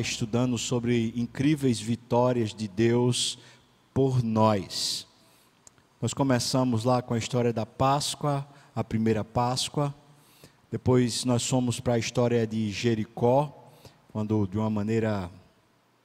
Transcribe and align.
estudando 0.00 0.58
sobre 0.58 1.12
incríveis 1.14 1.80
vitórias 1.80 2.52
de 2.52 2.66
Deus 2.66 3.38
por 3.94 4.22
nós. 4.22 5.06
Nós 6.02 6.12
começamos 6.12 6.82
lá 6.82 7.00
com 7.00 7.14
a 7.14 7.18
história 7.18 7.52
da 7.52 7.64
Páscoa, 7.64 8.46
a 8.74 8.82
primeira 8.82 9.24
Páscoa. 9.24 9.94
Depois 10.70 11.24
nós 11.24 11.48
fomos 11.48 11.78
para 11.78 11.94
a 11.94 11.98
história 11.98 12.44
de 12.46 12.70
Jericó, 12.72 13.70
quando 14.12 14.46
de 14.48 14.58
uma 14.58 14.68
maneira 14.68 15.30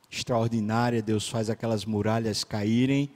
extraordinária 0.09 1.02
Deus 1.02 1.27
faz 1.27 1.50
aquelas 1.50 1.84
muralhas 1.84 2.43
caírem. 2.43 3.09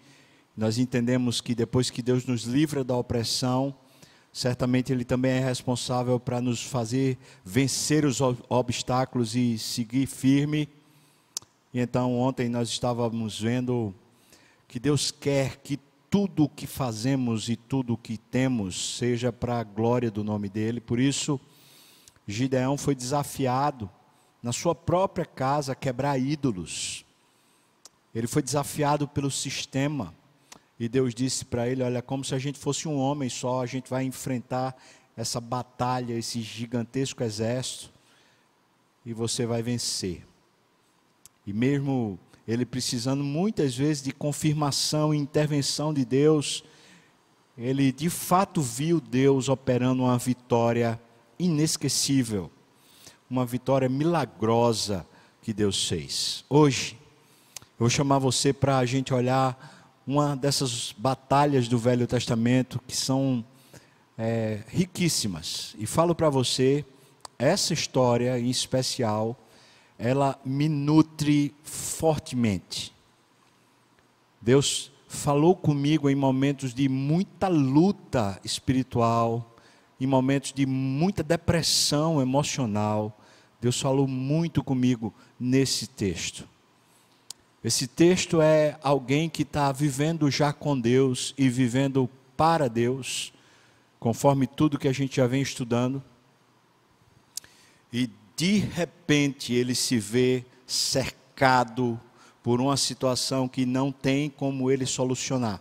Nós 0.58 0.80
entendemos 0.80 1.42
que 1.42 1.54
depois 1.54 1.92
que 1.92 2.02
Deus 2.02 2.26
nos 2.26 2.44
livra 2.44 2.84
da 2.84 2.98
opressão, 2.98 3.76
certamente 4.36 4.92
Ele 4.92 5.06
também 5.06 5.32
é 5.32 5.40
responsável 5.40 6.20
para 6.20 6.42
nos 6.42 6.62
fazer 6.62 7.18
vencer 7.42 8.04
os 8.04 8.20
obstáculos 8.50 9.34
e 9.34 9.58
seguir 9.58 10.08
firme. 10.08 10.68
E 11.74 11.80
então, 11.80 12.20
ontem 12.20 12.50
nós 12.50 12.68
estávamos 12.68 13.40
vendo 13.40 13.96
que 14.68 14.78
Deus 14.78 15.10
quer 15.10 15.56
que 15.56 15.80
tudo 16.10 16.44
o 16.44 16.50
que 16.50 16.68
fazemos 16.68 17.48
e 17.48 17.56
tudo 17.56 17.94
o 17.94 17.98
que 17.98 18.18
temos 18.18 18.98
seja 18.98 19.32
para 19.32 19.58
a 19.58 19.64
glória 19.64 20.12
do 20.12 20.22
nome 20.22 20.50
dEle. 20.50 20.82
Por 20.82 21.00
isso, 21.00 21.40
Gideão 22.28 22.78
foi 22.78 22.94
desafiado 22.94 23.90
na 24.44 24.52
sua 24.52 24.76
própria 24.76 25.26
casa 25.26 25.72
a 25.72 25.76
quebrar 25.76 26.20
ídolos. 26.20 27.06
Ele 28.14 28.28
foi 28.28 28.42
desafiado 28.42 29.08
pelo 29.08 29.32
sistema. 29.32 30.14
E 30.80 30.90
Deus 30.90 31.14
disse 31.14 31.46
para 31.46 31.68
ele: 31.68 31.84
Olha, 31.84 32.02
como 32.02 32.24
se 32.24 32.36
a 32.36 32.40
gente 32.40 32.60
fosse 32.60 32.88
um 32.88 32.98
homem 32.98 33.30
só, 33.30 33.62
a 33.62 33.66
gente 33.66 33.90
vai 33.90 34.04
enfrentar 34.04 34.76
essa 35.16 35.40
batalha, 35.40 36.14
esse 36.14 36.42
gigantesco 36.42 37.24
exército, 37.24 37.92
e 39.06 39.14
você 39.14 39.46
vai 39.46 39.62
vencer. 39.62 40.26
E 41.48 41.54
mesmo 41.54 42.20
ele 42.48 42.66
precisando 42.66 43.24
muitas 43.24 43.76
vezes 43.76 44.04
de 44.04 44.12
confirmação 44.12 45.14
e 45.14 45.18
intervenção 45.18 45.94
de 45.94 46.04
Deus, 46.04 46.64
ele 47.58 47.92
de 47.92 48.10
fato 48.10 48.62
viu 48.62 49.00
Deus 49.00 49.48
operando 49.48 50.04
uma 50.04 50.18
vitória 50.18 51.00
inesquecível, 51.40 52.52
uma 53.30 53.46
vitória 53.46 53.88
milagrosa 53.88 55.06
que 55.42 55.54
Deus 55.54 55.88
fez. 55.88 56.44
Hoje, 56.50 56.98
eu 57.58 57.80
vou 57.80 57.90
chamar 57.90 58.20
você 58.20 58.52
para 58.52 58.78
a 58.78 58.86
gente 58.86 59.14
olhar 59.14 59.75
uma 60.06 60.36
dessas 60.36 60.94
batalhas 60.98 61.68
do 61.68 61.78
Velho 61.78 62.06
Testamento 62.06 62.80
que 62.88 62.96
são 62.96 63.44
é, 64.18 64.62
riquíssimas. 64.68 65.76
E 65.78 65.86
falo 65.86 66.14
para 66.14 66.30
você, 66.30 66.86
essa 67.38 67.74
história 67.74 68.40
em 68.40 68.50
especial, 68.50 69.38
ela 69.98 70.40
me 70.46 70.70
nutre 70.70 71.54
fortemente. 71.64 72.94
Deus 74.42 74.92
falou 75.08 75.56
comigo 75.56 76.10
em 76.10 76.16
momentos 76.16 76.74
de 76.74 76.88
muita 76.88 77.48
luta 77.48 78.40
espiritual, 78.44 79.56
em 80.00 80.06
momentos 80.06 80.54
de 80.54 80.66
muita 80.66 81.24
depressão 81.24 82.22
emocional. 82.22 83.18
Deus 83.60 83.80
falou 83.80 84.08
muito 84.08 84.64
comigo 84.64 85.14
nesse 85.40 85.88
texto. 85.88 86.48
Esse 87.66 87.88
texto 87.88 88.44
é 88.44 88.78
alguém 88.84 89.28
que 89.28 89.42
está 89.42 89.72
vivendo 89.72 90.30
já 90.30 90.54
com 90.54 90.80
Deus 90.80 91.34
e 91.36 91.50
vivendo 91.50 92.08
para 92.38 92.68
Deus, 92.68 93.34
conforme 94.00 94.46
tudo 94.46 94.78
que 94.78 94.88
a 94.88 94.94
gente 94.94 95.16
já 95.16 95.26
vem 95.26 95.42
estudando. 95.42 96.04
E 97.92 98.08
de 98.38 98.60
repente 98.60 99.52
ele 99.52 99.74
se 99.74 99.98
vê 99.98 100.46
cercado 100.68 102.00
por 102.44 102.62
uma 102.62 102.78
situação 102.78 103.48
que 103.48 103.66
não 103.66 103.92
tem 103.92 104.30
como 104.30 104.70
ele 104.70 104.86
solucionar. 104.86 105.60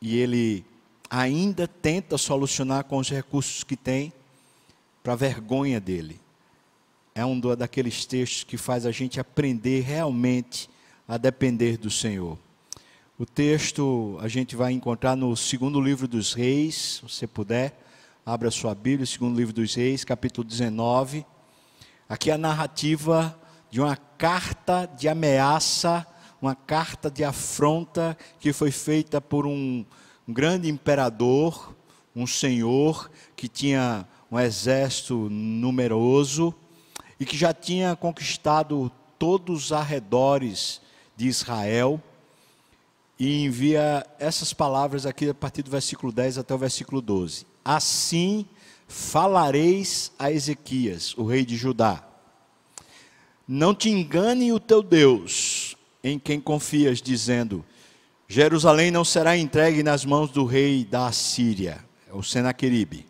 E 0.00 0.16
ele 0.16 0.64
ainda 1.10 1.68
tenta 1.68 2.16
solucionar 2.16 2.84
com 2.84 2.96
os 2.96 3.10
recursos 3.10 3.62
que 3.62 3.76
tem, 3.76 4.14
para 5.02 5.14
vergonha 5.14 5.78
dele 5.78 6.18
é 7.14 7.24
um 7.24 7.38
daqueles 7.40 8.04
textos 8.04 8.44
que 8.44 8.56
faz 8.56 8.86
a 8.86 8.92
gente 8.92 9.18
aprender 9.18 9.80
realmente 9.80 10.70
a 11.06 11.16
depender 11.16 11.76
do 11.76 11.90
Senhor. 11.90 12.38
O 13.18 13.26
texto 13.26 14.16
a 14.20 14.28
gente 14.28 14.54
vai 14.56 14.72
encontrar 14.72 15.16
no 15.16 15.36
segundo 15.36 15.80
livro 15.80 16.06
dos 16.06 16.32
Reis, 16.32 16.96
se 16.96 17.02
você 17.02 17.26
puder, 17.26 17.78
abra 18.24 18.50
sua 18.50 18.74
Bíblia, 18.74 19.04
segundo 19.04 19.36
livro 19.36 19.52
dos 19.52 19.74
Reis, 19.74 20.04
capítulo 20.04 20.46
19. 20.46 21.26
Aqui 22.08 22.30
é 22.30 22.34
a 22.34 22.38
narrativa 22.38 23.38
de 23.70 23.80
uma 23.80 23.96
carta 23.96 24.86
de 24.86 25.08
ameaça, 25.08 26.06
uma 26.40 26.54
carta 26.54 27.10
de 27.10 27.24
afronta 27.24 28.16
que 28.38 28.52
foi 28.52 28.70
feita 28.70 29.20
por 29.20 29.46
um, 29.46 29.84
um 30.26 30.32
grande 30.32 30.68
imperador, 30.68 31.74
um 32.14 32.26
senhor 32.26 33.10
que 33.36 33.48
tinha 33.48 34.06
um 34.30 34.38
exército 34.38 35.28
numeroso 35.28 36.54
e 37.20 37.26
que 37.26 37.36
já 37.36 37.52
tinha 37.52 37.94
conquistado 37.94 38.90
todos 39.18 39.66
os 39.66 39.72
arredores 39.72 40.80
de 41.14 41.28
Israel, 41.28 42.02
e 43.18 43.44
envia 43.44 44.06
essas 44.18 44.54
palavras 44.54 45.04
aqui 45.04 45.28
a 45.28 45.34
partir 45.34 45.62
do 45.62 45.70
versículo 45.70 46.10
10 46.10 46.38
até 46.38 46.54
o 46.54 46.58
versículo 46.58 47.02
12. 47.02 47.46
Assim 47.62 48.46
falareis 48.88 50.10
a 50.18 50.32
Ezequias, 50.32 51.14
o 51.18 51.26
rei 51.26 51.44
de 51.44 51.54
Judá: 51.54 52.02
Não 53.46 53.74
te 53.74 53.90
engane 53.90 54.50
o 54.54 54.58
teu 54.58 54.82
Deus, 54.82 55.76
em 56.02 56.18
quem 56.18 56.40
confias, 56.40 57.02
dizendo: 57.02 57.62
Jerusalém 58.26 58.90
não 58.90 59.04
será 59.04 59.36
entregue 59.36 59.82
nas 59.82 60.06
mãos 60.06 60.30
do 60.30 60.46
rei 60.46 60.86
da 60.86 61.08
Assíria, 61.08 61.84
o 62.10 62.22
Senaqueribe. 62.22 63.09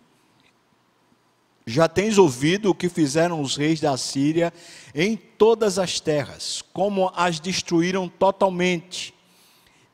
Já 1.67 1.89
tens 1.89 2.19
ouvido 2.19 2.71
o 2.71 2.75
que 2.75 2.89
fizeram 2.89 3.41
os 3.41 3.57
reis 3.57 3.81
da 3.81 3.97
Síria 3.97 4.53
em 4.95 5.17
todas 5.17 5.79
as 5.79 6.01
terras, 6.01 6.63
como 6.73 7.13
as 7.15 7.39
destruíram 7.39 8.09
totalmente. 8.09 9.15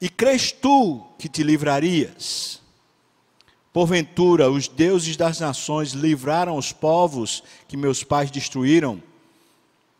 E 0.01 0.09
crês 0.09 0.53
tu 0.53 1.03
que 1.19 1.29
te 1.29 1.43
livrarias? 1.43 2.61
Porventura, 3.73 4.51
os 4.51 4.69
deuses 4.69 5.17
das 5.17 5.39
nações 5.39 5.93
livraram 5.93 6.57
os 6.57 6.73
povos 6.73 7.43
que 7.69 7.77
meus 7.77 8.03
pais 8.03 8.31
destruíram? 8.31 9.03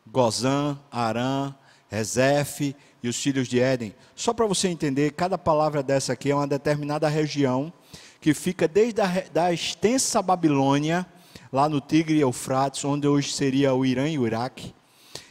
Gozã, 0.07 0.79
Arã, 0.91 1.55
Rezef 1.91 2.75
e 3.03 3.09
os 3.09 3.17
filhos 3.17 3.49
de 3.49 3.61
Éden. 3.61 3.95
Só 4.15 4.33
para 4.33 4.47
você 4.47 4.69
entender, 4.69 5.13
cada 5.13 5.37
palavra 5.37 5.83
dessa 5.83 6.13
aqui 6.15 6.31
é 6.31 6.35
uma 6.35 6.47
determinada 6.47 7.09
região 7.09 7.73
que 8.21 8.33
fica 8.33 8.67
desde 8.67 9.01
a 9.01 9.07
da 9.33 9.53
extensa 9.53 10.23
Babilônia 10.23 11.07
lá 11.53 11.69
no 11.69 11.81
Tigre 11.81 12.17
e 12.17 12.21
Eufrates, 12.21 12.85
onde 12.85 13.07
hoje 13.07 13.33
seria 13.33 13.75
o 13.75 13.85
Irã 13.85 14.09
e 14.09 14.19
o 14.19 14.27
Iraque, 14.27 14.75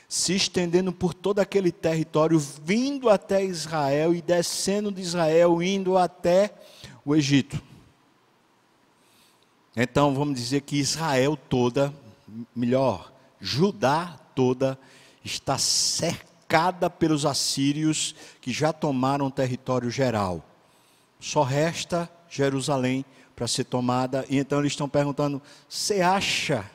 se 0.07 0.35
estendendo 0.35 0.91
por 0.91 1.13
todo 1.13 1.39
aquele 1.39 1.71
território, 1.71 2.39
vindo 2.39 3.09
até 3.09 3.43
Israel 3.43 4.13
e 4.13 4.21
descendo 4.21 4.91
de 4.91 5.01
Israel, 5.01 5.61
indo 5.61 5.97
até 5.97 6.53
o 7.03 7.15
Egito. 7.15 7.61
Então 9.75 10.15
vamos 10.15 10.35
dizer 10.35 10.61
que 10.61 10.77
Israel 10.77 11.37
toda, 11.49 11.93
melhor, 12.55 13.11
Judá 13.41 14.17
toda, 14.33 14.79
está 15.23 15.57
cercada 15.57 16.89
pelos 16.89 17.25
assírios 17.25 18.15
que 18.39 18.53
já 18.53 18.71
tomaram 18.71 19.29
território 19.29 19.89
geral. 19.89 20.43
Só 21.19 21.43
resta 21.43 22.09
Jerusalém 22.29 23.03
para 23.35 23.47
ser 23.47 23.65
tomada. 23.65 24.25
E 24.29 24.37
então 24.37 24.59
eles 24.59 24.71
estão 24.71 24.87
perguntando: 24.87 25.41
você 25.67 26.01
acha 26.01 26.69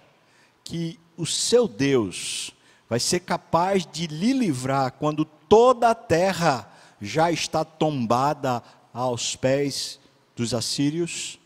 que 0.63 0.99
o 1.17 1.27
seu 1.27 1.67
Deus 1.67 2.53
vai 2.89 3.01
ser 3.01 3.21
capaz 3.21 3.87
de 3.87 4.07
lhe 4.07 4.33
livrar 4.33 4.93
quando 4.93 5.25
toda 5.25 5.91
a 5.91 5.95
terra 5.95 6.71
já 7.01 7.31
está 7.31 7.65
tombada 7.65 8.63
aos 8.93 9.37
pés 9.37 9.99
dos 10.37 10.53
assírios? 10.53 11.39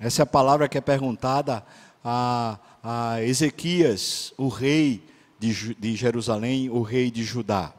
Essa 0.00 0.22
é 0.22 0.24
a 0.24 0.26
palavra 0.26 0.68
que 0.68 0.76
é 0.76 0.80
perguntada 0.80 1.64
a, 2.04 2.58
a 2.82 3.22
Ezequias, 3.22 4.32
o 4.36 4.48
rei 4.48 5.02
de, 5.38 5.74
de 5.74 5.96
Jerusalém, 5.96 6.68
o 6.68 6.82
rei 6.82 7.10
de 7.10 7.24
Judá. 7.24 7.72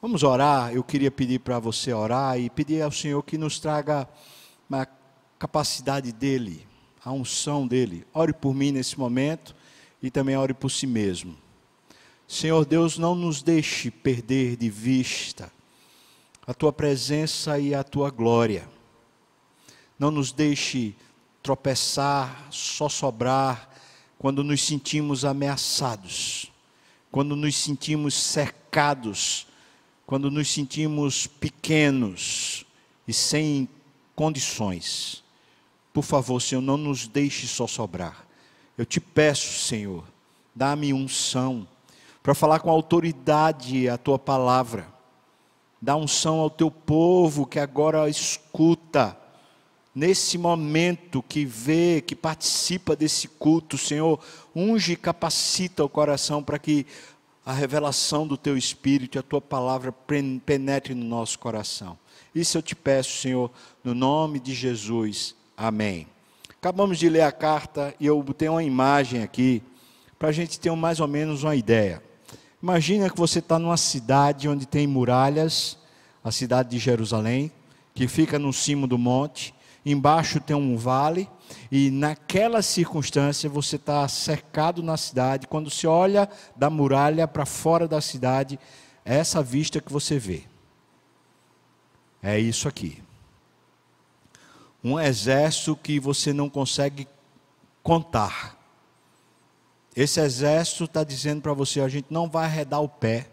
Vamos 0.00 0.24
orar. 0.24 0.72
Eu 0.74 0.82
queria 0.82 1.10
pedir 1.12 1.38
para 1.38 1.60
você 1.60 1.92
orar 1.92 2.38
e 2.38 2.50
pedir 2.50 2.82
ao 2.82 2.90
Senhor 2.90 3.22
que 3.22 3.38
nos 3.38 3.60
traga 3.60 4.08
uma 4.68 4.84
capacidade 5.42 6.12
dele, 6.12 6.64
a 7.04 7.10
unção 7.10 7.66
dele. 7.66 8.06
Ore 8.14 8.32
por 8.32 8.54
mim 8.54 8.70
nesse 8.70 8.96
momento 8.96 9.56
e 10.00 10.08
também 10.08 10.36
ore 10.36 10.54
por 10.54 10.70
si 10.70 10.86
mesmo. 10.86 11.36
Senhor 12.28 12.64
Deus, 12.64 12.96
não 12.96 13.16
nos 13.16 13.42
deixe 13.42 13.90
perder 13.90 14.54
de 14.56 14.70
vista 14.70 15.52
a 16.46 16.54
tua 16.54 16.72
presença 16.72 17.58
e 17.58 17.74
a 17.74 17.82
tua 17.82 18.08
glória. 18.08 18.68
Não 19.98 20.12
nos 20.12 20.30
deixe 20.30 20.94
tropeçar, 21.42 22.46
só 22.48 22.88
sobrar 22.88 23.68
quando 24.20 24.44
nos 24.44 24.62
sentimos 24.62 25.24
ameaçados. 25.24 26.52
quando 27.10 27.34
nos 27.36 27.56
sentimos 27.56 28.14
cercados, 28.14 29.46
quando 30.06 30.30
nos 30.30 30.48
sentimos 30.48 31.26
pequenos 31.26 32.64
e 33.06 33.12
sem 33.12 33.68
condições. 34.14 35.21
Por 35.92 36.02
favor, 36.02 36.40
Senhor, 36.40 36.62
não 36.62 36.76
nos 36.76 37.06
deixe 37.06 37.46
só 37.46 37.66
sobrar. 37.66 38.26
Eu 38.76 38.86
te 38.86 38.98
peço, 38.98 39.60
Senhor, 39.66 40.04
dá-me 40.54 40.92
unção 40.92 41.68
para 42.22 42.34
falar 42.34 42.60
com 42.60 42.70
autoridade 42.70 43.88
a 43.88 43.98
tua 43.98 44.18
palavra. 44.18 44.86
Dá 45.80 45.96
unção 45.96 46.38
ao 46.38 46.48
teu 46.48 46.70
povo 46.70 47.44
que 47.44 47.58
agora 47.58 48.08
escuta, 48.08 49.16
nesse 49.94 50.38
momento 50.38 51.22
que 51.22 51.44
vê, 51.44 52.00
que 52.00 52.14
participa 52.14 52.96
desse 52.96 53.28
culto, 53.28 53.76
Senhor, 53.76 54.18
unge 54.54 54.92
e 54.92 54.96
capacita 54.96 55.84
o 55.84 55.88
coração 55.88 56.42
para 56.42 56.58
que 56.58 56.86
a 57.44 57.52
revelação 57.52 58.26
do 58.26 58.36
teu 58.36 58.56
Espírito 58.56 59.16
e 59.16 59.18
a 59.18 59.22
tua 59.22 59.40
palavra 59.40 59.92
penetre 60.46 60.94
no 60.94 61.04
nosso 61.04 61.38
coração. 61.38 61.98
Isso 62.32 62.56
eu 62.56 62.62
te 62.62 62.74
peço, 62.74 63.20
Senhor, 63.20 63.50
no 63.82 63.94
nome 63.94 64.38
de 64.38 64.54
Jesus. 64.54 65.34
Amém. 65.62 66.08
Acabamos 66.58 66.98
de 66.98 67.08
ler 67.08 67.20
a 67.20 67.30
carta 67.30 67.94
e 68.00 68.06
eu 68.06 68.20
botei 68.20 68.48
uma 68.48 68.64
imagem 68.64 69.22
aqui 69.22 69.62
para 70.18 70.30
a 70.30 70.32
gente 70.32 70.58
ter 70.58 70.74
mais 70.74 70.98
ou 70.98 71.06
menos 71.06 71.44
uma 71.44 71.54
ideia. 71.54 72.02
Imagina 72.60 73.08
que 73.08 73.16
você 73.16 73.38
está 73.38 73.60
numa 73.60 73.76
cidade 73.76 74.48
onde 74.48 74.66
tem 74.66 74.88
muralhas, 74.88 75.78
a 76.24 76.32
cidade 76.32 76.70
de 76.70 76.80
Jerusalém, 76.80 77.52
que 77.94 78.08
fica 78.08 78.40
no 78.40 78.52
cimo 78.52 78.88
do 78.88 78.98
monte, 78.98 79.54
embaixo 79.86 80.40
tem 80.40 80.56
um 80.56 80.76
vale, 80.76 81.28
e 81.70 81.92
naquela 81.92 82.60
circunstância 82.60 83.48
você 83.48 83.76
está 83.76 84.08
cercado 84.08 84.82
na 84.82 84.96
cidade. 84.96 85.46
Quando 85.46 85.70
se 85.70 85.86
olha 85.86 86.28
da 86.56 86.68
muralha 86.68 87.28
para 87.28 87.46
fora 87.46 87.86
da 87.86 88.00
cidade, 88.00 88.58
é 89.04 89.16
essa 89.16 89.40
vista 89.40 89.80
que 89.80 89.92
você 89.92 90.18
vê. 90.18 90.42
É 92.20 92.36
isso 92.36 92.66
aqui. 92.66 93.00
Um 94.82 94.98
exército 94.98 95.76
que 95.76 96.00
você 96.00 96.32
não 96.32 96.48
consegue 96.48 97.06
contar. 97.82 98.58
Esse 99.94 100.20
exército 100.20 100.84
está 100.84 101.04
dizendo 101.04 101.42
para 101.42 101.52
você: 101.52 101.80
a 101.80 101.88
gente 101.88 102.06
não 102.10 102.28
vai 102.28 102.46
arredar 102.46 102.82
o 102.82 102.88
pé. 102.88 103.28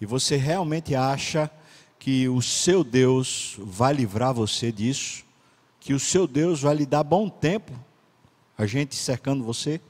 E 0.00 0.06
você 0.06 0.36
realmente 0.36 0.94
acha 0.94 1.50
que 1.98 2.28
o 2.28 2.42
seu 2.42 2.82
Deus 2.82 3.54
vai 3.58 3.92
livrar 3.94 4.34
você 4.34 4.72
disso? 4.72 5.24
que 5.82 5.92
o 5.92 5.98
seu 5.98 6.28
Deus 6.28 6.62
vai 6.62 6.76
lhe 6.76 6.86
dar 6.86 7.02
bom 7.02 7.28
tempo, 7.28 7.72
a 8.56 8.66
gente 8.66 8.94
cercando 8.94 9.42
você? 9.42 9.80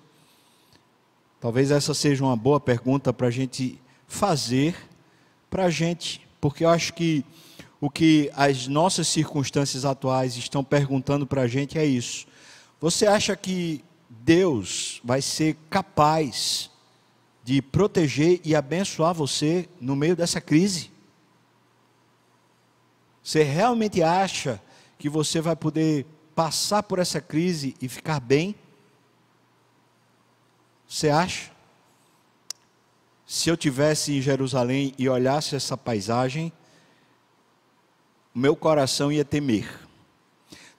Talvez 1.38 1.70
essa 1.70 1.92
seja 1.92 2.24
uma 2.24 2.34
boa 2.34 2.58
pergunta 2.58 3.12
para 3.12 3.26
a 3.26 3.30
gente 3.30 3.78
fazer 4.06 4.74
para 5.50 5.66
a 5.66 5.70
gente, 5.70 6.26
porque 6.40 6.64
eu 6.64 6.70
acho 6.70 6.94
que 6.94 7.22
o 7.82 7.90
que 7.90 8.30
as 8.36 8.68
nossas 8.68 9.08
circunstâncias 9.08 9.84
atuais 9.84 10.36
estão 10.36 10.62
perguntando 10.62 11.26
para 11.26 11.42
a 11.42 11.48
gente 11.48 11.76
é 11.76 11.84
isso. 11.84 12.28
Você 12.80 13.08
acha 13.08 13.34
que 13.34 13.84
Deus 14.08 15.00
vai 15.02 15.20
ser 15.20 15.56
capaz 15.68 16.70
de 17.42 17.60
proteger 17.60 18.40
e 18.44 18.54
abençoar 18.54 19.12
você 19.12 19.68
no 19.80 19.96
meio 19.96 20.14
dessa 20.14 20.40
crise? 20.40 20.92
Você 23.20 23.42
realmente 23.42 24.00
acha 24.00 24.62
que 24.96 25.08
você 25.08 25.40
vai 25.40 25.56
poder 25.56 26.06
passar 26.36 26.84
por 26.84 27.00
essa 27.00 27.20
crise 27.20 27.74
e 27.82 27.88
ficar 27.88 28.20
bem? 28.20 28.54
Você 30.86 31.08
acha? 31.08 31.50
Se 33.26 33.48
eu 33.48 33.56
tivesse 33.56 34.12
em 34.12 34.22
Jerusalém 34.22 34.94
e 34.96 35.08
olhasse 35.08 35.56
essa 35.56 35.76
paisagem, 35.76 36.52
meu 38.34 38.56
coração 38.56 39.12
ia 39.12 39.24
temer. 39.24 39.68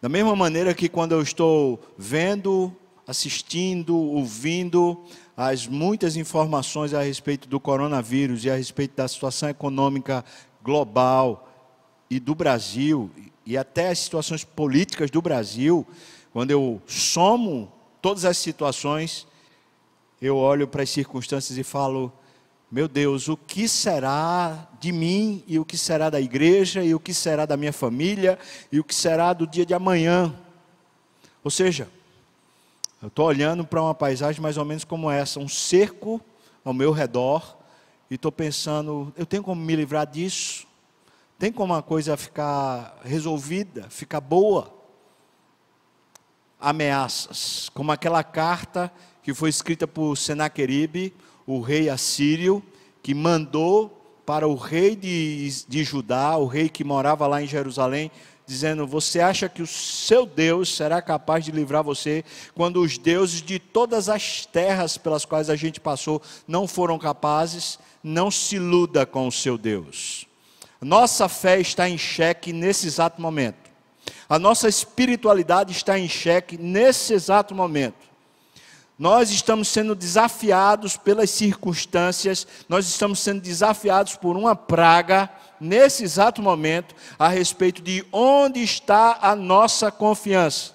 Da 0.02 0.10
mesma 0.10 0.36
maneira 0.36 0.74
que 0.74 0.90
quando 0.90 1.14
eu 1.14 1.22
estou 1.22 1.80
vendo, 1.98 2.76
assistindo, 3.08 3.96
ouvindo 3.96 5.02
as 5.36 5.68
muitas 5.68 6.16
informações 6.16 6.94
a 6.94 7.02
respeito 7.02 7.48
do 7.48 7.60
coronavírus 7.60 8.44
e 8.44 8.50
a 8.50 8.56
respeito 8.56 8.96
da 8.96 9.08
situação 9.08 9.50
econômica 9.50 10.24
global 10.64 11.50
e 12.10 12.20
do 12.20 12.36
Brasil, 12.36 13.10
e 13.46 13.58
até 13.58 13.90
as 13.90 14.00
situações 14.00 14.44
políticas 14.44 15.10
do 15.10 15.22
Brasil, 15.22 15.86
quando 16.32 16.52
eu 16.52 16.82
somo 16.88 17.72
todas 18.02 18.26
as 18.26 18.38
situações, 18.38 19.28
eu 20.22 20.38
olho 20.38 20.68
para 20.68 20.84
as 20.84 20.90
circunstâncias 20.90 21.58
e 21.58 21.64
falo: 21.64 22.12
meu 22.74 22.88
Deus, 22.88 23.28
o 23.30 23.38
que 23.38 23.68
será 23.68 24.68
de 24.80 24.92
mim 24.92 25.44
e 25.46 25.60
o 25.60 25.64
que 25.64 25.78
será 25.78 26.10
da 26.10 26.20
igreja 26.20 26.84
e 26.84 26.96
o 26.96 27.00
que 27.00 27.14
será 27.14 27.46
da 27.46 27.56
minha 27.56 27.72
família 27.72 28.40
e 28.72 28.80
o 28.80 28.84
que 28.84 28.96
será 28.96 29.32
do 29.32 29.46
dia 29.46 29.64
de 29.64 29.76
amanhã? 29.76 30.34
Ou 31.44 31.52
seja, 31.52 31.88
eu 33.00 33.10
estou 33.10 33.28
olhando 33.28 33.64
para 33.64 33.80
uma 33.80 33.94
paisagem 33.94 34.42
mais 34.42 34.58
ou 34.58 34.66
menos 34.66 34.84
como 34.84 35.12
essa, 35.12 35.40
um 35.40 35.48
cerco 35.48 36.20
ao 36.66 36.74
meu 36.74 36.92
redor, 36.92 37.60
e 38.10 38.16
estou 38.16 38.32
pensando: 38.32 39.14
eu 39.16 39.28
tenho 39.28 39.44
como 39.44 39.62
me 39.62 39.76
livrar 39.76 40.08
disso? 40.08 40.66
Tem 41.38 41.52
como 41.52 41.76
uma 41.76 41.84
coisa 41.84 42.18
ficar 42.18 43.00
resolvida, 43.06 43.88
ficar 43.88 44.20
boa? 44.20 44.74
Ameaças, 46.60 47.70
como 47.70 47.92
aquela 47.92 48.24
carta 48.24 48.92
que 49.22 49.32
foi 49.32 49.52
escrita 49.52 49.88
por 49.88 50.18
Senaqueribe, 50.18 51.14
o 51.46 51.60
rei 51.60 51.90
assírio, 51.90 52.64
que 53.02 53.14
mandou 53.14 54.00
para 54.26 54.48
o 54.48 54.56
rei 54.56 54.96
de, 54.96 55.66
de 55.68 55.84
Judá, 55.84 56.38
o 56.38 56.48
rei 56.48 56.70
que 56.70 56.84
morava 56.84 57.28
lá 57.28 57.42
em 57.42 57.48
Jerusalém, 57.48 58.10
dizendo: 58.46 58.88
Você 58.88 59.20
acha 59.20 59.50
que 59.50 59.62
o 59.62 59.68
seu 59.68 60.26
Deus 60.26 60.76
será 60.76 61.02
capaz 61.02 61.44
de 61.46 61.52
livrar 61.52 61.84
você 61.84 62.24
quando 62.56 62.82
os 62.82 62.98
deuses 62.98 63.42
de 63.42 63.60
todas 63.60 64.10
as 64.10 64.46
terras 64.46 64.98
pelas 64.98 65.26
quais 65.26 65.50
a 65.50 65.56
gente 65.56 65.80
passou 65.80 66.22
não 66.48 66.68
foram 66.68 66.98
capazes? 66.98 67.80
Não 68.04 68.30
se 68.30 68.58
iluda 68.58 69.06
com 69.06 69.28
o 69.28 69.32
seu 69.32 69.58
Deus. 69.58 70.28
Nossa 70.82 71.30
fé 71.30 71.60
está 71.62 71.88
em 71.88 71.98
xeque 71.98 72.52
nesse 72.52 72.88
exato 72.88 73.22
momento. 73.22 73.72
A 74.28 74.38
nossa 74.38 74.68
espiritualidade 74.68 75.72
está 75.72 75.98
em 75.98 76.10
xeque 76.10 76.58
nesse 76.58 77.14
exato 77.14 77.56
momento. 77.56 78.13
Nós 78.98 79.32
estamos 79.32 79.70
sendo 79.70 79.96
desafiados 79.96 80.96
pelas 80.96 81.32
circunstâncias, 81.32 82.46
nós 82.70 82.88
estamos 82.88 83.20
sendo 83.20 83.42
desafiados 83.42 84.16
por 84.16 84.38
uma 84.38 84.56
praga 84.56 85.30
nesse 85.60 86.04
exato 86.04 86.42
momento 86.42 86.94
a 87.18 87.28
respeito 87.28 87.82
de 87.82 88.06
onde 88.12 88.62
está 88.62 89.18
a 89.22 89.36
nossa 89.36 89.92
confiança. 89.92 90.74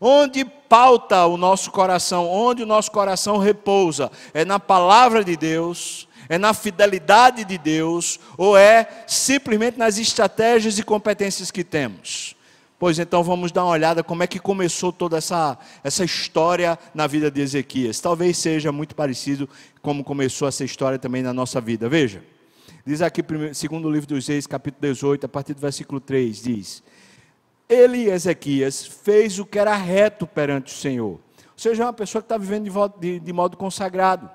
Onde 0.00 0.44
pauta 0.44 1.26
o 1.26 1.36
nosso 1.36 1.70
coração, 1.70 2.28
onde 2.28 2.62
o 2.62 2.66
nosso 2.66 2.90
coração 2.90 3.38
repousa, 3.38 4.10
é 4.32 4.44
na 4.44 4.58
palavra 4.60 5.24
de 5.24 5.36
Deus, 5.36 6.08
é 6.28 6.38
na 6.38 6.54
fidelidade 6.54 7.44
de 7.44 7.58
Deus 7.58 8.18
ou 8.38 8.56
é 8.56 9.04
simplesmente 9.06 9.78
nas 9.78 9.98
estratégias 9.98 10.78
e 10.78 10.82
competências 10.82 11.50
que 11.50 11.64
temos? 11.64 12.36
Pois 12.82 12.98
então 12.98 13.22
vamos 13.22 13.52
dar 13.52 13.62
uma 13.62 13.70
olhada 13.70 14.02
como 14.02 14.24
é 14.24 14.26
que 14.26 14.40
começou 14.40 14.92
toda 14.92 15.16
essa, 15.16 15.56
essa 15.84 16.04
história 16.04 16.76
na 16.92 17.06
vida 17.06 17.30
de 17.30 17.40
Ezequias. 17.40 18.00
Talvez 18.00 18.36
seja 18.36 18.72
muito 18.72 18.96
parecido 18.96 19.48
como 19.80 20.02
começou 20.02 20.48
essa 20.48 20.64
história 20.64 20.98
também 20.98 21.22
na 21.22 21.32
nossa 21.32 21.60
vida. 21.60 21.88
Veja, 21.88 22.24
diz 22.84 23.00
aqui, 23.00 23.22
segundo 23.54 23.86
o 23.86 23.90
livro 23.92 24.08
dos 24.08 24.26
Reis, 24.26 24.48
capítulo 24.48 24.80
18, 24.80 25.26
a 25.26 25.28
partir 25.28 25.54
do 25.54 25.60
versículo 25.60 26.00
3, 26.00 26.42
diz: 26.42 26.82
Ele, 27.68 28.10
Ezequias, 28.10 28.84
fez 28.84 29.38
o 29.38 29.46
que 29.46 29.60
era 29.60 29.76
reto 29.76 30.26
perante 30.26 30.74
o 30.74 30.76
Senhor. 30.76 31.12
Ou 31.12 31.20
seja, 31.56 31.84
é 31.84 31.86
uma 31.86 31.92
pessoa 31.92 32.20
que 32.20 32.26
está 32.26 32.36
vivendo 32.36 32.64
de, 32.64 32.98
de, 32.98 33.20
de 33.20 33.32
modo 33.32 33.56
consagrado 33.56 34.28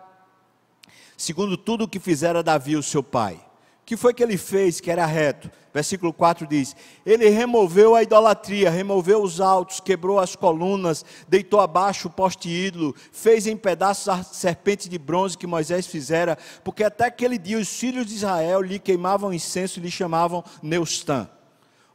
segundo 1.17 1.57
tudo 1.57 1.83
o 1.83 1.87
que 1.87 1.99
fizera 1.99 2.41
Davi, 2.41 2.77
o 2.77 2.83
seu 2.83 3.03
pai. 3.03 3.41
Que 3.87 3.95
foi 3.95 4.13
que 4.13 4.21
ele 4.21 4.35
fez 4.35 4.81
que 4.81 4.91
era 4.91 5.05
reto? 5.05 5.49
Versículo 5.73 6.11
4 6.11 6.45
diz: 6.45 6.75
Ele 7.05 7.29
removeu 7.29 7.95
a 7.95 8.03
idolatria, 8.03 8.69
removeu 8.69 9.23
os 9.23 9.39
altos, 9.39 9.79
quebrou 9.79 10.19
as 10.19 10.35
colunas, 10.35 11.05
deitou 11.25 11.61
abaixo 11.61 12.09
o 12.09 12.11
poste 12.11 12.49
ídolo, 12.49 12.93
fez 13.13 13.47
em 13.47 13.55
pedaços 13.55 14.09
a 14.09 14.23
serpente 14.23 14.89
de 14.89 14.97
bronze 14.97 15.37
que 15.37 15.47
Moisés 15.47 15.87
fizera, 15.87 16.37
porque 16.65 16.83
até 16.83 17.05
aquele 17.05 17.37
dia 17.37 17.57
os 17.57 17.69
filhos 17.79 18.07
de 18.07 18.15
Israel 18.15 18.61
lhe 18.61 18.77
queimavam 18.77 19.33
incenso 19.33 19.79
e 19.79 19.83
lhe 19.83 19.89
chamavam 19.89 20.43
Neustã. 20.61 21.29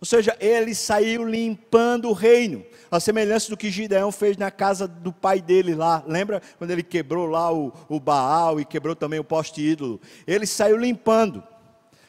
Ou 0.00 0.06
seja, 0.06 0.34
ele 0.40 0.74
saiu 0.74 1.22
limpando 1.24 2.08
o 2.08 2.14
reino 2.14 2.64
a 2.90 3.00
semelhança 3.00 3.48
do 3.48 3.56
que 3.56 3.70
Gideão 3.70 4.12
fez 4.12 4.36
na 4.36 4.50
casa 4.50 4.86
do 4.86 5.12
pai 5.12 5.40
dele 5.40 5.74
lá. 5.74 6.04
Lembra 6.06 6.42
quando 6.58 6.70
ele 6.70 6.82
quebrou 6.82 7.26
lá 7.26 7.50
o, 7.50 7.72
o 7.88 7.98
Baal 7.98 8.60
e 8.60 8.66
quebrou 8.66 8.94
também 8.94 9.18
o 9.18 9.24
poste 9.24 9.62
ídolo? 9.62 9.98
Ele 10.26 10.46
saiu 10.46 10.76
limpando. 10.76 11.42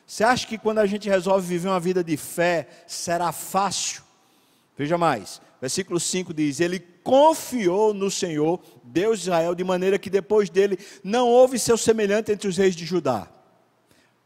Você 0.06 0.24
acha 0.24 0.46
que 0.46 0.58
quando 0.58 0.80
a 0.80 0.86
gente 0.86 1.10
resolve 1.10 1.48
viver 1.48 1.70
uma 1.70 1.80
vida 1.80 2.04
de 2.04 2.18
fé, 2.18 2.68
será 2.88 3.32
fácil? 3.32 4.04
Veja 4.78 4.98
mais, 4.98 5.42
Versículo 5.64 5.98
5 5.98 6.34
diz: 6.34 6.60
Ele 6.60 6.78
confiou 6.78 7.94
no 7.94 8.12
Senhor, 8.12 8.60
Deus 8.84 9.20
de 9.20 9.24
Israel, 9.28 9.56
de 9.56 9.64
maneira 9.64 9.98
que 9.98 10.10
depois 10.10 10.50
dele 10.50 10.78
não 11.02 11.30
houve 11.30 11.58
seu 11.58 11.78
semelhante 11.78 12.34
entre 12.34 12.50
os 12.50 12.58
reis 12.58 12.76
de 12.76 12.84
Judá, 12.84 13.30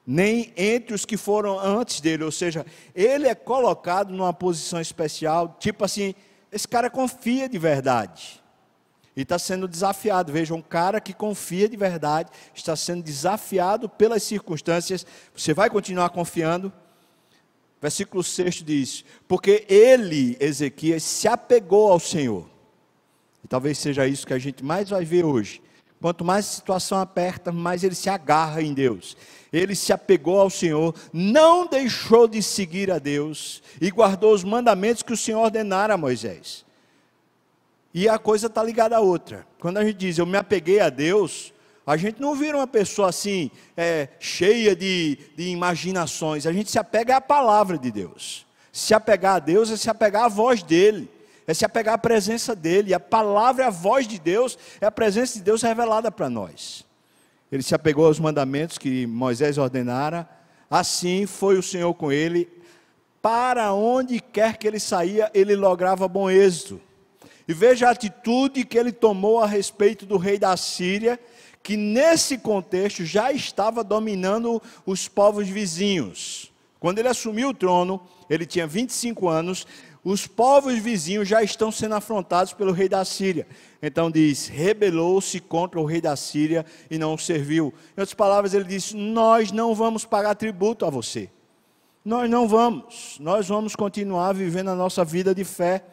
nem 0.03 0.51
entre 0.57 0.95
os 0.95 1.05
que 1.05 1.15
foram 1.15 1.59
antes 1.59 2.01
dele. 2.01 2.23
Ou 2.23 2.31
seja, 2.31 2.65
ele 2.95 3.27
é 3.27 3.35
colocado 3.35 4.11
numa 4.11 4.33
posição 4.33 4.81
especial, 4.81 5.55
tipo 5.59 5.85
assim: 5.85 6.15
esse 6.51 6.67
cara 6.67 6.89
confia 6.89 7.47
de 7.47 7.59
verdade. 7.59 8.41
E 9.17 9.23
está 9.23 9.39
sendo 9.39 9.67
desafiado. 9.67 10.31
Veja, 10.31 10.53
um 10.53 10.61
cara 10.61 11.01
que 11.01 11.11
confia 11.11 11.67
de 11.67 11.75
verdade 11.75 12.29
está 12.53 12.75
sendo 12.75 13.01
desafiado 13.01 13.89
pelas 13.89 14.21
circunstâncias. 14.21 15.07
Você 15.35 15.55
vai 15.55 15.71
continuar 15.71 16.11
confiando? 16.11 16.71
Versículo 17.81 18.23
6 18.23 18.63
diz: 18.63 19.03
Porque 19.27 19.65
ele, 19.67 20.37
Ezequias, 20.39 21.01
se 21.01 21.27
apegou 21.27 21.91
ao 21.91 21.99
Senhor. 21.99 22.47
E 23.43 23.47
talvez 23.47 23.79
seja 23.79 24.07
isso 24.07 24.27
que 24.27 24.35
a 24.35 24.39
gente 24.39 24.63
mais 24.63 24.89
vai 24.89 25.03
ver 25.03 25.25
hoje. 25.25 25.63
Quanto 25.99 26.23
mais 26.23 26.45
a 26.45 26.49
situação 26.49 26.99
aperta, 26.99 27.51
mais 27.51 27.83
ele 27.83 27.95
se 27.95 28.11
agarra 28.11 28.61
em 28.61 28.71
Deus. 28.71 29.17
Ele 29.51 29.73
se 29.73 29.91
apegou 29.91 30.39
ao 30.39 30.51
Senhor, 30.51 30.93
não 31.11 31.65
deixou 31.65 32.27
de 32.27 32.43
seguir 32.43 32.91
a 32.91 32.99
Deus 32.99 33.63
e 33.81 33.89
guardou 33.89 34.31
os 34.31 34.43
mandamentos 34.43 35.01
que 35.01 35.13
o 35.13 35.17
Senhor 35.17 35.41
ordenara 35.41 35.95
a 35.95 35.97
Moisés. 35.97 36.66
E 37.97 38.07
a 38.07 38.19
coisa 38.19 38.45
está 38.45 38.61
ligada 38.61 38.95
à 38.95 38.99
outra. 38.99 39.43
Quando 39.59 39.77
a 39.77 39.83
gente 39.83 39.97
diz 39.97 40.19
eu 40.19 40.25
me 40.27 40.37
apeguei 40.37 40.79
a 40.79 40.87
Deus, 40.87 41.51
a 41.83 41.97
gente 41.97 42.21
não 42.21 42.35
vira 42.35 42.55
uma 42.55 42.67
pessoa 42.67 43.09
assim, 43.09 43.49
é, 43.75 44.09
cheia 44.19 44.75
de, 44.75 45.17
de 45.35 45.49
imaginações. 45.49 46.45
A 46.45 46.53
gente 46.53 46.69
se 46.69 46.77
apega 46.77 47.15
à 47.15 47.21
palavra 47.21 47.75
de 47.75 47.89
Deus. 47.89 48.45
Se 48.71 48.93
apegar 48.93 49.37
a 49.37 49.39
Deus 49.39 49.71
é 49.71 49.75
se 49.75 49.89
apegar 49.89 50.25
à 50.25 50.27
voz 50.27 50.61
dele, 50.61 51.09
é 51.47 51.55
se 51.55 51.65
apegar 51.65 51.95
à 51.95 51.97
presença 51.97 52.55
dele. 52.55 52.93
A 52.93 52.99
palavra, 52.99 53.65
a 53.65 53.71
voz 53.71 54.07
de 54.07 54.19
Deus, 54.19 54.59
é 54.79 54.85
a 54.85 54.91
presença 54.91 55.39
de 55.39 55.43
Deus 55.43 55.63
revelada 55.63 56.11
para 56.11 56.29
nós. 56.29 56.85
Ele 57.51 57.63
se 57.63 57.73
apegou 57.73 58.05
aos 58.05 58.19
mandamentos 58.19 58.77
que 58.77 59.07
Moisés 59.07 59.57
ordenara, 59.57 60.29
assim 60.69 61.25
foi 61.25 61.57
o 61.57 61.63
Senhor 61.63 61.95
com 61.95 62.11
ele. 62.11 62.47
Para 63.23 63.73
onde 63.73 64.19
quer 64.19 64.57
que 64.57 64.67
ele 64.67 64.79
saía, 64.79 65.31
ele 65.33 65.55
lograva 65.55 66.07
bom 66.07 66.29
êxito. 66.29 66.79
E 67.47 67.53
veja 67.53 67.87
a 67.87 67.91
atitude 67.91 68.65
que 68.65 68.77
ele 68.77 68.91
tomou 68.91 69.39
a 69.39 69.47
respeito 69.47 70.05
do 70.05 70.17
rei 70.17 70.37
da 70.37 70.55
Síria, 70.57 71.19
que 71.63 71.77
nesse 71.77 72.37
contexto 72.37 73.05
já 73.05 73.31
estava 73.31 73.83
dominando 73.83 74.61
os 74.85 75.07
povos 75.07 75.47
vizinhos. 75.47 76.51
Quando 76.79 76.99
ele 76.99 77.07
assumiu 77.07 77.49
o 77.49 77.53
trono, 77.53 78.01
ele 78.29 78.45
tinha 78.45 78.67
25 78.67 79.27
anos, 79.27 79.65
os 80.03 80.27
povos 80.27 80.77
vizinhos 80.77 81.27
já 81.27 81.43
estão 81.43 81.71
sendo 81.71 81.95
afrontados 81.95 82.53
pelo 82.53 82.71
rei 82.71 82.87
da 82.87 83.03
Síria. 83.03 83.47
Então 83.81 84.11
diz: 84.11 84.47
rebelou-se 84.47 85.39
contra 85.39 85.79
o 85.79 85.85
rei 85.85 85.99
da 85.99 86.15
Síria 86.15 86.65
e 86.89 86.97
não 86.97 87.15
o 87.15 87.17
serviu. 87.17 87.73
Em 87.89 88.01
outras 88.01 88.13
palavras, 88.13 88.53
ele 88.53 88.63
disse: 88.63 88.95
Nós 88.95 89.51
não 89.51 89.75
vamos 89.75 90.05
pagar 90.05 90.35
tributo 90.35 90.85
a 90.85 90.89
você. 90.89 91.29
Nós 92.05 92.29
não 92.29 92.47
vamos. 92.47 93.17
Nós 93.19 93.47
vamos 93.49 93.75
continuar 93.75 94.33
vivendo 94.33 94.69
a 94.69 94.75
nossa 94.75 95.03
vida 95.03 95.35
de 95.35 95.43
fé 95.43 95.83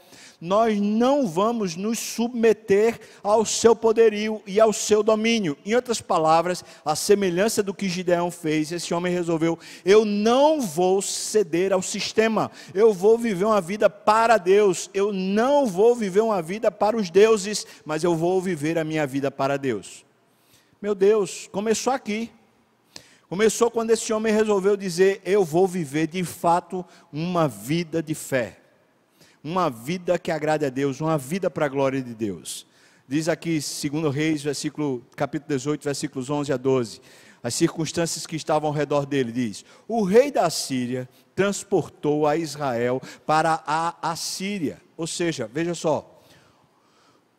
nós 0.45 0.79
não 0.79 1.27
vamos 1.27 1.75
nos 1.75 1.99
submeter 1.99 3.01
ao 3.23 3.47
seu 3.47 3.75
poderio 3.75 4.43
e 4.47 4.61
ao 4.61 4.75
seu 4.75 5.03
domínio. 5.03 5.57
Em 5.65 5.75
outras 5.75 6.03
palavras, 6.03 6.63
a 6.85 6.95
semelhança 6.95 7.63
do 7.63 7.73
que 7.73 7.89
Gideão 7.89 8.31
fez, 8.31 8.71
esse 8.71 8.93
homem 8.93 9.11
resolveu: 9.11 9.59
eu 9.87 10.05
não 10.05 10.61
vou 10.61 11.01
ceder 11.01 11.73
ao 11.73 11.81
sistema, 11.81 12.51
eu 12.75 12.93
vou 12.93 13.17
viver 13.17 13.47
uma 13.47 13.61
vida 13.61 13.89
para 13.89 14.37
Deus, 14.37 14.91
eu 14.93 15.15
não 15.15 15.65
vou 15.65 15.97
viver 15.97 16.21
uma 16.21 16.43
vida 16.43 16.71
para 16.71 16.95
os 16.95 17.09
deuses, 17.09 17.67
mas 17.83 18.05
eu 18.05 18.15
vou 18.15 18.39
viver 18.39 18.77
a 18.77 18.85
minha 18.85 19.07
vida 19.07 19.31
para 19.31 19.57
Deus. 19.57 20.05
Meu 20.81 20.95
Deus, 20.95 21.49
começou 21.51 21.91
aqui. 21.91 22.31
Começou 23.31 23.71
quando 23.71 23.93
esse 23.93 24.13
homem 24.13 24.31
resolveu 24.31 24.77
dizer: 24.77 25.23
Eu 25.25 25.43
vou 25.43 25.67
viver 25.67 26.07
de 26.07 26.23
fato 26.23 26.85
uma 27.11 27.49
vida 27.49 28.03
de 28.03 28.15
fé 28.15 28.59
uma 29.45 29.69
vida 29.69 30.19
que 30.19 30.31
agrade 30.31 30.65
a 30.65 30.71
Deus, 30.71 31.03
uma 31.03 31.19
vida 31.19 31.51
para 31.51 31.67
a 31.67 31.69
glória 31.69 32.01
de 32.01 32.15
Deus. 32.15 32.67
Diz 33.07 33.29
aqui, 33.29 33.61
segundo 33.61 34.09
Reis, 34.09 34.43
versículo, 34.43 35.05
capítulo 35.15 35.51
18, 35.51 35.85
versículos 35.85 36.31
11 36.31 36.51
a 36.51 36.57
12, 36.57 37.03
as 37.43 37.53
circunstâncias 37.53 38.27
que 38.27 38.37
estavam 38.37 38.69
ao 38.69 38.75
redor 38.75 39.05
dele, 39.05 39.31
diz, 39.31 39.63
o 39.87 40.03
rei 40.03 40.31
da 40.31 40.49
Síria 40.49 41.07
transportou 41.35 42.27
a 42.27 42.39
Israel 42.39 43.03
para 43.27 43.63
a 43.67 43.95
Assíria, 44.01 44.81
ou 44.97 45.07
seja, 45.07 45.47
veja 45.53 45.75
só, 45.75 46.11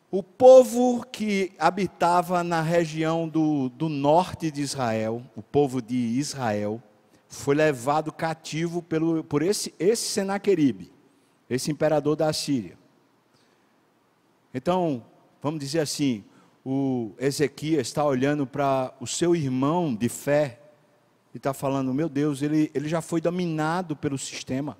o 0.08 0.22
povo 0.22 1.04
que 1.10 1.52
habitava 1.58 2.44
na 2.44 2.62
região 2.62 3.28
do, 3.28 3.68
do 3.70 3.88
norte 3.88 4.52
de 4.52 4.62
Israel, 4.62 5.20
o 5.34 5.42
povo 5.42 5.82
de 5.82 5.96
Israel, 5.96 6.80
foi 7.26 7.56
levado 7.56 8.12
cativo 8.12 8.80
pelo, 8.80 9.24
por 9.24 9.42
esse, 9.42 9.74
esse 9.80 10.04
Senaqueribe 10.04 10.94
esse 11.48 11.70
imperador 11.70 12.16
da 12.16 12.32
Síria. 12.32 12.76
Então, 14.52 15.04
vamos 15.42 15.60
dizer 15.60 15.80
assim, 15.80 16.24
o 16.64 17.12
Ezequias 17.18 17.86
está 17.86 18.04
olhando 18.04 18.46
para 18.46 18.92
o 19.00 19.06
seu 19.06 19.36
irmão 19.36 19.94
de 19.94 20.08
fé 20.08 20.60
e 21.32 21.36
está 21.36 21.54
falando: 21.54 21.94
meu 21.94 22.08
Deus, 22.08 22.42
ele, 22.42 22.70
ele 22.74 22.88
já 22.88 23.00
foi 23.00 23.20
dominado 23.20 23.94
pelo 23.94 24.18
sistema, 24.18 24.76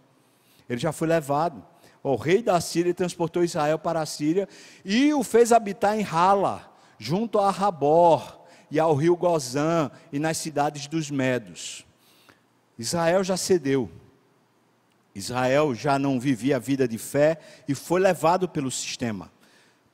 ele 0.69 0.81
já 0.81 0.93
foi 0.93 1.07
levado. 1.07 1.63
O 2.03 2.15
rei 2.17 2.41
da 2.41 2.61
Síria 2.61 2.95
transportou 2.95 3.43
Israel 3.43 3.79
para 3.79 4.01
a 4.01 4.07
Síria 4.07 4.49
e 4.85 5.13
o 5.13 5.23
fez 5.23 5.53
habitar 5.53 5.99
em 5.99 6.05
Hala, 6.05 6.73
junto 6.99 7.39
a 7.39 7.51
Rabor 7.51 8.41
e 8.71 8.79
ao 8.79 8.95
rio 8.95 9.17
Gozã 9.17 9.91
e 10.13 10.19
nas 10.19 10.37
cidades 10.37 10.87
dos 10.87 11.11
Medos. 11.11 11.85
Israel 12.79 13.25
já 13.25 13.37
cedeu, 13.37 13.91
Israel 15.17 15.75
já 15.75 15.99
não 15.99 16.21
vivia 16.21 16.57
a 16.57 16.59
vida 16.59 16.87
de 16.87 16.99
fé 16.99 17.39
e 17.67 17.75
foi 17.75 17.99
levado 17.99 18.47
pelo 18.47 18.71
sistema. 18.71 19.33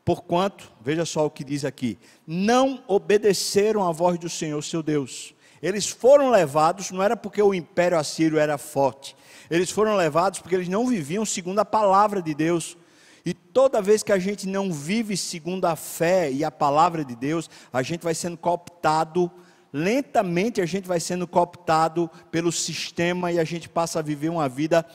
Porquanto, 0.04 0.72
veja 0.80 1.04
só 1.04 1.24
o 1.24 1.30
que 1.30 1.44
diz 1.44 1.64
aqui: 1.64 1.96
não 2.26 2.82
obedeceram 2.88 3.86
à 3.86 3.92
voz 3.92 4.18
do 4.18 4.28
Senhor 4.28 4.60
seu 4.62 4.82
Deus. 4.82 5.32
Eles 5.62 5.88
foram 5.88 6.28
levados, 6.28 6.90
não 6.90 7.00
era 7.00 7.16
porque 7.16 7.40
o 7.40 7.54
império 7.54 7.96
assírio 7.96 8.36
era 8.36 8.58
forte, 8.58 9.14
eles 9.48 9.70
foram 9.70 9.94
levados 9.94 10.40
porque 10.40 10.56
eles 10.56 10.68
não 10.68 10.88
viviam 10.88 11.24
segundo 11.24 11.60
a 11.60 11.64
palavra 11.64 12.20
de 12.20 12.34
Deus. 12.34 12.76
E 13.24 13.32
toda 13.32 13.80
vez 13.80 14.02
que 14.02 14.10
a 14.10 14.18
gente 14.18 14.48
não 14.48 14.72
vive 14.72 15.16
segundo 15.16 15.66
a 15.66 15.76
fé 15.76 16.32
e 16.32 16.42
a 16.42 16.50
palavra 16.50 17.04
de 17.04 17.14
Deus, 17.14 17.48
a 17.72 17.80
gente 17.80 18.02
vai 18.02 18.16
sendo 18.16 18.36
cooptado 18.36 19.30
lentamente 19.72 20.60
a 20.60 20.66
gente 20.66 20.86
vai 20.86 21.00
sendo 21.00 21.26
cooptado 21.26 22.10
pelo 22.30 22.52
sistema 22.52 23.32
e 23.32 23.38
a 23.38 23.44
gente 23.44 23.68
passa 23.68 23.98
a 23.98 24.02
viver 24.02 24.28
uma 24.28 24.48
vida 24.48 24.86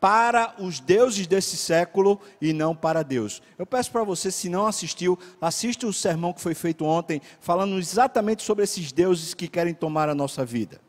para 0.00 0.54
os 0.58 0.78
deuses 0.78 1.26
desse 1.26 1.56
século 1.56 2.20
e 2.40 2.52
não 2.52 2.74
para 2.74 3.02
Deus. 3.02 3.42
Eu 3.58 3.66
peço 3.66 3.90
para 3.90 4.04
você, 4.04 4.30
se 4.30 4.48
não 4.48 4.66
assistiu, 4.66 5.18
assista 5.40 5.86
o 5.86 5.92
sermão 5.92 6.32
que 6.32 6.40
foi 6.40 6.54
feito 6.54 6.84
ontem, 6.84 7.20
falando 7.40 7.78
exatamente 7.78 8.42
sobre 8.42 8.64
esses 8.64 8.92
deuses 8.92 9.34
que 9.34 9.48
querem 9.48 9.74
tomar 9.74 10.08
a 10.08 10.14
nossa 10.14 10.44
vida. 10.44 10.80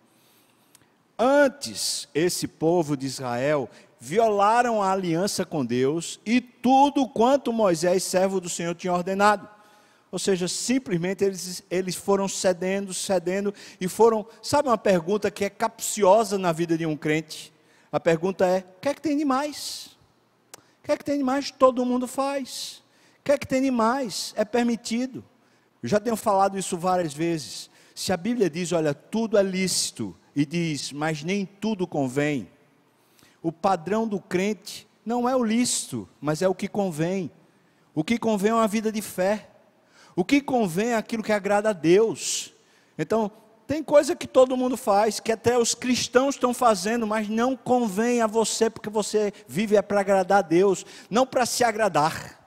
Antes, 1.17 2.08
esse 2.13 2.48
povo 2.48 2.96
de 2.96 3.05
Israel 3.05 3.69
violaram 4.00 4.81
a 4.81 4.91
aliança 4.91 5.43
com 5.43 5.65
Deus 5.65 6.19
e 6.25 6.39
tudo 6.39 7.08
quanto 7.10 7.51
Moisés, 7.51 8.03
servo 8.03 8.39
do 8.39 8.48
Senhor, 8.48 8.74
tinha 8.74 8.93
ordenado. 8.93 9.58
Ou 10.11 10.17
seja, 10.17 10.47
simplesmente 10.47 11.23
eles, 11.23 11.63
eles 11.69 11.95
foram 11.95 12.27
cedendo, 12.27 12.93
cedendo 12.93 13.53
e 13.79 13.87
foram. 13.87 14.25
Sabe 14.41 14.69
uma 14.69 14.77
pergunta 14.77 15.29
que 15.29 15.45
é 15.45 15.49
capciosa 15.49 16.37
na 16.37 16.51
vida 16.51 16.77
de 16.77 16.85
um 16.85 16.97
crente? 16.97 17.53
A 17.91 17.99
pergunta 17.99 18.45
é: 18.45 18.59
o 18.77 18.81
que 18.81 18.89
é 18.89 18.93
que 18.93 19.01
tem 19.01 19.17
de 19.17 19.25
mais? 19.25 19.97
O 20.57 20.85
que 20.85 20.91
é 20.91 20.97
que 20.97 21.03
tem 21.05 21.17
de 21.17 21.23
mais? 21.23 21.51
Todo 21.51 21.85
mundo 21.85 22.07
faz. 22.07 22.81
O 23.19 23.23
que 23.23 23.31
é 23.31 23.37
que 23.37 23.47
tem 23.47 23.61
de 23.61 23.71
mais? 23.71 24.33
É 24.35 24.43
permitido. 24.43 25.23
Eu 25.81 25.89
já 25.89 25.99
tenho 25.99 26.15
falado 26.15 26.57
isso 26.57 26.77
várias 26.77 27.13
vezes. 27.13 27.69
Se 27.93 28.11
a 28.11 28.17
Bíblia 28.17 28.49
diz, 28.49 28.71
olha, 28.71 28.93
tudo 28.93 29.37
é 29.37 29.43
lícito, 29.43 30.15
e 30.35 30.45
diz, 30.45 30.91
mas 30.91 31.23
nem 31.23 31.45
tudo 31.45 31.85
convém, 31.85 32.49
o 33.41 33.51
padrão 33.51 34.07
do 34.07 34.19
crente 34.19 34.87
não 35.05 35.27
é 35.27 35.35
o 35.35 35.43
lícito, 35.43 36.07
mas 36.21 36.41
é 36.41 36.47
o 36.47 36.55
que 36.55 36.67
convém. 36.67 37.31
O 37.93 38.03
que 38.03 38.17
convém 38.17 38.51
é 38.51 38.53
uma 38.53 38.67
vida 38.67 38.91
de 38.91 39.01
fé. 39.01 39.49
O 40.19 40.25
que 40.25 40.41
convém 40.41 40.89
é 40.89 40.95
aquilo 40.97 41.23
que 41.23 41.31
agrada 41.31 41.69
a 41.69 41.71
Deus. 41.71 42.53
Então, 42.97 43.31
tem 43.65 43.81
coisa 43.81 44.17
que 44.17 44.27
todo 44.27 44.57
mundo 44.57 44.75
faz, 44.75 45.17
que 45.17 45.31
até 45.31 45.57
os 45.57 45.73
cristãos 45.73 46.35
estão 46.35 46.53
fazendo, 46.53 47.07
mas 47.07 47.29
não 47.29 47.55
convém 47.55 48.19
a 48.19 48.27
você, 48.27 48.69
porque 48.69 48.89
você 48.89 49.31
vive 49.47 49.77
é 49.77 49.81
para 49.81 50.01
agradar 50.01 50.39
a 50.39 50.41
Deus, 50.41 50.85
não 51.09 51.25
para 51.25 51.45
se 51.45 51.63
agradar. 51.63 52.38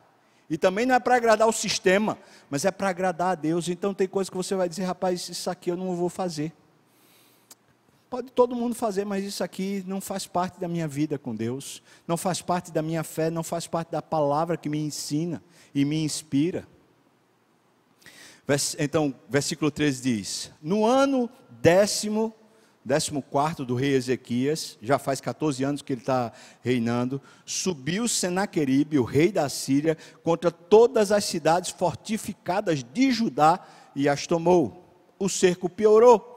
E 0.50 0.58
também 0.58 0.84
não 0.84 0.94
é 0.94 1.00
para 1.00 1.16
agradar 1.16 1.48
o 1.48 1.52
sistema, 1.52 2.18
mas 2.50 2.66
é 2.66 2.70
para 2.70 2.90
agradar 2.90 3.32
a 3.32 3.34
Deus. 3.34 3.66
Então 3.70 3.94
tem 3.94 4.06
coisa 4.06 4.30
que 4.30 4.36
você 4.36 4.54
vai 4.54 4.68
dizer, 4.68 4.84
rapaz, 4.84 5.30
isso 5.30 5.48
aqui 5.48 5.70
eu 5.70 5.76
não 5.78 5.96
vou 5.96 6.10
fazer. 6.10 6.52
Pode 8.10 8.30
todo 8.32 8.54
mundo 8.54 8.74
fazer, 8.74 9.06
mas 9.06 9.24
isso 9.24 9.42
aqui 9.42 9.82
não 9.86 9.98
faz 9.98 10.26
parte 10.26 10.60
da 10.60 10.68
minha 10.68 10.86
vida 10.86 11.18
com 11.18 11.34
Deus, 11.34 11.82
não 12.06 12.18
faz 12.18 12.42
parte 12.42 12.70
da 12.70 12.82
minha 12.82 13.02
fé, 13.02 13.30
não 13.30 13.42
faz 13.42 13.66
parte 13.66 13.92
da 13.92 14.02
palavra 14.02 14.58
que 14.58 14.68
me 14.68 14.78
ensina 14.78 15.42
e 15.74 15.86
me 15.86 16.04
inspira. 16.04 16.68
Então, 18.78 19.14
versículo 19.28 19.70
13 19.70 20.02
diz: 20.02 20.52
No 20.62 20.84
ano 20.84 21.30
décimo, 21.50 22.34
décimo 22.84 23.22
quarto 23.22 23.64
do 23.64 23.74
rei 23.74 23.94
Ezequias, 23.94 24.78
já 24.82 24.98
faz 24.98 25.20
14 25.20 25.62
anos 25.64 25.82
que 25.82 25.92
ele 25.92 26.00
está 26.00 26.32
reinando, 26.60 27.20
subiu 27.44 28.08
Senaqueribe, 28.08 28.98
o 28.98 29.04
rei 29.04 29.30
da 29.30 29.48
Síria, 29.48 29.96
contra 30.22 30.50
todas 30.50 31.12
as 31.12 31.24
cidades 31.24 31.70
fortificadas 31.70 32.82
de 32.82 33.12
Judá 33.12 33.60
e 33.94 34.08
as 34.08 34.26
tomou. 34.26 34.82
O 35.18 35.28
cerco 35.28 35.68
piorou 35.68 36.32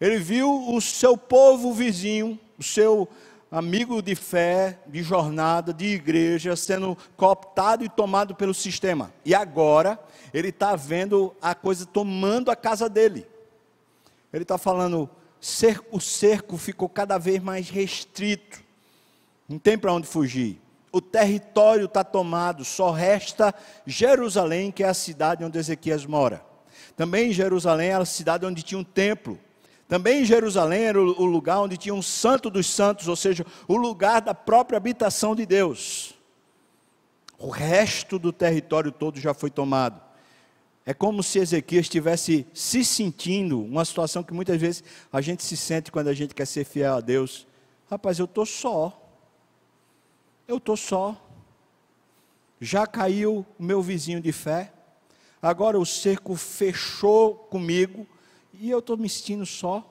ele 0.00 0.18
viu 0.18 0.74
o 0.74 0.80
seu 0.80 1.16
povo 1.16 1.74
vizinho, 1.74 2.38
o 2.58 2.62
seu 2.62 3.06
amigo 3.50 4.00
de 4.00 4.14
fé, 4.14 4.78
de 4.86 5.02
jornada, 5.02 5.72
de 5.72 5.86
igreja, 5.86 6.54
sendo 6.54 6.96
cooptado 7.16 7.84
e 7.84 7.88
tomado 7.88 8.34
pelo 8.34 8.54
sistema. 8.54 9.12
E 9.24 9.34
agora, 9.34 9.98
ele 10.32 10.48
está 10.48 10.76
vendo 10.76 11.34
a 11.42 11.54
coisa 11.54 11.84
tomando 11.84 12.50
a 12.50 12.56
casa 12.56 12.88
dele. 12.88 13.26
Ele 14.32 14.44
está 14.44 14.56
falando, 14.56 15.10
o 15.90 16.00
cerco 16.00 16.56
ficou 16.56 16.88
cada 16.88 17.18
vez 17.18 17.42
mais 17.42 17.68
restrito. 17.68 18.60
Não 19.48 19.58
tem 19.58 19.76
para 19.76 19.92
onde 19.92 20.06
fugir. 20.06 20.60
O 20.92 21.00
território 21.00 21.86
está 21.86 22.04
tomado, 22.04 22.64
só 22.64 22.90
resta 22.90 23.54
Jerusalém, 23.86 24.70
que 24.70 24.84
é 24.84 24.88
a 24.88 24.94
cidade 24.94 25.44
onde 25.44 25.58
Ezequias 25.58 26.06
mora. 26.06 26.44
Também 26.96 27.32
Jerusalém 27.32 27.90
é 27.90 27.94
a 27.94 28.04
cidade 28.04 28.46
onde 28.46 28.62
tinha 28.62 28.78
um 28.78 28.84
templo. 28.84 29.38
Também 29.90 30.22
em 30.22 30.24
Jerusalém 30.24 30.84
era 30.84 31.02
o 31.02 31.24
lugar 31.24 31.58
onde 31.58 31.76
tinha 31.76 31.92
um 31.92 32.00
santo 32.00 32.48
dos 32.48 32.68
santos, 32.68 33.08
ou 33.08 33.16
seja, 33.16 33.44
o 33.66 33.76
lugar 33.76 34.20
da 34.20 34.32
própria 34.32 34.76
habitação 34.76 35.34
de 35.34 35.44
Deus. 35.44 36.14
O 37.36 37.48
resto 37.48 38.16
do 38.16 38.32
território 38.32 38.92
todo 38.92 39.18
já 39.18 39.34
foi 39.34 39.50
tomado. 39.50 40.00
É 40.86 40.94
como 40.94 41.24
se 41.24 41.40
Ezequias 41.40 41.86
estivesse 41.86 42.46
se 42.54 42.84
sentindo, 42.84 43.60
uma 43.60 43.84
situação 43.84 44.22
que 44.22 44.32
muitas 44.32 44.60
vezes 44.60 44.84
a 45.12 45.20
gente 45.20 45.42
se 45.42 45.56
sente 45.56 45.90
quando 45.90 46.06
a 46.06 46.14
gente 46.14 46.36
quer 46.36 46.46
ser 46.46 46.64
fiel 46.64 46.94
a 46.94 47.00
Deus. 47.00 47.44
Rapaz, 47.90 48.20
eu 48.20 48.26
estou 48.26 48.46
só. 48.46 48.96
Eu 50.46 50.58
estou 50.58 50.76
só. 50.76 51.20
Já 52.60 52.86
caiu 52.86 53.44
o 53.58 53.62
meu 53.62 53.82
vizinho 53.82 54.20
de 54.20 54.30
fé. 54.30 54.72
Agora 55.42 55.76
o 55.80 55.84
cerco 55.84 56.36
fechou 56.36 57.34
comigo 57.34 58.06
e 58.60 58.68
eu 58.68 58.80
estou 58.80 58.96
me 58.98 59.08
sentindo 59.08 59.46
só. 59.46 59.82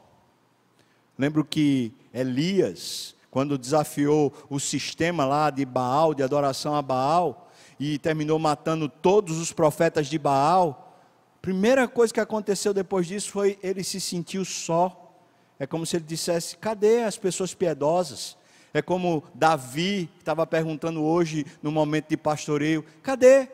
Lembro 1.18 1.44
que 1.44 1.92
Elias, 2.14 3.16
quando 3.32 3.58
desafiou 3.58 4.32
o 4.48 4.60
sistema 4.60 5.26
lá 5.26 5.50
de 5.50 5.66
Baal, 5.66 6.14
de 6.14 6.22
adoração 6.22 6.76
a 6.76 6.82
Baal, 6.82 7.52
e 7.80 7.98
terminou 7.98 8.38
matando 8.38 8.88
todos 8.88 9.40
os 9.40 9.52
profetas 9.52 10.08
de 10.08 10.20
Baal, 10.20 10.96
primeira 11.42 11.88
coisa 11.88 12.14
que 12.14 12.20
aconteceu 12.20 12.72
depois 12.72 13.08
disso 13.08 13.32
foi 13.32 13.58
ele 13.64 13.84
se 13.84 14.00
sentiu 14.00 14.46
só. 14.46 15.12
É 15.58 15.66
como 15.66 15.84
se 15.84 15.98
ele 15.98 16.06
dissesse: 16.06 16.56
cadê 16.56 17.02
as 17.04 17.18
pessoas 17.18 17.56
piedosas? 17.56 18.38
É 18.72 18.84
como 18.84 19.24
Davi 19.34 20.08
estava 20.20 20.46
perguntando 20.46 21.04
hoje 21.04 21.44
no 21.64 21.72
momento 21.72 22.08
de 22.10 22.18
pastoreio: 22.18 22.86
cadê? 23.02 23.48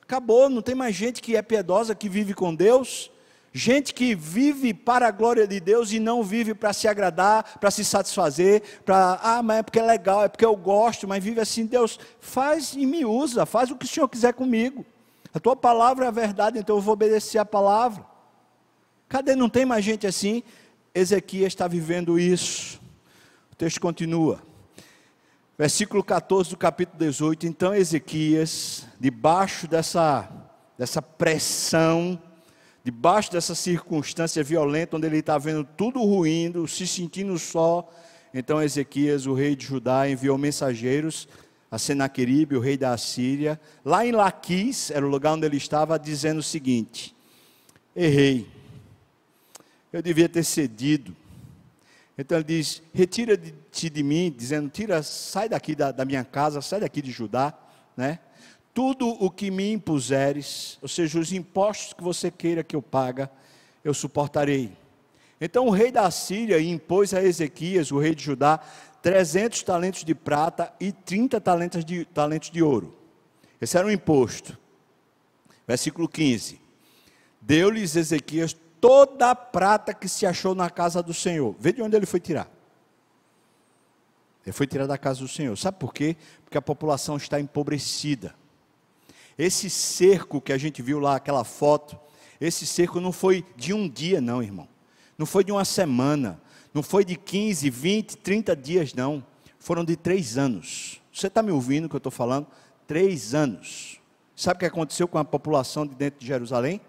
Acabou, 0.00 0.48
não 0.48 0.62
tem 0.62 0.76
mais 0.76 0.94
gente 0.94 1.20
que 1.20 1.34
é 1.34 1.42
piedosa, 1.42 1.94
que 1.94 2.08
vive 2.08 2.34
com 2.34 2.54
Deus. 2.54 3.10
Gente 3.56 3.94
que 3.94 4.16
vive 4.16 4.74
para 4.74 5.06
a 5.06 5.12
glória 5.12 5.46
de 5.46 5.60
Deus 5.60 5.92
e 5.92 6.00
não 6.00 6.24
vive 6.24 6.54
para 6.54 6.72
se 6.72 6.88
agradar, 6.88 7.56
para 7.60 7.70
se 7.70 7.84
satisfazer, 7.84 8.80
para, 8.84 9.20
ah, 9.22 9.44
mas 9.44 9.58
é 9.58 9.62
porque 9.62 9.78
é 9.78 9.82
legal, 9.82 10.24
é 10.24 10.28
porque 10.28 10.44
eu 10.44 10.56
gosto, 10.56 11.06
mas 11.06 11.22
vive 11.22 11.40
assim, 11.40 11.64
Deus, 11.64 12.00
faz 12.18 12.74
e 12.74 12.84
me 12.84 13.04
usa, 13.04 13.46
faz 13.46 13.70
o 13.70 13.76
que 13.76 13.84
o 13.84 13.88
Senhor 13.88 14.08
quiser 14.08 14.34
comigo. 14.34 14.84
A 15.32 15.38
tua 15.38 15.54
palavra 15.54 16.06
é 16.06 16.08
a 16.08 16.10
verdade, 16.10 16.58
então 16.58 16.74
eu 16.74 16.82
vou 16.82 16.94
obedecer 16.94 17.38
a 17.38 17.44
palavra. 17.44 18.04
Cadê? 19.08 19.36
Não 19.36 19.48
tem 19.48 19.64
mais 19.64 19.84
gente 19.84 20.04
assim? 20.04 20.42
Ezequias 20.92 21.52
está 21.52 21.68
vivendo 21.68 22.18
isso. 22.18 22.80
O 23.52 23.54
texto 23.54 23.80
continua. 23.80 24.42
Versículo 25.56 26.02
14 26.02 26.50
do 26.50 26.56
capítulo 26.56 26.98
18. 26.98 27.46
Então 27.46 27.72
Ezequias, 27.72 28.84
debaixo 28.98 29.68
dessa, 29.68 30.28
dessa 30.76 31.00
pressão, 31.00 32.20
debaixo 32.84 33.32
dessa 33.32 33.54
circunstância 33.54 34.44
violenta, 34.44 34.96
onde 34.96 35.06
ele 35.06 35.18
está 35.18 35.38
vendo 35.38 35.64
tudo 35.64 36.04
ruindo, 36.04 36.68
se 36.68 36.86
sentindo 36.86 37.38
só, 37.38 37.90
então 38.32 38.62
Ezequias, 38.62 39.26
o 39.26 39.32
rei 39.32 39.56
de 39.56 39.64
Judá, 39.64 40.08
enviou 40.08 40.36
mensageiros 40.36 41.26
a 41.70 41.78
Senaqueribe, 41.78 42.56
o 42.56 42.60
rei 42.60 42.76
da 42.76 42.92
Assíria, 42.92 43.58
lá 43.84 44.04
em 44.04 44.12
Laquis, 44.12 44.90
era 44.90 45.04
o 45.04 45.08
lugar 45.08 45.32
onde 45.32 45.46
ele 45.46 45.56
estava, 45.56 45.98
dizendo 45.98 46.38
o 46.38 46.42
seguinte: 46.42 47.16
Errei, 47.96 48.46
eu 49.92 50.02
devia 50.02 50.28
ter 50.28 50.44
cedido. 50.44 51.16
Então 52.18 52.36
ele 52.38 52.44
diz: 52.44 52.82
Retira-te 52.92 53.88
de 53.88 54.02
mim, 54.02 54.32
dizendo: 54.36 54.68
Tira, 54.68 55.02
sai 55.02 55.48
daqui 55.48 55.74
da, 55.74 55.90
da 55.90 56.04
minha 56.04 56.22
casa, 56.22 56.60
sai 56.60 56.80
daqui 56.80 57.00
de 57.00 57.10
Judá, 57.10 57.52
né? 57.96 58.18
Tudo 58.74 59.08
o 59.08 59.30
que 59.30 59.52
me 59.52 59.72
impuseres, 59.72 60.78
ou 60.82 60.88
seja, 60.88 61.18
os 61.18 61.32
impostos 61.32 61.92
que 61.92 62.02
você 62.02 62.28
queira 62.28 62.64
que 62.64 62.74
eu 62.74 62.82
paga, 62.82 63.30
eu 63.84 63.94
suportarei. 63.94 64.76
Então 65.40 65.66
o 65.66 65.70
rei 65.70 65.92
da 65.92 66.10
Síria 66.10 66.60
impôs 66.60 67.14
a 67.14 67.22
Ezequias, 67.22 67.92
o 67.92 67.98
rei 67.98 68.14
de 68.14 68.24
Judá, 68.24 68.58
300 69.00 69.62
talentos 69.62 70.04
de 70.04 70.14
prata 70.14 70.72
e 70.80 70.90
30 70.90 71.40
talentos 71.40 71.84
de, 71.84 72.04
talentos 72.06 72.50
de 72.50 72.62
ouro. 72.62 72.96
Esse 73.60 73.78
era 73.78 73.86
o 73.86 73.90
imposto. 73.90 74.58
Versículo 75.66 76.08
15. 76.08 76.60
Deu-lhes 77.40 77.94
Ezequias 77.94 78.56
toda 78.80 79.30
a 79.30 79.34
prata 79.34 79.94
que 79.94 80.08
se 80.08 80.26
achou 80.26 80.54
na 80.54 80.68
casa 80.68 81.02
do 81.02 81.14
Senhor. 81.14 81.54
Vê 81.58 81.72
de 81.72 81.80
onde 81.80 81.96
ele 81.96 82.06
foi 82.06 82.18
tirar. 82.18 82.50
Ele 84.44 84.52
foi 84.52 84.66
tirar 84.66 84.86
da 84.86 84.98
casa 84.98 85.20
do 85.20 85.28
Senhor. 85.28 85.56
Sabe 85.56 85.78
por 85.78 85.94
quê? 85.94 86.16
Porque 86.44 86.58
a 86.58 86.62
população 86.62 87.16
está 87.16 87.40
empobrecida. 87.40 88.34
Esse 89.38 89.68
cerco 89.68 90.40
que 90.40 90.52
a 90.52 90.58
gente 90.58 90.80
viu 90.80 91.00
lá, 91.00 91.16
aquela 91.16 91.44
foto, 91.44 91.98
esse 92.40 92.66
cerco 92.66 93.00
não 93.00 93.12
foi 93.12 93.44
de 93.56 93.72
um 93.72 93.88
dia, 93.88 94.20
não, 94.20 94.42
irmão. 94.42 94.68
Não 95.18 95.26
foi 95.26 95.44
de 95.44 95.52
uma 95.52 95.64
semana. 95.64 96.40
Não 96.72 96.82
foi 96.82 97.04
de 97.04 97.16
15, 97.16 97.68
20, 97.70 98.16
30 98.18 98.56
dias, 98.56 98.94
não. 98.94 99.24
Foram 99.58 99.84
de 99.84 99.96
três 99.96 100.36
anos. 100.36 101.00
Você 101.12 101.28
está 101.28 101.42
me 101.42 101.50
ouvindo 101.50 101.88
que 101.88 101.94
eu 101.94 101.98
estou 101.98 102.12
falando? 102.12 102.46
Três 102.86 103.34
anos. 103.34 104.00
Sabe 104.36 104.56
o 104.56 104.60
que 104.60 104.66
aconteceu 104.66 105.06
com 105.06 105.18
a 105.18 105.24
população 105.24 105.86
de 105.86 105.94
dentro 105.94 106.20
de 106.20 106.26
Jerusalém? 106.26 106.80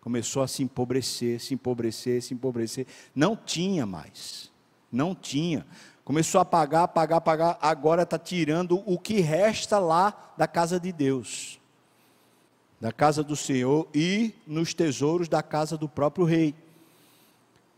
Começou 0.00 0.42
a 0.42 0.48
se 0.48 0.62
empobrecer, 0.62 1.40
se 1.40 1.54
empobrecer, 1.54 2.20
se 2.20 2.34
empobrecer. 2.34 2.86
Não 3.14 3.36
tinha 3.36 3.86
mais. 3.86 4.50
Não 4.90 5.14
tinha. 5.14 5.64
Começou 6.04 6.40
a 6.40 6.44
pagar, 6.44 6.88
pagar, 6.88 7.20
pagar. 7.20 7.56
Agora 7.62 8.02
está 8.02 8.18
tirando 8.18 8.82
o 8.84 8.98
que 8.98 9.20
resta 9.20 9.78
lá 9.78 10.34
da 10.36 10.48
casa 10.48 10.80
de 10.80 10.90
Deus 10.90 11.61
da 12.82 12.90
casa 12.90 13.22
do 13.22 13.36
Senhor 13.36 13.86
e 13.94 14.34
nos 14.44 14.74
tesouros 14.74 15.28
da 15.28 15.40
casa 15.40 15.78
do 15.78 15.88
próprio 15.88 16.24
rei. 16.24 16.52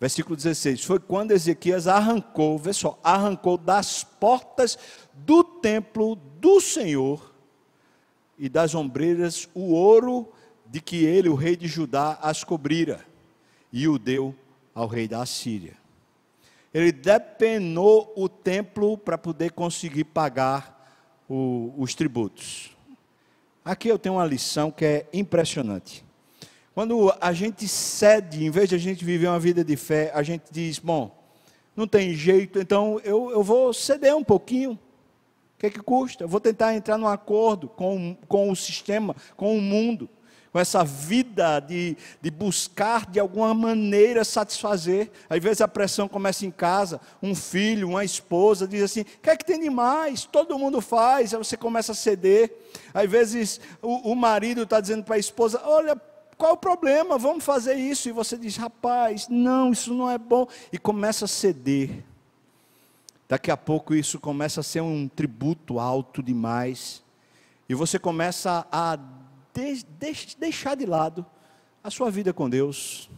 Versículo 0.01 0.35
16: 0.35 0.83
Foi 0.83 0.99
quando 0.99 1.33
Ezequias 1.33 1.87
arrancou, 1.87 2.59
vê 2.59 2.73
só, 2.73 2.99
arrancou 3.05 3.59
das 3.59 4.03
portas 4.03 4.79
do 5.13 5.45
templo 5.45 6.17
do 6.17 6.59
Senhor 6.59 7.35
e 8.39 8.49
das 8.49 8.75
ombreiras 8.75 9.47
o 9.55 9.75
ouro 9.75 10.27
de 10.65 10.81
que 10.81 11.05
ele, 11.05 11.29
o 11.29 11.35
rei 11.35 11.55
de 11.55 11.69
Judá, 11.69 12.19
as 12.23 12.43
cobrira 12.43 13.05
e 13.71 13.87
o 13.87 13.99
deu 13.99 14.35
ao 14.75 14.87
rei 14.87 15.07
da 15.07 15.21
Assíria. 15.21 15.77
Ele 16.73 16.91
depenou 16.91 18.11
o 18.17 18.27
templo 18.27 18.97
para 18.97 19.19
poder 19.19 19.53
conseguir 19.53 20.05
pagar 20.05 20.83
o, 21.29 21.75
os 21.77 21.95
tributos. 21.95 22.74
Aqui 23.65 23.89
eu 23.89 23.99
tenho 23.99 24.17
uma 24.17 24.27
lição 24.27 24.71
que 24.71 24.85
é 24.85 25.07
impressionante. 25.11 26.05
Quando 26.75 27.15
a 27.19 27.33
gente 27.33 27.67
cede, 27.67 28.45
em 28.45 28.51
vez 28.51 28.69
de 28.69 28.75
a 28.75 28.79
gente 28.79 29.03
viver 29.05 29.27
uma 29.29 29.41
vida 29.41 29.65
de 29.65 29.75
fé, 29.75 30.11
a 30.15 30.23
gente 30.23 30.45
diz: 30.51 30.79
bom, 30.79 31.17
não 31.75 31.87
tem 31.87 32.13
jeito, 32.13 32.59
então 32.59 33.01
eu, 33.03 33.31
eu 33.31 33.43
vou 33.43 33.73
ceder 33.73 34.15
um 34.15 34.23
pouquinho. 34.23 34.73
O 34.73 35.59
que, 35.59 35.67
é 35.67 35.71
que 35.71 35.81
custa? 35.81 36.25
Eu 36.25 36.29
vou 36.29 36.41
tentar 36.41 36.75
entrar 36.75 36.99
num 36.99 37.07
acordo 37.07 37.69
com, 37.69 38.15
com 38.29 38.51
o 38.51 38.57
sistema, 38.57 39.17
com 39.35 39.57
o 39.57 39.63
mundo 39.63 40.11
com 40.55 40.61
essa 40.61 40.85
vida 40.85 41.59
de, 41.59 41.97
de 42.23 42.31
buscar 42.31 43.11
de 43.11 43.19
alguma 43.19 43.53
maneira 43.53 44.25
satisfazer. 44.25 45.11
Às 45.29 45.43
vezes 45.43 45.61
a 45.61 45.67
pressão 45.67 46.07
começa 46.07 46.47
em 46.47 46.51
casa, 46.53 47.01
um 47.21 47.35
filho, 47.35 47.89
uma 47.89 48.05
esposa 48.05 48.69
diz 48.69 48.85
assim: 48.85 49.01
o 49.01 49.05
que 49.05 49.31
é 49.31 49.37
que 49.37 49.45
tem 49.45 49.59
de 49.59 49.69
mais? 49.69 50.27
Todo 50.27 50.57
mundo 50.57 50.81
faz, 50.81 51.35
aí 51.35 51.39
você 51.39 51.57
começa 51.57 51.91
a 51.91 51.95
ceder. 51.95 52.55
Às 52.95 53.11
vezes 53.11 53.61
o, 53.83 54.13
o 54.13 54.15
marido 54.15 54.63
está 54.63 54.81
dizendo 54.81 55.03
para 55.03 55.17
a 55.17 55.19
esposa: 55.19 55.61
olha, 55.65 56.01
qual 56.39 56.53
o 56.53 56.57
problema? 56.57 57.19
Vamos 57.19 57.43
fazer 57.43 57.75
isso. 57.75 58.09
E 58.09 58.13
você 58.13 58.39
diz, 58.39 58.57
rapaz, 58.57 59.27
não, 59.29 59.73
isso 59.73 59.93
não 59.93 60.09
é 60.09 60.19
bom. 60.19 60.47
E 60.73 60.79
começa 60.79 61.25
a 61.25 61.29
ceder. 61.29 62.05
Daqui 63.29 63.51
a 63.51 63.57
pouco 63.57 63.93
isso 63.93 64.21
começa 64.21 64.61
a 64.61 64.63
ser 64.63 64.83
um 64.83 65.09
tributo 65.09 65.81
alto 65.81 66.23
demais. 66.23 67.03
E 67.69 67.75
você 67.75 67.99
começa 67.99 68.65
a 68.71 68.97
de, 69.55 69.85
de, 69.85 70.37
deixar 70.37 70.75
de 70.75 70.85
lado 70.85 71.25
a 71.83 71.91
sua 71.91 72.11
vida 72.11 72.33
com 72.33 72.51
Deus. 72.51 73.09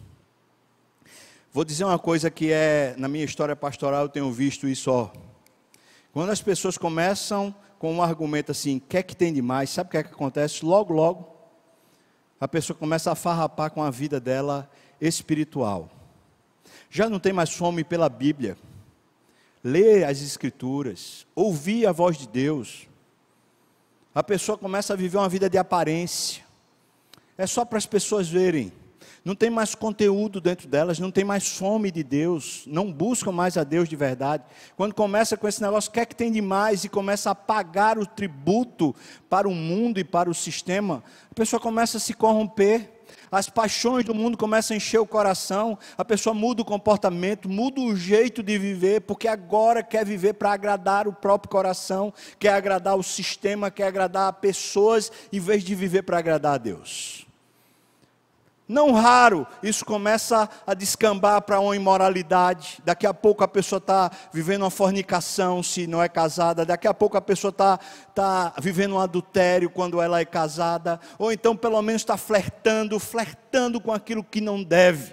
Vou 1.50 1.64
dizer 1.64 1.84
uma 1.84 1.98
coisa 1.98 2.30
que 2.30 2.52
é, 2.52 2.94
na 2.98 3.08
minha 3.08 3.24
história 3.24 3.56
pastoral, 3.56 4.02
eu 4.02 4.08
tenho 4.10 4.30
visto 4.30 4.68
isso, 4.68 4.90
ó. 4.90 5.10
Quando 6.12 6.30
as 6.30 6.42
pessoas 6.42 6.76
começam 6.76 7.54
com 7.78 7.94
um 7.94 8.02
argumento 8.02 8.52
assim, 8.52 8.78
quer 8.78 9.02
que 9.02 9.16
tem 9.16 9.32
demais, 9.32 9.70
sabe 9.70 9.88
o 9.88 9.90
que 9.90 9.96
é 9.96 10.02
que 10.02 10.12
acontece? 10.12 10.64
Logo, 10.64 10.92
logo, 10.92 11.34
a 12.38 12.46
pessoa 12.46 12.76
começa 12.76 13.10
a 13.10 13.14
farrapar 13.14 13.70
com 13.70 13.82
a 13.82 13.90
vida 13.90 14.20
dela 14.20 14.70
espiritual. 15.00 15.90
Já 16.90 17.08
não 17.08 17.18
tem 17.18 17.32
mais 17.32 17.52
fome 17.52 17.82
pela 17.84 18.08
Bíblia, 18.08 18.56
ler 19.64 20.04
as 20.04 20.20
Escrituras, 20.20 21.26
ouvir 21.34 21.86
a 21.86 21.92
voz 21.92 22.16
de 22.18 22.28
Deus. 22.28 22.86
A 24.16 24.22
pessoa 24.22 24.56
começa 24.56 24.94
a 24.94 24.96
viver 24.96 25.18
uma 25.18 25.28
vida 25.28 25.46
de 25.50 25.58
aparência. 25.58 26.42
É 27.36 27.46
só 27.46 27.66
para 27.66 27.76
as 27.76 27.84
pessoas 27.84 28.26
verem. 28.26 28.72
Não 29.26 29.34
tem 29.34 29.50
mais 29.50 29.74
conteúdo 29.74 30.40
dentro 30.40 30.68
delas, 30.68 31.00
não 31.00 31.10
tem 31.10 31.24
mais 31.24 31.48
fome 31.48 31.90
de 31.90 32.04
Deus, 32.04 32.62
não 32.64 32.92
buscam 32.92 33.32
mais 33.32 33.56
a 33.56 33.64
Deus 33.64 33.88
de 33.88 33.96
verdade. 33.96 34.44
Quando 34.76 34.94
começa 34.94 35.36
com 35.36 35.48
esse 35.48 35.60
negócio, 35.60 35.90
quer 35.90 36.06
que 36.06 36.14
tem 36.14 36.30
demais 36.30 36.84
e 36.84 36.88
começa 36.88 37.32
a 37.32 37.34
pagar 37.34 37.98
o 37.98 38.06
tributo 38.06 38.94
para 39.28 39.48
o 39.48 39.52
mundo 39.52 39.98
e 39.98 40.04
para 40.04 40.30
o 40.30 40.34
sistema, 40.34 41.02
a 41.28 41.34
pessoa 41.34 41.58
começa 41.58 41.96
a 41.96 42.00
se 42.00 42.14
corromper 42.14 42.92
as 43.30 43.48
paixões 43.48 44.04
do 44.04 44.14
mundo 44.14 44.36
começam 44.36 44.74
a 44.74 44.78
encher 44.78 44.98
o 44.98 45.06
coração, 45.06 45.76
a 45.98 46.04
pessoa 46.04 46.34
muda 46.34 46.62
o 46.62 46.64
comportamento, 46.64 47.48
muda 47.48 47.80
o 47.80 47.96
jeito 47.96 48.42
de 48.42 48.58
viver, 48.58 49.00
porque 49.00 49.26
agora 49.26 49.82
quer 49.82 50.04
viver 50.04 50.34
para 50.34 50.52
agradar 50.52 51.08
o 51.08 51.12
próprio 51.12 51.50
coração, 51.50 52.12
quer 52.38 52.50
agradar 52.50 52.96
o 52.96 53.02
sistema, 53.02 53.70
quer 53.70 53.88
agradar 53.88 54.32
pessoas, 54.34 55.10
em 55.32 55.40
vez 55.40 55.64
de 55.64 55.74
viver 55.74 56.02
para 56.02 56.18
agradar 56.18 56.54
a 56.54 56.58
Deus. 56.58 57.25
Não 58.68 58.92
raro, 58.92 59.46
isso 59.62 59.84
começa 59.84 60.48
a 60.66 60.74
descambar 60.74 61.40
para 61.42 61.60
uma 61.60 61.76
imoralidade. 61.76 62.78
Daqui 62.84 63.06
a 63.06 63.14
pouco 63.14 63.44
a 63.44 63.48
pessoa 63.48 63.78
está 63.78 64.10
vivendo 64.32 64.62
uma 64.62 64.70
fornicação 64.70 65.62
se 65.62 65.86
não 65.86 66.02
é 66.02 66.08
casada. 66.08 66.66
Daqui 66.66 66.88
a 66.88 66.94
pouco 66.94 67.16
a 67.16 67.20
pessoa 67.20 67.50
está 67.50 67.78
tá 68.12 68.52
vivendo 68.60 68.96
um 68.96 69.00
adultério 69.00 69.70
quando 69.70 70.02
ela 70.02 70.20
é 70.20 70.24
casada. 70.24 70.98
Ou 71.16 71.30
então, 71.30 71.56
pelo 71.56 71.80
menos, 71.80 72.02
está 72.02 72.16
flertando, 72.16 72.98
flertando 72.98 73.80
com 73.80 73.92
aquilo 73.92 74.24
que 74.24 74.40
não 74.40 74.60
deve. 74.60 75.12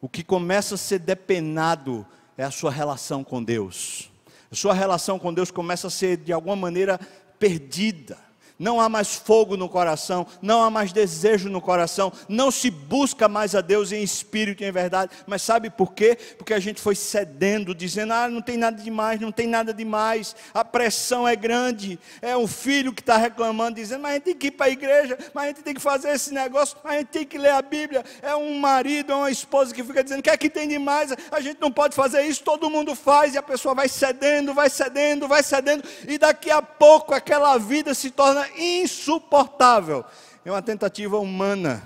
O 0.00 0.08
que 0.08 0.22
começa 0.22 0.76
a 0.76 0.78
ser 0.78 1.00
depenado 1.00 2.06
é 2.38 2.44
a 2.44 2.50
sua 2.52 2.70
relação 2.70 3.24
com 3.24 3.42
Deus. 3.42 4.08
A 4.52 4.54
sua 4.54 4.72
relação 4.72 5.18
com 5.18 5.34
Deus 5.34 5.50
começa 5.50 5.88
a 5.88 5.90
ser, 5.90 6.18
de 6.18 6.32
alguma 6.32 6.54
maneira, 6.54 7.00
perdida 7.40 8.25
não 8.58 8.80
há 8.80 8.88
mais 8.88 9.14
fogo 9.14 9.56
no 9.56 9.68
coração, 9.68 10.26
não 10.40 10.62
há 10.62 10.70
mais 10.70 10.92
desejo 10.92 11.48
no 11.48 11.60
coração, 11.60 12.12
não 12.28 12.50
se 12.50 12.70
busca 12.70 13.28
mais 13.28 13.54
a 13.54 13.60
Deus 13.60 13.92
em 13.92 14.02
espírito 14.02 14.62
e 14.62 14.66
em 14.66 14.72
verdade. 14.72 15.12
Mas 15.26 15.42
sabe 15.42 15.70
por 15.70 15.92
quê? 15.92 16.16
Porque 16.38 16.54
a 16.54 16.58
gente 16.58 16.80
foi 16.80 16.94
cedendo, 16.94 17.74
dizendo: 17.74 18.12
ah, 18.12 18.28
não 18.28 18.40
tem 18.40 18.56
nada 18.56 18.82
demais, 18.82 19.20
não 19.20 19.32
tem 19.32 19.46
nada 19.46 19.72
demais, 19.72 20.34
a 20.54 20.64
pressão 20.64 21.26
é 21.26 21.36
grande. 21.36 21.98
É 22.22 22.36
um 22.36 22.46
filho 22.46 22.92
que 22.92 23.02
está 23.02 23.16
reclamando, 23.16 23.76
dizendo: 23.76 24.02
mas 24.02 24.12
a 24.12 24.14
gente 24.14 24.24
tem 24.24 24.34
que 24.34 24.46
ir 24.48 24.52
para 24.52 24.66
a 24.66 24.70
igreja, 24.70 25.18
mas 25.34 25.44
a 25.44 25.48
gente 25.48 25.62
tem 25.62 25.74
que 25.74 25.80
fazer 25.80 26.10
esse 26.10 26.32
negócio, 26.32 26.76
mas 26.82 26.94
a 26.94 26.98
gente 26.98 27.08
tem 27.08 27.26
que 27.26 27.38
ler 27.38 27.52
a 27.52 27.62
Bíblia. 27.62 28.04
É 28.22 28.34
um 28.34 28.58
marido, 28.58 29.12
é 29.12 29.16
uma 29.16 29.30
esposa 29.30 29.74
que 29.74 29.84
fica 29.84 30.02
dizendo: 30.02 30.20
o 30.20 30.22
que 30.22 30.30
é 30.30 30.36
que 30.36 30.48
tem 30.48 30.68
demais? 30.68 31.14
A 31.30 31.40
gente 31.40 31.60
não 31.60 31.70
pode 31.70 31.94
fazer 31.94 32.22
isso, 32.22 32.42
todo 32.42 32.70
mundo 32.70 32.94
faz, 32.94 33.34
e 33.34 33.38
a 33.38 33.42
pessoa 33.42 33.74
vai 33.74 33.88
cedendo, 33.88 34.54
vai 34.54 34.70
cedendo, 34.70 35.28
vai 35.28 35.42
cedendo, 35.42 35.84
e 36.08 36.16
daqui 36.18 36.50
a 36.50 36.62
pouco 36.62 37.14
aquela 37.14 37.58
vida 37.58 37.92
se 37.94 38.10
torna 38.10 38.45
insuportável. 38.56 40.04
É 40.44 40.50
uma 40.50 40.62
tentativa 40.62 41.18
humana 41.18 41.82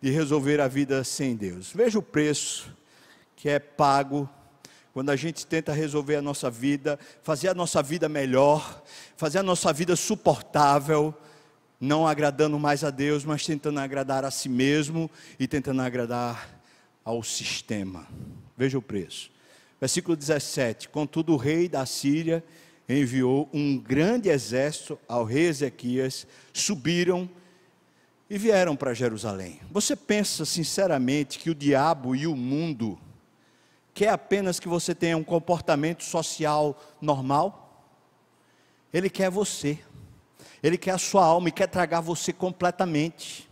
de 0.00 0.10
resolver 0.10 0.60
a 0.60 0.68
vida 0.68 1.02
sem 1.02 1.34
Deus. 1.34 1.72
Veja 1.72 1.98
o 1.98 2.02
preço 2.02 2.70
que 3.34 3.48
é 3.48 3.58
pago 3.58 4.28
quando 4.92 5.10
a 5.10 5.16
gente 5.16 5.44
tenta 5.44 5.72
resolver 5.72 6.16
a 6.16 6.22
nossa 6.22 6.48
vida, 6.48 6.98
fazer 7.22 7.48
a 7.48 7.54
nossa 7.54 7.82
vida 7.82 8.08
melhor, 8.08 8.82
fazer 9.16 9.38
a 9.38 9.42
nossa 9.42 9.72
vida 9.72 9.96
suportável, 9.96 11.12
não 11.80 12.06
agradando 12.06 12.58
mais 12.58 12.84
a 12.84 12.90
Deus, 12.90 13.24
mas 13.24 13.44
tentando 13.44 13.80
agradar 13.80 14.24
a 14.24 14.30
si 14.30 14.48
mesmo 14.48 15.10
e 15.38 15.48
tentando 15.48 15.82
agradar 15.82 16.48
ao 17.04 17.22
sistema. 17.22 18.06
Veja 18.56 18.78
o 18.78 18.82
preço. 18.82 19.30
Versículo 19.80 20.16
17: 20.16 20.88
Contudo, 20.88 21.32
o 21.32 21.36
rei 21.36 21.68
da 21.68 21.84
Síria 21.84 22.44
enviou 22.88 23.48
um 23.52 23.78
grande 23.78 24.28
exército 24.28 24.98
ao 25.08 25.24
rei 25.24 25.46
Ezequias, 25.46 26.26
subiram 26.52 27.28
e 28.28 28.36
vieram 28.36 28.76
para 28.76 28.94
Jerusalém. 28.94 29.60
Você 29.70 29.94
pensa 29.96 30.44
sinceramente 30.44 31.38
que 31.38 31.50
o 31.50 31.54
diabo 31.54 32.14
e 32.14 32.26
o 32.26 32.36
mundo 32.36 32.98
quer 33.92 34.08
apenas 34.08 34.58
que 34.58 34.68
você 34.68 34.94
tenha 34.94 35.16
um 35.16 35.24
comportamento 35.24 36.02
social 36.02 36.78
normal? 37.00 37.86
Ele 38.92 39.08
quer 39.08 39.30
você. 39.30 39.78
Ele 40.62 40.78
quer 40.78 40.92
a 40.92 40.98
sua 40.98 41.24
alma 41.24 41.48
e 41.48 41.52
quer 41.52 41.68
tragar 41.68 42.00
você 42.00 42.32
completamente. 42.32 43.48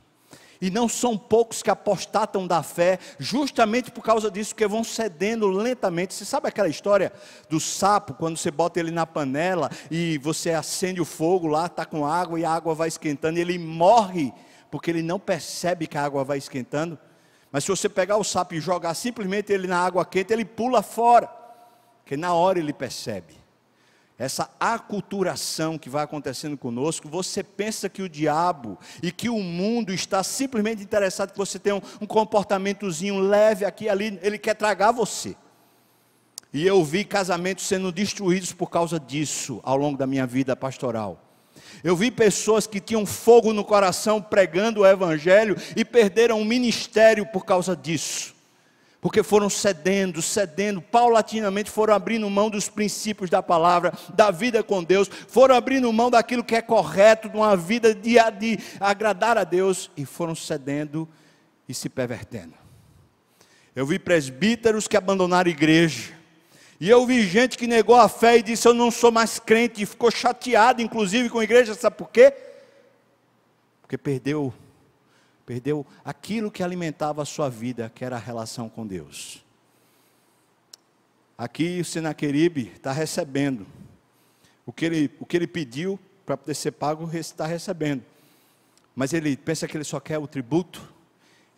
E 0.62 0.70
não 0.70 0.88
são 0.88 1.18
poucos 1.18 1.60
que 1.60 1.68
apostatam 1.68 2.46
da 2.46 2.62
fé, 2.62 3.00
justamente 3.18 3.90
por 3.90 4.00
causa 4.00 4.30
disso, 4.30 4.54
que 4.54 4.64
vão 4.64 4.84
cedendo 4.84 5.48
lentamente. 5.48 6.14
Você 6.14 6.24
sabe 6.24 6.46
aquela 6.46 6.68
história 6.68 7.12
do 7.50 7.58
sapo, 7.58 8.14
quando 8.14 8.36
você 8.36 8.48
bota 8.48 8.78
ele 8.78 8.92
na 8.92 9.04
panela 9.04 9.68
e 9.90 10.18
você 10.18 10.52
acende 10.52 11.00
o 11.00 11.04
fogo 11.04 11.48
lá, 11.48 11.66
está 11.66 11.84
com 11.84 12.06
água 12.06 12.38
e 12.38 12.44
a 12.44 12.50
água 12.50 12.76
vai 12.76 12.86
esquentando, 12.86 13.40
ele 13.40 13.58
morre, 13.58 14.32
porque 14.70 14.88
ele 14.88 15.02
não 15.02 15.18
percebe 15.18 15.88
que 15.88 15.98
a 15.98 16.04
água 16.04 16.22
vai 16.22 16.38
esquentando. 16.38 16.96
Mas 17.50 17.64
se 17.64 17.70
você 17.70 17.88
pegar 17.88 18.16
o 18.16 18.22
sapo 18.22 18.54
e 18.54 18.60
jogar 18.60 18.94
simplesmente 18.94 19.52
ele 19.52 19.66
na 19.66 19.80
água 19.80 20.06
quente, 20.06 20.32
ele 20.32 20.44
pula 20.44 20.80
fora, 20.80 21.26
porque 22.04 22.16
na 22.16 22.34
hora 22.34 22.60
ele 22.60 22.72
percebe 22.72 23.41
essa 24.22 24.48
aculturação 24.60 25.76
que 25.76 25.90
vai 25.90 26.04
acontecendo 26.04 26.56
conosco, 26.56 27.08
você 27.08 27.42
pensa 27.42 27.88
que 27.88 28.02
o 28.02 28.08
diabo 28.08 28.78
e 29.02 29.10
que 29.10 29.28
o 29.28 29.40
mundo 29.40 29.92
está 29.92 30.22
simplesmente 30.22 30.80
interessado 30.80 31.32
que 31.32 31.38
você 31.38 31.58
tenha 31.58 31.74
um, 31.74 31.80
um 32.02 32.06
comportamentozinho 32.06 33.18
leve 33.18 33.64
aqui 33.64 33.86
e 33.86 33.88
ali, 33.88 34.20
ele 34.22 34.38
quer 34.38 34.54
tragar 34.54 34.92
você. 34.92 35.34
E 36.52 36.64
eu 36.64 36.84
vi 36.84 37.04
casamentos 37.04 37.66
sendo 37.66 37.90
destruídos 37.90 38.52
por 38.52 38.70
causa 38.70 39.00
disso 39.00 39.58
ao 39.64 39.76
longo 39.76 39.98
da 39.98 40.06
minha 40.06 40.24
vida 40.24 40.54
pastoral. 40.54 41.20
Eu 41.82 41.96
vi 41.96 42.08
pessoas 42.08 42.64
que 42.64 42.78
tinham 42.78 43.04
fogo 43.04 43.52
no 43.52 43.64
coração 43.64 44.22
pregando 44.22 44.82
o 44.82 44.86
evangelho 44.86 45.56
e 45.74 45.84
perderam 45.84 46.40
o 46.40 46.44
ministério 46.44 47.26
por 47.26 47.44
causa 47.44 47.74
disso 47.74 48.31
porque 49.02 49.20
foram 49.24 49.50
cedendo, 49.50 50.22
cedendo, 50.22 50.80
paulatinamente 50.80 51.68
foram 51.68 51.92
abrindo 51.92 52.30
mão 52.30 52.48
dos 52.48 52.68
princípios 52.68 53.28
da 53.28 53.42
palavra, 53.42 53.92
da 54.14 54.30
vida 54.30 54.62
com 54.62 54.82
Deus, 54.82 55.10
foram 55.26 55.56
abrindo 55.56 55.92
mão 55.92 56.08
daquilo 56.08 56.44
que 56.44 56.54
é 56.54 56.62
correto, 56.62 57.28
de 57.28 57.36
uma 57.36 57.56
vida 57.56 57.92
de, 57.92 58.14
de 58.38 58.58
agradar 58.78 59.36
a 59.36 59.42
Deus, 59.42 59.90
e 59.96 60.06
foram 60.06 60.36
cedendo 60.36 61.08
e 61.68 61.74
se 61.74 61.88
pervertendo. 61.88 62.54
Eu 63.74 63.84
vi 63.84 63.98
presbíteros 63.98 64.86
que 64.86 64.96
abandonaram 64.96 65.48
a 65.48 65.52
igreja, 65.52 66.12
e 66.78 66.88
eu 66.88 67.04
vi 67.04 67.26
gente 67.26 67.58
que 67.58 67.66
negou 67.66 67.96
a 67.96 68.08
fé 68.08 68.38
e 68.38 68.42
disse: 68.42 68.68
Eu 68.68 68.74
não 68.74 68.92
sou 68.92 69.10
mais 69.10 69.40
crente, 69.40 69.82
e 69.82 69.86
ficou 69.86 70.12
chateado, 70.12 70.80
inclusive, 70.80 71.28
com 71.28 71.40
a 71.40 71.44
igreja, 71.44 71.74
sabe 71.74 71.96
por 71.96 72.08
quê? 72.08 72.32
Porque 73.80 73.98
perdeu 73.98 74.54
perdeu 75.44 75.86
aquilo 76.04 76.50
que 76.50 76.62
alimentava 76.62 77.22
a 77.22 77.26
sua 77.26 77.48
vida, 77.48 77.90
que 77.94 78.04
era 78.04 78.16
a 78.16 78.20
relação 78.20 78.68
com 78.68 78.86
Deus. 78.86 79.42
Aqui 81.36 81.80
o 81.80 81.84
Senaqueribe 81.84 82.72
está 82.74 82.92
recebendo. 82.92 83.66
O 84.64 84.72
que 84.72 84.84
ele, 84.84 85.10
o 85.18 85.26
que 85.26 85.36
ele 85.36 85.46
pediu 85.46 85.98
para 86.24 86.36
poder 86.36 86.54
ser 86.54 86.72
pago, 86.72 87.10
está 87.16 87.46
recebendo. 87.46 88.04
Mas 88.94 89.12
ele 89.12 89.36
pensa 89.36 89.66
que 89.66 89.76
ele 89.76 89.84
só 89.84 89.98
quer 89.98 90.18
o 90.18 90.26
tributo, 90.26 90.82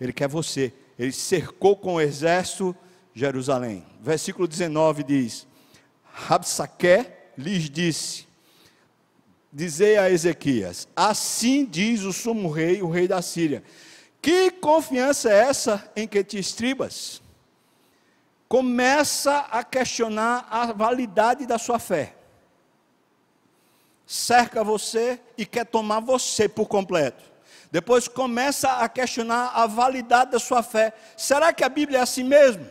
ele 0.00 0.12
quer 0.12 0.28
você. 0.28 0.72
Ele 0.98 1.12
cercou 1.12 1.76
com 1.76 1.94
o 1.94 2.00
exército 2.00 2.74
Jerusalém. 3.14 3.84
Versículo 4.00 4.48
19 4.48 5.02
diz: 5.02 5.46
Rabsaque 6.12 7.06
lhes 7.36 7.68
disse: 7.68 8.26
Dizei 9.56 9.96
a 9.96 10.10
Ezequias: 10.10 10.88
Assim 10.96 11.64
diz 11.64 12.02
o 12.02 12.12
sumo 12.12 12.50
rei, 12.50 12.82
o 12.82 12.90
rei 12.90 13.06
da 13.06 13.22
Síria: 13.22 13.62
Que 14.20 14.50
confiança 14.50 15.30
é 15.30 15.36
essa 15.36 15.88
em 15.94 16.08
que 16.08 16.24
te 16.24 16.36
estribas? 16.36 17.22
Começa 18.48 19.46
a 19.52 19.62
questionar 19.62 20.48
a 20.50 20.72
validade 20.72 21.46
da 21.46 21.56
sua 21.56 21.78
fé. 21.78 22.16
Cerca 24.04 24.64
você 24.64 25.20
e 25.38 25.46
quer 25.46 25.66
tomar 25.66 26.00
você 26.00 26.48
por 26.48 26.66
completo. 26.66 27.22
Depois 27.70 28.08
começa 28.08 28.78
a 28.78 28.88
questionar 28.88 29.52
a 29.54 29.68
validade 29.68 30.32
da 30.32 30.40
sua 30.40 30.64
fé. 30.64 30.92
Será 31.16 31.52
que 31.52 31.62
a 31.62 31.68
Bíblia 31.68 32.00
é 32.00 32.02
assim 32.02 32.24
mesmo? 32.24 32.68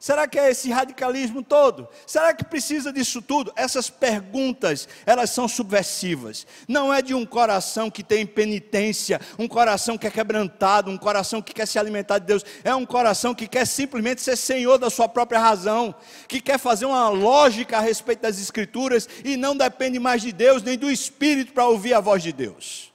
Será 0.00 0.26
que 0.26 0.38
é 0.38 0.50
esse 0.50 0.70
radicalismo 0.70 1.42
todo? 1.42 1.86
Será 2.06 2.32
que 2.32 2.42
precisa 2.42 2.90
disso 2.90 3.20
tudo? 3.20 3.52
Essas 3.54 3.90
perguntas, 3.90 4.88
elas 5.04 5.28
são 5.28 5.46
subversivas. 5.46 6.46
Não 6.66 6.92
é 6.92 7.02
de 7.02 7.12
um 7.12 7.26
coração 7.26 7.90
que 7.90 8.02
tem 8.02 8.24
penitência, 8.24 9.20
um 9.38 9.46
coração 9.46 9.98
que 9.98 10.06
é 10.06 10.10
quebrantado, 10.10 10.90
um 10.90 10.96
coração 10.96 11.42
que 11.42 11.52
quer 11.52 11.66
se 11.66 11.78
alimentar 11.78 12.18
de 12.18 12.24
Deus. 12.24 12.42
É 12.64 12.74
um 12.74 12.86
coração 12.86 13.34
que 13.34 13.46
quer 13.46 13.66
simplesmente 13.66 14.22
ser 14.22 14.36
senhor 14.36 14.78
da 14.78 14.88
sua 14.88 15.06
própria 15.06 15.38
razão, 15.38 15.94
que 16.26 16.40
quer 16.40 16.58
fazer 16.58 16.86
uma 16.86 17.10
lógica 17.10 17.76
a 17.76 17.80
respeito 17.80 18.22
das 18.22 18.40
Escrituras 18.40 19.06
e 19.22 19.36
não 19.36 19.54
depende 19.54 19.98
mais 19.98 20.22
de 20.22 20.32
Deus 20.32 20.62
nem 20.62 20.78
do 20.78 20.90
Espírito 20.90 21.52
para 21.52 21.66
ouvir 21.66 21.92
a 21.92 22.00
voz 22.00 22.22
de 22.22 22.32
Deus. 22.32 22.90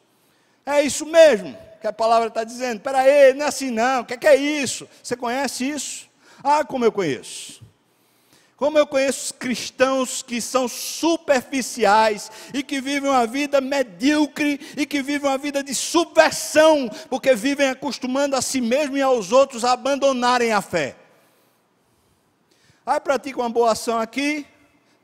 É 0.66 0.82
isso 0.82 1.06
mesmo 1.06 1.56
que 1.80 1.86
a 1.86 1.94
palavra 1.94 2.30
está 2.30 2.44
dizendo. 2.44 2.80
Peraí, 2.80 3.32
não 3.36 3.46
é 3.46 3.50
assim 3.50 3.70
não. 3.70 4.02
O 4.02 4.06
que 4.06 4.16
é, 4.16 4.18
que 4.18 4.28
é 4.28 4.36
isso? 4.36 4.90
Você 5.04 5.16
conhece 5.16 5.70
isso? 5.70 6.15
Ah, 6.44 6.64
como 6.64 6.86
eu 6.86 6.92
conheço. 6.92 7.64
Como 8.58 8.78
eu 8.78 8.88
conheço 8.88 9.34
cristãos 9.34 10.22
que 10.22 10.40
são 10.40 10.66
superficiais 10.68 12.32
e 12.54 12.64
que 12.64 12.80
vivem 12.80 13.10
uma 13.10 13.28
vida 13.28 13.60
medíocre 13.60 14.60
e 14.78 14.86
que 14.86 15.02
vivem 15.02 15.30
uma 15.30 15.38
vida 15.38 15.62
de 15.62 15.76
subversão, 15.76 16.90
porque 17.10 17.36
vivem 17.36 17.70
acostumando 17.70 18.34
a 18.36 18.42
si 18.42 18.62
mesmo 18.62 18.96
e 18.96 19.02
aos 19.02 19.34
outros 19.34 19.66
a 19.66 19.74
abandonarem 19.74 20.54
a 20.54 20.62
fé. 20.62 20.96
Aí 22.86 23.00
praticam 23.00 23.44
uma 23.44 23.50
boa 23.50 23.74
ação 23.74 24.00
aqui, 24.00 24.46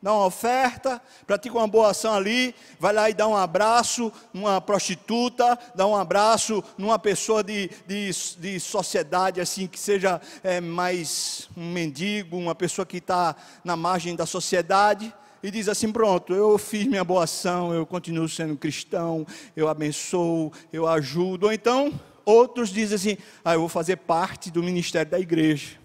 dá 0.02 0.14
uma 0.14 0.26
oferta, 0.26 1.02
pratica 1.28 1.58
uma 1.58 1.68
boa 1.68 1.92
ação 1.92 2.14
ali, 2.14 2.56
vai 2.80 2.92
lá 2.92 3.10
e 3.10 3.14
dá 3.14 3.28
um 3.28 3.38
abraço 3.38 4.12
numa 4.34 4.60
prostituta, 4.60 5.58
dá 5.76 5.86
um 5.86 5.96
abraço 5.96 6.64
numa 6.78 6.98
pessoa 6.98 7.44
de, 7.44 7.70
de, 7.86 8.10
de 8.40 8.60
sociedade 8.60 9.40
assim, 9.40 9.68
que 9.68 9.80
seja 9.80 10.20
é, 10.44 10.60
mais 10.60 11.50
um 11.56 11.72
mendigo, 11.72 12.38
uma 12.38 12.56
pessoa 12.56 12.86
que 12.86 12.98
está 12.98 13.36
na 13.64 13.76
margem 13.76 14.16
da 14.16 14.26
sociedade, 14.26 15.14
e 15.44 15.50
diz 15.50 15.68
assim: 15.68 15.92
pronto, 15.92 16.34
eu 16.34 16.58
fiz 16.58 16.86
minha 16.86 17.04
boa 17.04 17.24
ação, 17.24 17.74
eu 17.74 17.86
continuo 17.86 18.30
sendo 18.30 18.56
cristão, 18.56 19.26
eu 19.56 19.68
abençoo, 19.68 20.52
eu 20.72 20.88
ajudo. 20.88 21.48
Ou 21.48 21.54
então, 21.54 22.00
outros 22.24 22.70
dizem 22.70 22.96
assim: 22.96 23.18
ah, 23.44 23.56
eu 23.56 23.62
vou 23.62 23.70
fazer 23.70 23.98
parte 23.98 24.52
do 24.52 24.62
ministério 24.62 25.10
da 25.10 25.20
igreja. 25.20 25.81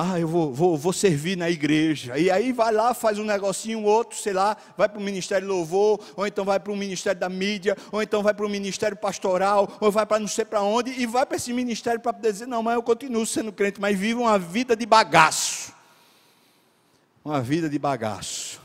Ah, 0.00 0.16
eu 0.16 0.28
vou, 0.28 0.54
vou, 0.54 0.78
vou 0.78 0.92
servir 0.92 1.36
na 1.36 1.50
igreja. 1.50 2.16
E 2.16 2.30
aí 2.30 2.52
vai 2.52 2.72
lá, 2.72 2.94
faz 2.94 3.18
um 3.18 3.24
negocinho, 3.24 3.82
outro, 3.82 4.16
sei 4.16 4.32
lá, 4.32 4.56
vai 4.76 4.88
para 4.88 5.00
o 5.00 5.02
ministério 5.02 5.48
louvor, 5.48 5.98
ou 6.14 6.24
então 6.24 6.44
vai 6.44 6.60
para 6.60 6.72
o 6.72 6.76
ministério 6.76 7.18
da 7.18 7.28
mídia, 7.28 7.76
ou 7.90 8.00
então 8.00 8.22
vai 8.22 8.32
para 8.32 8.46
o 8.46 8.48
ministério 8.48 8.96
pastoral, 8.96 9.76
ou 9.80 9.90
vai 9.90 10.06
para 10.06 10.20
não 10.20 10.28
sei 10.28 10.44
para 10.44 10.62
onde, 10.62 10.92
e 10.92 11.04
vai 11.04 11.26
para 11.26 11.36
esse 11.36 11.52
ministério 11.52 11.98
para 11.98 12.12
poder 12.12 12.30
dizer, 12.30 12.46
não, 12.46 12.62
mas 12.62 12.76
eu 12.76 12.82
continuo 12.84 13.26
sendo 13.26 13.52
crente, 13.52 13.80
mas 13.80 13.98
vivo 13.98 14.20
uma 14.20 14.38
vida 14.38 14.76
de 14.76 14.86
bagaço. 14.86 15.74
Uma 17.24 17.40
vida 17.40 17.68
de 17.68 17.76
bagaço. 17.76 18.60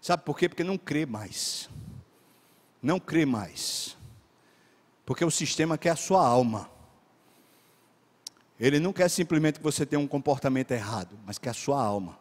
Sabe 0.00 0.22
por 0.22 0.38
quê? 0.38 0.48
Porque 0.48 0.62
não 0.62 0.78
crê 0.78 1.04
mais. 1.04 1.68
Não 2.80 3.00
crê 3.00 3.26
mais. 3.26 3.96
Porque 5.04 5.24
o 5.24 5.30
sistema 5.30 5.76
quer 5.76 5.90
a 5.90 5.96
sua 5.96 6.24
alma. 6.24 6.70
Ele 8.62 8.78
não 8.78 8.92
quer 8.92 9.08
simplesmente 9.08 9.58
que 9.58 9.64
você 9.64 9.84
tenha 9.84 9.98
um 9.98 10.06
comportamento 10.06 10.70
errado, 10.70 11.18
mas 11.26 11.36
que 11.36 11.48
a 11.48 11.52
sua 11.52 11.82
alma. 11.82 12.16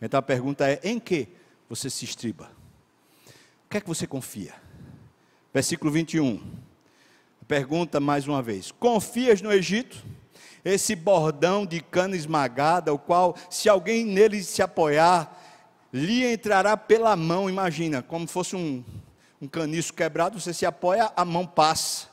Então 0.00 0.18
a 0.18 0.22
pergunta 0.22 0.66
é: 0.66 0.80
em 0.82 0.98
que 0.98 1.28
você 1.68 1.90
se 1.90 2.06
estriba? 2.06 2.50
O 3.66 3.68
que 3.68 3.76
é 3.76 3.80
que 3.82 3.86
você 3.86 4.06
confia? 4.06 4.54
Versículo 5.52 5.92
21. 5.92 6.42
Pergunta 7.46 8.00
mais 8.00 8.26
uma 8.26 8.40
vez: 8.40 8.72
Confias 8.72 9.42
no 9.42 9.52
Egito? 9.52 10.02
Esse 10.64 10.96
bordão 10.96 11.66
de 11.66 11.82
cana 11.82 12.16
esmagada, 12.16 12.94
o 12.94 12.98
qual, 12.98 13.36
se 13.50 13.68
alguém 13.68 14.02
nele 14.02 14.42
se 14.42 14.62
apoiar, 14.62 15.38
lhe 15.92 16.24
entrará 16.24 16.74
pela 16.74 17.14
mão. 17.14 17.50
Imagina, 17.50 18.00
como 18.00 18.26
fosse 18.26 18.56
um, 18.56 18.82
um 19.38 19.46
caniço 19.46 19.92
quebrado, 19.92 20.40
você 20.40 20.54
se 20.54 20.64
apoia, 20.64 21.12
a 21.14 21.22
mão 21.22 21.46
passa 21.46 22.11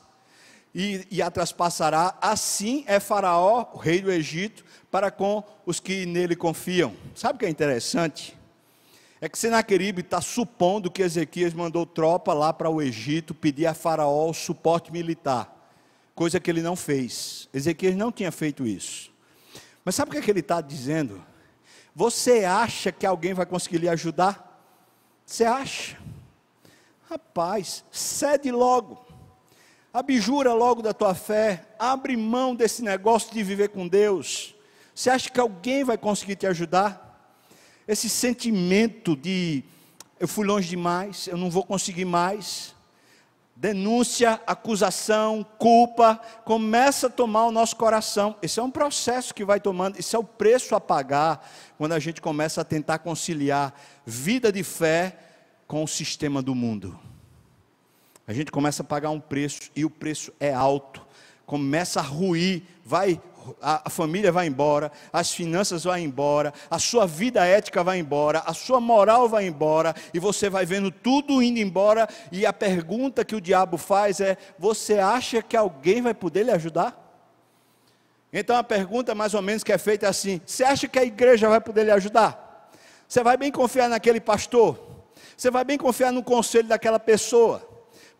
e, 0.74 1.06
e 1.10 1.22
a 1.22 1.30
traspassará. 1.30 2.16
Assim 2.20 2.84
é 2.86 3.00
Faraó, 3.00 3.66
o 3.72 3.78
rei 3.78 4.00
do 4.00 4.10
Egito, 4.10 4.64
para 4.90 5.10
com 5.10 5.42
os 5.66 5.80
que 5.80 6.06
nele 6.06 6.36
confiam. 6.36 6.94
Sabe 7.14 7.36
o 7.36 7.38
que 7.38 7.46
é 7.46 7.50
interessante? 7.50 8.36
É 9.20 9.28
que 9.28 9.38
Senaqueribe 9.38 10.00
está 10.00 10.20
supondo 10.20 10.90
que 10.90 11.02
Ezequias 11.02 11.52
mandou 11.52 11.84
tropa 11.84 12.32
lá 12.32 12.52
para 12.52 12.70
o 12.70 12.80
Egito 12.80 13.34
pedir 13.34 13.66
a 13.66 13.74
Faraó 13.74 14.32
suporte 14.32 14.90
militar, 14.90 15.70
coisa 16.14 16.40
que 16.40 16.50
ele 16.50 16.62
não 16.62 16.74
fez. 16.74 17.48
Ezequias 17.52 17.94
não 17.94 18.10
tinha 18.10 18.32
feito 18.32 18.66
isso. 18.66 19.12
Mas 19.84 19.94
sabe 19.94 20.10
o 20.10 20.12
que, 20.12 20.18
é 20.18 20.22
que 20.22 20.30
ele 20.30 20.40
está 20.40 20.60
dizendo? 20.60 21.22
Você 21.94 22.44
acha 22.44 22.90
que 22.90 23.04
alguém 23.04 23.34
vai 23.34 23.44
conseguir 23.44 23.78
lhe 23.78 23.88
ajudar? 23.88 24.46
Você 25.26 25.44
acha? 25.44 25.98
Rapaz, 27.10 27.84
cede 27.90 28.50
logo. 28.50 29.09
Abjura 29.92 30.52
logo 30.52 30.82
da 30.82 30.94
tua 30.94 31.14
fé, 31.14 31.66
abre 31.76 32.16
mão 32.16 32.54
desse 32.54 32.80
negócio 32.80 33.32
de 33.32 33.42
viver 33.42 33.70
com 33.70 33.88
Deus. 33.88 34.54
Você 34.94 35.10
acha 35.10 35.28
que 35.28 35.40
alguém 35.40 35.82
vai 35.82 35.98
conseguir 35.98 36.36
te 36.36 36.46
ajudar? 36.46 37.08
Esse 37.88 38.08
sentimento 38.08 39.16
de 39.16 39.64
eu 40.20 40.28
fui 40.28 40.46
longe 40.46 40.68
demais, 40.68 41.26
eu 41.26 41.36
não 41.36 41.50
vou 41.50 41.64
conseguir 41.64 42.04
mais. 42.04 42.72
Denúncia, 43.56 44.40
acusação, 44.46 45.44
culpa, 45.58 46.20
começa 46.44 47.08
a 47.08 47.10
tomar 47.10 47.46
o 47.46 47.50
nosso 47.50 47.74
coração. 47.74 48.36
Esse 48.40 48.60
é 48.60 48.62
um 48.62 48.70
processo 48.70 49.34
que 49.34 49.44
vai 49.44 49.58
tomando, 49.58 49.98
esse 49.98 50.14
é 50.14 50.18
o 50.18 50.24
preço 50.24 50.74
a 50.76 50.80
pagar 50.80 51.50
quando 51.76 51.92
a 51.92 51.98
gente 51.98 52.20
começa 52.20 52.60
a 52.60 52.64
tentar 52.64 53.00
conciliar 53.00 53.74
vida 54.06 54.52
de 54.52 54.62
fé 54.62 55.18
com 55.66 55.82
o 55.82 55.88
sistema 55.88 56.40
do 56.40 56.54
mundo. 56.54 57.09
A 58.30 58.32
gente 58.32 58.52
começa 58.52 58.84
a 58.84 58.86
pagar 58.86 59.10
um 59.10 59.18
preço 59.18 59.72
e 59.74 59.84
o 59.84 59.90
preço 59.90 60.32
é 60.38 60.54
alto. 60.54 61.04
Começa 61.44 61.98
a 61.98 62.02
ruir, 62.04 62.62
vai 62.84 63.20
a, 63.60 63.90
família 63.90 64.30
vai 64.30 64.46
embora, 64.46 64.92
as 65.12 65.32
finanças 65.32 65.82
vão 65.82 65.98
embora, 65.98 66.54
a 66.70 66.78
sua 66.78 67.08
vida 67.08 67.44
ética 67.44 67.82
vai 67.82 67.98
embora, 67.98 68.38
a 68.46 68.54
sua 68.54 68.80
moral 68.80 69.28
vai 69.28 69.48
embora, 69.48 69.96
e 70.14 70.20
você 70.20 70.48
vai 70.48 70.64
vendo 70.64 70.92
tudo 70.92 71.42
indo 71.42 71.58
embora, 71.58 72.08
e 72.30 72.46
a 72.46 72.52
pergunta 72.52 73.24
que 73.24 73.34
o 73.34 73.40
diabo 73.40 73.76
faz 73.76 74.20
é: 74.20 74.36
você 74.56 75.00
acha 75.00 75.42
que 75.42 75.56
alguém 75.56 76.00
vai 76.00 76.14
poder 76.14 76.44
lhe 76.44 76.52
ajudar? 76.52 76.96
Então 78.32 78.54
a 78.54 78.62
pergunta 78.62 79.12
mais 79.12 79.34
ou 79.34 79.42
menos 79.42 79.64
que 79.64 79.72
é 79.72 79.78
feita 79.78 80.06
é 80.06 80.08
assim: 80.08 80.40
você 80.46 80.62
acha 80.62 80.86
que 80.86 81.00
a 81.00 81.04
igreja 81.04 81.48
vai 81.48 81.60
poder 81.60 81.82
lhe 81.82 81.90
ajudar? 81.90 82.70
Você 83.08 83.24
vai 83.24 83.36
bem 83.36 83.50
confiar 83.50 83.88
naquele 83.88 84.20
pastor? 84.20 84.78
Você 85.36 85.50
vai 85.50 85.64
bem 85.64 85.76
confiar 85.76 86.12
no 86.12 86.22
conselho 86.22 86.68
daquela 86.68 87.00
pessoa? 87.00 87.69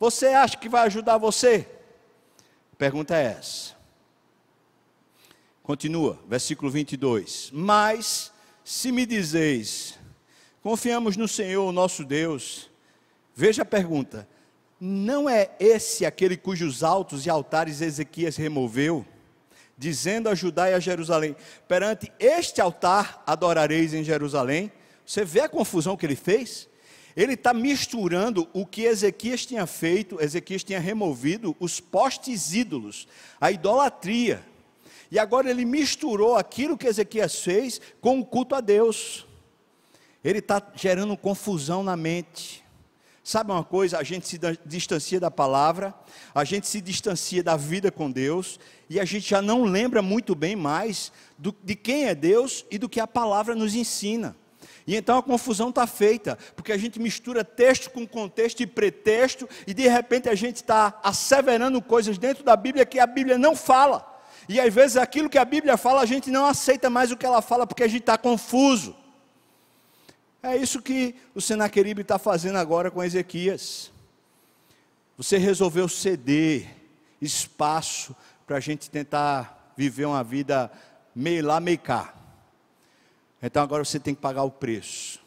Você 0.00 0.28
acha 0.28 0.56
que 0.56 0.66
vai 0.66 0.86
ajudar 0.86 1.18
você? 1.18 1.68
Pergunta 2.78 3.14
é 3.14 3.36
essa. 3.38 3.74
Continua, 5.62 6.18
versículo 6.26 6.70
22. 6.70 7.50
Mas, 7.52 8.32
se 8.64 8.90
me 8.90 9.04
dizeis, 9.04 9.98
confiamos 10.62 11.18
no 11.18 11.28
Senhor, 11.28 11.70
nosso 11.70 12.02
Deus, 12.02 12.70
veja 13.34 13.60
a 13.60 13.66
pergunta: 13.66 14.26
não 14.80 15.28
é 15.28 15.50
esse 15.60 16.06
aquele 16.06 16.38
cujos 16.38 16.82
altos 16.82 17.26
e 17.26 17.30
altares 17.30 17.82
Ezequias 17.82 18.36
removeu, 18.36 19.04
dizendo 19.76 20.30
a 20.30 20.34
Judá 20.34 20.70
e 20.70 20.72
a 20.72 20.80
Jerusalém: 20.80 21.36
perante 21.68 22.10
este 22.18 22.62
altar 22.62 23.22
adorareis 23.26 23.92
em 23.92 24.02
Jerusalém? 24.02 24.72
Você 25.04 25.26
vê 25.26 25.40
a 25.40 25.48
confusão 25.48 25.94
que 25.94 26.06
ele 26.06 26.16
fez? 26.16 26.69
Ele 27.16 27.34
está 27.34 27.52
misturando 27.52 28.48
o 28.52 28.64
que 28.64 28.82
Ezequias 28.82 29.44
tinha 29.44 29.66
feito, 29.66 30.20
Ezequias 30.20 30.62
tinha 30.62 30.78
removido 30.78 31.56
os 31.58 31.80
postes 31.80 32.54
ídolos, 32.54 33.08
a 33.40 33.50
idolatria. 33.50 34.44
E 35.10 35.18
agora 35.18 35.50
ele 35.50 35.64
misturou 35.64 36.36
aquilo 36.36 36.78
que 36.78 36.86
Ezequias 36.86 37.40
fez 37.40 37.80
com 38.00 38.20
o 38.20 38.24
culto 38.24 38.54
a 38.54 38.60
Deus. 38.60 39.26
Ele 40.22 40.38
está 40.38 40.62
gerando 40.74 41.16
confusão 41.16 41.82
na 41.82 41.96
mente. 41.96 42.62
Sabe 43.22 43.50
uma 43.50 43.64
coisa? 43.64 43.98
A 43.98 44.02
gente 44.02 44.26
se 44.26 44.38
distancia 44.64 45.20
da 45.20 45.30
palavra, 45.30 45.94
a 46.34 46.44
gente 46.44 46.66
se 46.66 46.80
distancia 46.80 47.42
da 47.42 47.56
vida 47.56 47.90
com 47.90 48.10
Deus, 48.10 48.58
e 48.88 48.98
a 48.98 49.04
gente 49.04 49.28
já 49.28 49.42
não 49.42 49.64
lembra 49.64 50.00
muito 50.00 50.34
bem 50.34 50.56
mais 50.56 51.12
do, 51.38 51.54
de 51.62 51.74
quem 51.74 52.06
é 52.06 52.14
Deus 52.14 52.64
e 52.70 52.78
do 52.78 52.88
que 52.88 52.98
a 52.98 53.06
palavra 53.06 53.54
nos 53.54 53.74
ensina. 53.74 54.34
E 54.90 54.96
então 54.96 55.18
a 55.18 55.22
confusão 55.22 55.68
está 55.68 55.86
feita, 55.86 56.36
porque 56.56 56.72
a 56.72 56.76
gente 56.76 56.98
mistura 56.98 57.44
texto 57.44 57.90
com 57.90 58.04
contexto 58.04 58.58
e 58.60 58.66
pretexto, 58.66 59.48
e 59.64 59.72
de 59.72 59.86
repente 59.86 60.28
a 60.28 60.34
gente 60.34 60.56
está 60.56 60.98
asseverando 61.00 61.80
coisas 61.80 62.18
dentro 62.18 62.42
da 62.42 62.56
Bíblia 62.56 62.84
que 62.84 62.98
a 62.98 63.06
Bíblia 63.06 63.38
não 63.38 63.54
fala. 63.54 64.04
E 64.48 64.58
às 64.58 64.74
vezes 64.74 64.96
aquilo 64.96 65.30
que 65.30 65.38
a 65.38 65.44
Bíblia 65.44 65.76
fala, 65.76 66.00
a 66.00 66.06
gente 66.06 66.28
não 66.28 66.44
aceita 66.44 66.90
mais 66.90 67.12
o 67.12 67.16
que 67.16 67.24
ela 67.24 67.40
fala, 67.40 67.68
porque 67.68 67.84
a 67.84 67.86
gente 67.86 68.00
está 68.00 68.18
confuso. 68.18 68.96
É 70.42 70.56
isso 70.56 70.82
que 70.82 71.14
o 71.36 71.40
Senaqueribe 71.40 72.02
está 72.02 72.18
fazendo 72.18 72.58
agora 72.58 72.90
com 72.90 73.00
Ezequias. 73.00 73.92
Você 75.16 75.38
resolveu 75.38 75.88
ceder 75.88 76.66
espaço 77.20 78.12
para 78.44 78.56
a 78.56 78.60
gente 78.60 78.90
tentar 78.90 79.72
viver 79.76 80.06
uma 80.06 80.24
vida 80.24 80.68
meio 81.14 81.46
lá, 81.46 81.60
meio 81.60 81.78
cá. 81.78 82.12
Então 83.42 83.62
agora 83.62 83.84
você 83.84 83.98
tem 83.98 84.14
que 84.14 84.20
pagar 84.20 84.42
o 84.42 84.50
preço. 84.50 85.20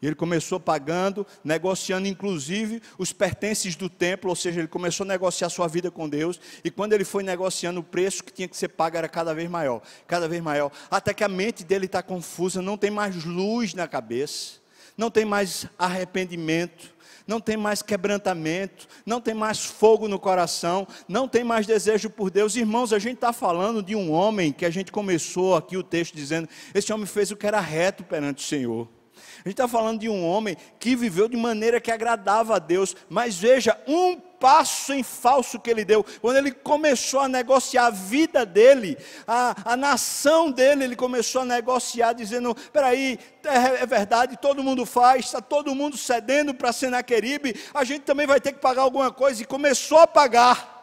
E 0.00 0.06
ele 0.06 0.14
começou 0.14 0.60
pagando, 0.60 1.26
negociando 1.42 2.06
inclusive 2.06 2.80
os 2.96 3.12
pertences 3.12 3.74
do 3.74 3.88
templo, 3.88 4.30
ou 4.30 4.36
seja, 4.36 4.60
ele 4.60 4.68
começou 4.68 5.04
a 5.04 5.08
negociar 5.08 5.48
sua 5.48 5.66
vida 5.66 5.90
com 5.90 6.08
Deus. 6.08 6.40
E 6.62 6.70
quando 6.70 6.92
ele 6.92 7.04
foi 7.04 7.24
negociando 7.24 7.80
o 7.80 7.82
preço 7.84 8.22
que 8.22 8.32
tinha 8.32 8.46
que 8.46 8.56
ser 8.56 8.68
pago 8.68 8.96
era 8.96 9.08
cada 9.08 9.34
vez 9.34 9.50
maior, 9.50 9.82
cada 10.06 10.28
vez 10.28 10.40
maior, 10.40 10.70
até 10.88 11.12
que 11.12 11.24
a 11.24 11.28
mente 11.28 11.64
dele 11.64 11.86
está 11.86 12.00
confusa, 12.00 12.62
não 12.62 12.76
tem 12.76 12.90
mais 12.92 13.24
luz 13.24 13.74
na 13.74 13.88
cabeça, 13.88 14.60
não 14.96 15.10
tem 15.10 15.24
mais 15.24 15.66
arrependimento, 15.76 16.94
não 17.28 17.38
tem 17.40 17.56
mais 17.56 17.82
quebrantamento, 17.82 18.88
não 19.04 19.20
tem 19.20 19.34
mais 19.34 19.64
fogo 19.64 20.08
no 20.08 20.18
coração, 20.18 20.88
não 21.06 21.28
tem 21.28 21.44
mais 21.44 21.66
desejo 21.66 22.08
por 22.08 22.30
Deus. 22.30 22.56
Irmãos, 22.56 22.92
a 22.92 22.98
gente 22.98 23.16
está 23.16 23.32
falando 23.32 23.82
de 23.82 23.94
um 23.94 24.10
homem 24.10 24.50
que 24.50 24.64
a 24.64 24.70
gente 24.70 24.90
começou 24.90 25.54
aqui 25.54 25.76
o 25.76 25.82
texto 25.82 26.14
dizendo: 26.14 26.48
esse 26.74 26.90
homem 26.92 27.06
fez 27.06 27.30
o 27.30 27.36
que 27.36 27.46
era 27.46 27.60
reto 27.60 28.02
perante 28.02 28.42
o 28.42 28.46
Senhor. 28.46 28.97
A 29.44 29.48
gente 29.48 29.52
está 29.52 29.68
falando 29.68 30.00
de 30.00 30.08
um 30.08 30.26
homem 30.26 30.56
que 30.78 30.96
viveu 30.96 31.28
de 31.28 31.36
maneira 31.36 31.80
que 31.80 31.90
agradava 31.90 32.56
a 32.56 32.58
Deus, 32.58 32.96
mas 33.08 33.36
veja, 33.36 33.78
um 33.86 34.16
passo 34.16 34.92
em 34.92 35.02
falso 35.02 35.58
que 35.58 35.70
ele 35.70 35.84
deu, 35.84 36.04
quando 36.20 36.36
ele 36.36 36.52
começou 36.52 37.20
a 37.20 37.28
negociar 37.28 37.86
a 37.86 37.90
vida 37.90 38.46
dele, 38.46 38.96
a, 39.26 39.72
a 39.72 39.76
nação 39.76 40.50
dele, 40.50 40.84
ele 40.84 40.96
começou 40.96 41.42
a 41.42 41.44
negociar, 41.44 42.12
dizendo: 42.12 42.54
peraí, 42.72 43.18
é, 43.44 43.82
é 43.82 43.86
verdade, 43.86 44.36
todo 44.36 44.62
mundo 44.62 44.86
faz, 44.86 45.26
está 45.26 45.40
todo 45.40 45.74
mundo 45.74 45.96
cedendo 45.96 46.54
para 46.54 46.72
Senaqueribe, 46.72 47.54
a 47.74 47.84
gente 47.84 48.02
também 48.02 48.26
vai 48.26 48.40
ter 48.40 48.52
que 48.52 48.60
pagar 48.60 48.82
alguma 48.82 49.10
coisa, 49.10 49.42
e 49.42 49.46
começou 49.46 49.98
a 49.98 50.06
pagar. 50.06 50.76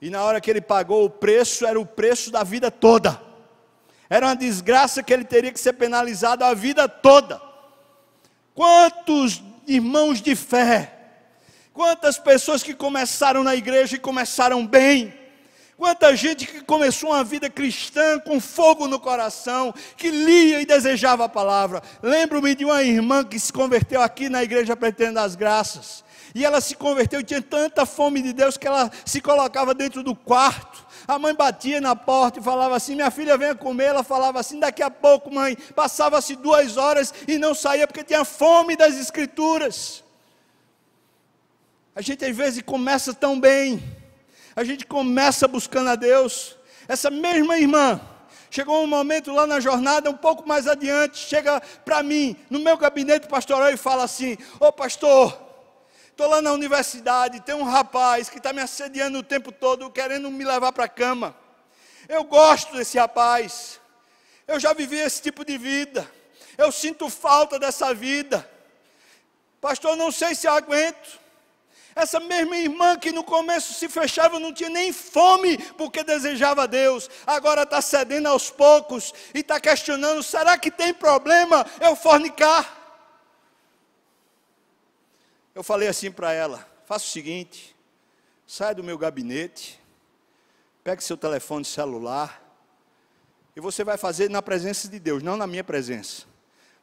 E 0.00 0.10
na 0.10 0.22
hora 0.24 0.40
que 0.40 0.50
ele 0.50 0.60
pagou 0.60 1.04
o 1.04 1.10
preço, 1.10 1.64
era 1.66 1.80
o 1.80 1.86
preço 1.86 2.30
da 2.30 2.44
vida 2.44 2.70
toda. 2.70 3.25
Era 4.08 4.26
uma 4.26 4.36
desgraça 4.36 5.02
que 5.02 5.12
ele 5.12 5.24
teria 5.24 5.52
que 5.52 5.60
ser 5.60 5.72
penalizado 5.72 6.44
a 6.44 6.54
vida 6.54 6.88
toda. 6.88 7.40
Quantos 8.54 9.42
irmãos 9.66 10.20
de 10.22 10.34
fé, 10.36 10.92
quantas 11.72 12.18
pessoas 12.18 12.62
que 12.62 12.72
começaram 12.72 13.42
na 13.42 13.54
igreja 13.54 13.96
e 13.96 13.98
começaram 13.98 14.66
bem, 14.66 15.12
quanta 15.76 16.14
gente 16.16 16.46
que 16.46 16.60
começou 16.62 17.10
uma 17.10 17.24
vida 17.24 17.50
cristã 17.50 18.18
com 18.20 18.40
fogo 18.40 18.86
no 18.86 18.98
coração, 19.00 19.74
que 19.96 20.10
lia 20.10 20.60
e 20.60 20.66
desejava 20.66 21.24
a 21.24 21.28
palavra. 21.28 21.82
Lembro-me 22.02 22.54
de 22.54 22.64
uma 22.64 22.82
irmã 22.82 23.24
que 23.24 23.38
se 23.38 23.52
converteu 23.52 24.00
aqui 24.00 24.28
na 24.28 24.42
igreja 24.42 24.76
Pretendo 24.76 25.14
das 25.14 25.34
Graças. 25.34 26.04
E 26.34 26.44
ela 26.44 26.60
se 26.60 26.76
converteu 26.76 27.20
e 27.20 27.24
tinha 27.24 27.42
tanta 27.42 27.84
fome 27.84 28.22
de 28.22 28.32
Deus 28.32 28.56
que 28.56 28.66
ela 28.66 28.90
se 29.04 29.20
colocava 29.20 29.74
dentro 29.74 30.02
do 30.02 30.14
quarto 30.14 30.85
a 31.06 31.18
mãe 31.18 31.34
batia 31.34 31.80
na 31.80 31.94
porta 31.94 32.40
e 32.40 32.42
falava 32.42 32.76
assim: 32.76 32.94
Minha 32.94 33.10
filha, 33.10 33.38
venha 33.38 33.54
comer. 33.54 33.84
Ela 33.84 34.02
falava 34.02 34.40
assim: 34.40 34.58
Daqui 34.58 34.82
a 34.82 34.90
pouco, 34.90 35.32
mãe. 35.32 35.56
Passava-se 35.74 36.34
duas 36.34 36.76
horas 36.76 37.14
e 37.28 37.38
não 37.38 37.54
saía 37.54 37.86
porque 37.86 38.02
tinha 38.02 38.24
fome 38.24 38.76
das 38.76 38.96
Escrituras. 38.96 40.02
A 41.94 42.02
gente 42.02 42.24
às 42.24 42.36
vezes 42.36 42.62
começa 42.62 43.14
tão 43.14 43.40
bem, 43.40 43.82
a 44.54 44.64
gente 44.64 44.84
começa 44.84 45.48
buscando 45.48 45.90
a 45.90 45.94
Deus. 45.94 46.56
Essa 46.88 47.08
mesma 47.08 47.56
irmã, 47.56 48.00
chegou 48.50 48.82
um 48.82 48.86
momento 48.86 49.32
lá 49.32 49.46
na 49.46 49.60
jornada, 49.60 50.10
um 50.10 50.16
pouco 50.16 50.46
mais 50.46 50.66
adiante, 50.66 51.16
chega 51.16 51.60
para 51.84 52.02
mim, 52.02 52.36
no 52.50 52.58
meu 52.58 52.76
gabinete 52.76 53.28
pastoral 53.28 53.70
e 53.70 53.76
fala 53.76 54.04
assim: 54.04 54.36
Ô 54.60 54.72
pastor, 54.72 55.45
Estou 56.16 56.30
lá 56.30 56.40
na 56.40 56.50
universidade, 56.52 57.42
tem 57.42 57.54
um 57.54 57.62
rapaz 57.62 58.30
que 58.30 58.38
está 58.38 58.50
me 58.50 58.62
assediando 58.62 59.18
o 59.18 59.22
tempo 59.22 59.52
todo, 59.52 59.90
querendo 59.90 60.30
me 60.30 60.46
levar 60.46 60.72
para 60.72 60.84
a 60.84 60.88
cama. 60.88 61.36
Eu 62.08 62.24
gosto 62.24 62.74
desse 62.74 62.96
rapaz. 62.96 63.78
Eu 64.48 64.58
já 64.58 64.72
vivi 64.72 64.96
esse 64.96 65.20
tipo 65.20 65.44
de 65.44 65.58
vida. 65.58 66.10
Eu 66.56 66.72
sinto 66.72 67.10
falta 67.10 67.58
dessa 67.58 67.92
vida. 67.92 68.50
Pastor, 69.60 69.94
não 69.94 70.10
sei 70.10 70.34
se 70.34 70.48
aguento. 70.48 71.20
Essa 71.94 72.18
mesma 72.18 72.56
irmã 72.56 72.98
que 72.98 73.12
no 73.12 73.22
começo 73.22 73.74
se 73.74 73.86
fechava, 73.86 74.40
não 74.40 74.54
tinha 74.54 74.70
nem 74.70 74.94
fome 74.94 75.58
porque 75.74 76.02
desejava 76.02 76.66
Deus, 76.66 77.10
agora 77.26 77.64
está 77.64 77.82
cedendo 77.82 78.28
aos 78.28 78.48
poucos 78.48 79.12
e 79.34 79.40
está 79.40 79.60
questionando: 79.60 80.22
será 80.22 80.56
que 80.56 80.70
tem 80.70 80.94
problema 80.94 81.66
eu 81.78 81.94
fornicar? 81.94 82.75
Eu 85.56 85.62
falei 85.62 85.88
assim 85.88 86.12
para 86.12 86.34
ela: 86.34 86.68
faça 86.84 87.06
o 87.06 87.08
seguinte, 87.08 87.74
sai 88.46 88.74
do 88.74 88.84
meu 88.84 88.98
gabinete, 88.98 89.80
pegue 90.84 91.02
seu 91.02 91.16
telefone 91.16 91.64
celular, 91.64 92.42
e 93.56 93.60
você 93.60 93.82
vai 93.82 93.96
fazer 93.96 94.28
na 94.28 94.42
presença 94.42 94.86
de 94.86 94.98
Deus, 94.98 95.22
não 95.22 95.34
na 95.34 95.46
minha 95.46 95.64
presença. 95.64 96.26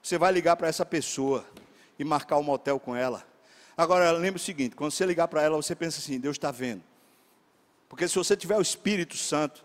Você 0.01 0.17
vai 0.17 0.31
ligar 0.31 0.55
para 0.55 0.67
essa 0.67 0.83
pessoa 0.83 1.45
e 1.99 2.03
marcar 2.03 2.37
um 2.37 2.41
motel 2.41 2.79
com 2.79 2.95
ela. 2.95 3.23
Agora, 3.77 4.11
lembre 4.11 4.41
o 4.41 4.43
seguinte: 4.43 4.75
quando 4.75 4.89
você 4.91 5.05
ligar 5.05 5.27
para 5.27 5.43
ela, 5.43 5.55
você 5.55 5.75
pensa 5.75 5.99
assim: 5.99 6.19
Deus 6.19 6.35
está 6.35 6.49
vendo. 6.49 6.81
Porque 7.87 8.07
se 8.07 8.15
você 8.15 8.35
tiver 8.35 8.57
o 8.57 8.61
Espírito 8.61 9.15
Santo, 9.15 9.63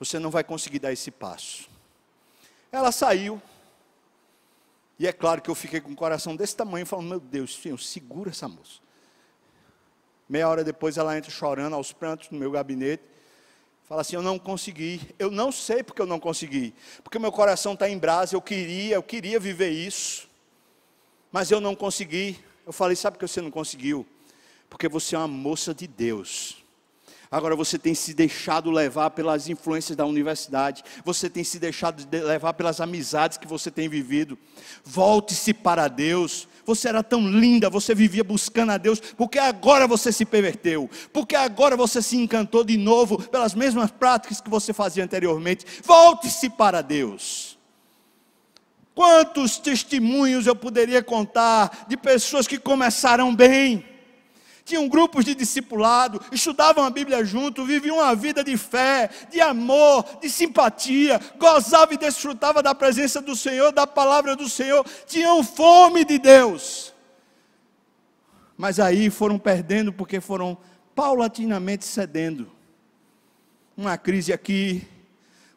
você 0.00 0.18
não 0.18 0.32
vai 0.32 0.42
conseguir 0.42 0.80
dar 0.80 0.92
esse 0.92 1.12
passo. 1.12 1.70
Ela 2.72 2.90
saiu, 2.90 3.40
e 5.02 5.06
é 5.08 5.12
claro 5.12 5.42
que 5.42 5.50
eu 5.50 5.54
fiquei 5.56 5.80
com 5.80 5.90
o 5.90 5.96
coração 5.96 6.36
desse 6.36 6.54
tamanho, 6.54 6.86
falando: 6.86 7.08
Meu 7.08 7.18
Deus, 7.18 7.56
Senhor, 7.56 7.76
segura 7.76 8.30
essa 8.30 8.46
moça. 8.46 8.78
Meia 10.28 10.48
hora 10.48 10.62
depois 10.62 10.96
ela 10.96 11.18
entra 11.18 11.28
chorando 11.28 11.74
aos 11.74 11.92
prantos 11.92 12.30
no 12.30 12.38
meu 12.38 12.52
gabinete. 12.52 13.02
Fala 13.82 14.02
assim: 14.02 14.14
Eu 14.14 14.22
não 14.22 14.38
consegui. 14.38 15.00
Eu 15.18 15.28
não 15.28 15.50
sei 15.50 15.82
porque 15.82 16.00
eu 16.00 16.06
não 16.06 16.20
consegui. 16.20 16.72
Porque 17.02 17.18
meu 17.18 17.32
coração 17.32 17.72
está 17.72 17.90
em 17.90 17.98
brasa. 17.98 18.36
Eu 18.36 18.40
queria, 18.40 18.94
eu 18.94 19.02
queria 19.02 19.40
viver 19.40 19.70
isso. 19.70 20.28
Mas 21.32 21.50
eu 21.50 21.60
não 21.60 21.74
consegui. 21.74 22.38
Eu 22.64 22.72
falei: 22.72 22.94
Sabe 22.94 23.16
por 23.16 23.26
que 23.26 23.32
você 23.32 23.40
não 23.40 23.50
conseguiu? 23.50 24.06
Porque 24.70 24.88
você 24.88 25.16
é 25.16 25.18
uma 25.18 25.26
moça 25.26 25.74
de 25.74 25.88
Deus. 25.88 26.61
Agora 27.32 27.56
você 27.56 27.78
tem 27.78 27.94
se 27.94 28.12
deixado 28.12 28.70
levar 28.70 29.08
pelas 29.08 29.48
influências 29.48 29.96
da 29.96 30.04
universidade, 30.04 30.84
você 31.02 31.30
tem 31.30 31.42
se 31.42 31.58
deixado 31.58 32.06
levar 32.12 32.52
pelas 32.52 32.78
amizades 32.78 33.38
que 33.38 33.46
você 33.46 33.70
tem 33.70 33.88
vivido. 33.88 34.38
Volte-se 34.84 35.54
para 35.54 35.88
Deus. 35.88 36.46
Você 36.66 36.90
era 36.90 37.02
tão 37.02 37.26
linda, 37.26 37.70
você 37.70 37.94
vivia 37.94 38.22
buscando 38.22 38.72
a 38.72 38.76
Deus, 38.76 39.00
porque 39.00 39.38
agora 39.38 39.88
você 39.88 40.12
se 40.12 40.26
perverteu, 40.26 40.90
porque 41.10 41.34
agora 41.34 41.74
você 41.74 42.02
se 42.02 42.18
encantou 42.18 42.62
de 42.62 42.76
novo 42.76 43.18
pelas 43.30 43.54
mesmas 43.54 43.90
práticas 43.90 44.38
que 44.38 44.50
você 44.50 44.74
fazia 44.74 45.02
anteriormente. 45.02 45.64
Volte-se 45.82 46.50
para 46.50 46.82
Deus. 46.82 47.58
Quantos 48.94 49.56
testemunhos 49.56 50.46
eu 50.46 50.54
poderia 50.54 51.02
contar 51.02 51.86
de 51.88 51.96
pessoas 51.96 52.46
que 52.46 52.58
começaram 52.58 53.34
bem, 53.34 53.82
tinham 54.64 54.88
grupos 54.88 55.24
de 55.24 55.34
discipulado, 55.34 56.20
estudavam 56.30 56.84
a 56.84 56.90
Bíblia 56.90 57.24
junto, 57.24 57.64
viviam 57.64 57.96
uma 57.96 58.14
vida 58.14 58.44
de 58.44 58.56
fé, 58.56 59.10
de 59.30 59.40
amor, 59.40 60.04
de 60.20 60.30
simpatia, 60.30 61.20
gozavam 61.38 61.94
e 61.94 61.98
desfrutavam 61.98 62.62
da 62.62 62.74
presença 62.74 63.20
do 63.20 63.34
Senhor, 63.34 63.72
da 63.72 63.86
palavra 63.86 64.36
do 64.36 64.48
Senhor, 64.48 64.84
tinham 65.06 65.42
fome 65.42 66.04
de 66.04 66.18
Deus. 66.18 66.92
Mas 68.56 68.78
aí 68.78 69.10
foram 69.10 69.38
perdendo 69.38 69.92
porque 69.92 70.20
foram 70.20 70.56
paulatinamente 70.94 71.84
cedendo. 71.84 72.50
Uma 73.76 73.96
crise 73.98 74.32
aqui, 74.32 74.86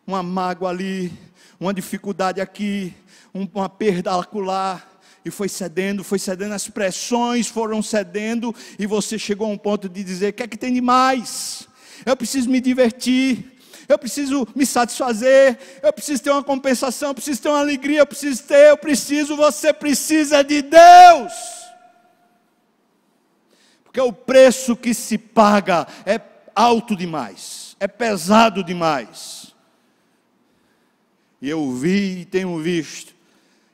uma 0.08 0.24
mágoa 0.24 0.70
ali, 0.70 1.14
uma 1.60 1.74
dificuldade 1.74 2.42
aqui, 2.42 2.94
uma 3.34 3.70
perda 3.70 4.20
acolá 4.20 4.82
e 5.26 5.32
foi 5.32 5.50
cedendo, 5.50 6.04
foi 6.04 6.20
cedendo, 6.20 6.54
as 6.54 6.70
pressões 6.70 7.48
foram 7.48 7.82
cedendo, 7.82 8.54
e 8.78 8.86
você 8.86 9.18
chegou 9.18 9.48
a 9.48 9.50
um 9.50 9.58
ponto 9.58 9.90
de 9.90 10.04
dizer: 10.04 10.30
o 10.30 10.34
que 10.34 10.44
é 10.44 10.48
que 10.48 10.56
tem 10.56 10.72
de 10.72 10.82
mais? 10.82 11.68
Eu 12.06 12.16
preciso 12.16 12.48
me 12.48 12.62
divertir, 12.62 13.58
eu 13.90 13.98
preciso 13.98 14.48
me 14.56 14.68
satisfazer, 14.68 15.58
eu 15.82 15.92
preciso 15.92 16.22
ter 16.22 16.30
uma 16.30 16.44
compensação, 16.44 17.10
eu 17.10 17.16
preciso 17.16 17.42
ter 17.42 17.50
uma 17.50 17.60
alegria, 17.60 18.00
eu 18.02 18.06
preciso 18.06 18.44
ter, 18.44 18.70
eu 18.70 18.78
preciso, 18.78 19.36
você 19.36 19.74
precisa 19.74 20.44
de 20.44 20.62
Deus. 20.62 21.34
Porque 23.84 24.00
o 24.00 24.14
preço 24.14 24.76
que 24.76 24.94
se 24.94 25.18
paga 25.18 25.88
é 26.06 26.22
alto 26.54 26.96
demais, 26.96 27.76
é 27.80 27.88
pesado 27.88 28.64
demais. 28.64 29.56
E 31.42 31.50
eu 31.50 31.72
vi 31.72 32.20
e 32.20 32.26
tenho 32.26 32.60
visto 32.60 33.15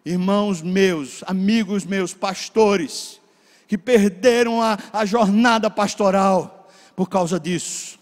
irmãos 0.05 0.61
meus, 0.61 1.23
amigos 1.27 1.85
meus, 1.85 2.13
pastores, 2.13 3.19
que 3.67 3.77
perderam 3.77 4.61
a, 4.61 4.77
a 4.91 5.05
jornada 5.05 5.69
pastoral 5.69 6.69
por 6.95 7.09
causa 7.09 7.39
disso. 7.39 7.99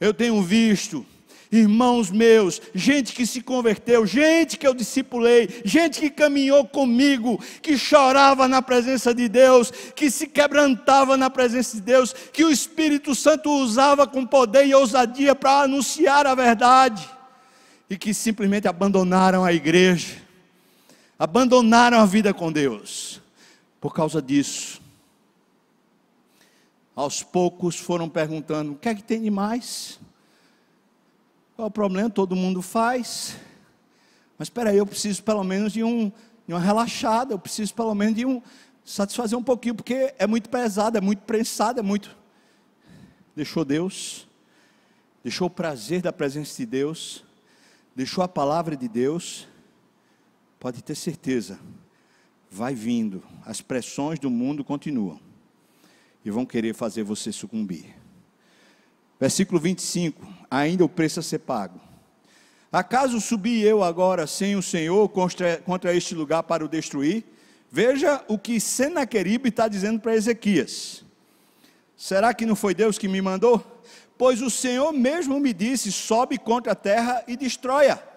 Eu 0.00 0.14
tenho 0.14 0.40
visto 0.42 1.04
irmãos 1.50 2.10
meus, 2.10 2.60
gente 2.74 3.12
que 3.12 3.26
se 3.26 3.40
converteu, 3.40 4.06
gente 4.06 4.58
que 4.58 4.66
eu 4.66 4.74
discipulei, 4.74 5.62
gente 5.64 5.98
que 6.00 6.10
caminhou 6.10 6.64
comigo, 6.66 7.42
que 7.62 7.76
chorava 7.76 8.46
na 8.46 8.60
presença 8.60 9.14
de 9.14 9.28
Deus, 9.28 9.70
que 9.96 10.10
se 10.10 10.26
quebrantava 10.26 11.16
na 11.16 11.30
presença 11.30 11.76
de 11.76 11.82
Deus, 11.82 12.12
que 12.32 12.44
o 12.44 12.50
Espírito 12.50 13.14
Santo 13.14 13.50
usava 13.50 14.06
com 14.06 14.26
poder 14.26 14.66
e 14.66 14.74
ousadia 14.74 15.34
para 15.34 15.62
anunciar 15.62 16.26
a 16.26 16.34
verdade, 16.34 17.08
e 17.88 17.96
que 17.96 18.12
simplesmente 18.12 18.68
abandonaram 18.68 19.44
a 19.44 19.52
igreja, 19.52 20.27
abandonaram 21.18 21.98
a 21.98 22.06
vida 22.06 22.32
com 22.32 22.52
Deus, 22.52 23.20
por 23.80 23.92
causa 23.92 24.22
disso. 24.22 24.80
Aos 26.94 27.22
poucos 27.22 27.76
foram 27.76 28.08
perguntando: 28.08 28.72
o 28.72 28.76
que 28.76 28.88
é 28.88 28.94
que 28.94 29.02
tem 29.02 29.22
de 29.22 29.30
mais? 29.30 29.98
Qual 31.56 31.66
é 31.66 31.68
o 31.68 31.72
problema? 31.72 32.08
Todo 32.08 32.36
mundo 32.36 32.62
faz. 32.62 33.36
Mas 34.38 34.46
espera 34.46 34.70
aí, 34.70 34.78
eu 34.78 34.86
preciso 34.86 35.20
pelo 35.24 35.42
menos 35.42 35.72
de, 35.72 35.82
um, 35.82 36.12
de 36.46 36.54
uma 36.54 36.60
relaxada, 36.60 37.34
eu 37.34 37.38
preciso 37.38 37.74
pelo 37.74 37.92
menos 37.96 38.14
de 38.14 38.24
um 38.24 38.40
satisfazer 38.84 39.36
um 39.36 39.42
pouquinho, 39.42 39.74
porque 39.74 40.14
é 40.16 40.26
muito 40.26 40.48
pesado, 40.48 40.96
é 40.96 41.00
muito 41.00 41.22
prensado, 41.22 41.80
é 41.80 41.82
muito. 41.82 42.16
Deixou 43.34 43.64
Deus, 43.64 44.28
deixou 45.22 45.48
o 45.48 45.50
prazer 45.50 46.00
da 46.00 46.12
presença 46.12 46.56
de 46.56 46.66
Deus, 46.66 47.24
deixou 47.94 48.22
a 48.22 48.28
palavra 48.28 48.76
de 48.76 48.86
Deus, 48.86 49.47
pode 50.58 50.82
ter 50.82 50.94
certeza, 50.94 51.58
vai 52.50 52.74
vindo, 52.74 53.22
as 53.44 53.60
pressões 53.60 54.18
do 54.18 54.30
mundo 54.30 54.64
continuam 54.64 55.20
e 56.24 56.30
vão 56.30 56.44
querer 56.44 56.74
fazer 56.74 57.02
você 57.02 57.32
sucumbir. 57.32 57.94
Versículo 59.20 59.60
25: 59.60 60.26
Ainda 60.50 60.84
o 60.84 60.88
preço 60.88 61.20
a 61.20 61.22
ser 61.22 61.40
pago. 61.40 61.80
Acaso 62.70 63.20
subi 63.20 63.62
eu 63.62 63.82
agora 63.82 64.26
sem 64.26 64.54
o 64.54 64.62
Senhor 64.62 65.08
contra, 65.08 65.56
contra 65.58 65.94
este 65.94 66.14
lugar 66.14 66.42
para 66.42 66.64
o 66.64 66.68
destruir? 66.68 67.24
Veja 67.70 68.22
o 68.28 68.38
que 68.38 68.60
Senaqueribe 68.60 69.48
está 69.48 69.68
dizendo 69.68 70.00
para 70.00 70.14
Ezequias. 70.14 71.04
Será 71.96 72.32
que 72.32 72.46
não 72.46 72.54
foi 72.54 72.74
Deus 72.74 72.98
que 72.98 73.08
me 73.08 73.20
mandou? 73.20 73.64
Pois 74.16 74.42
o 74.42 74.50
Senhor 74.50 74.92
mesmo 74.92 75.40
me 75.40 75.52
disse: 75.52 75.90
sobe 75.90 76.38
contra 76.38 76.72
a 76.72 76.76
terra 76.76 77.24
e 77.26 77.36
destrói-a. 77.36 78.07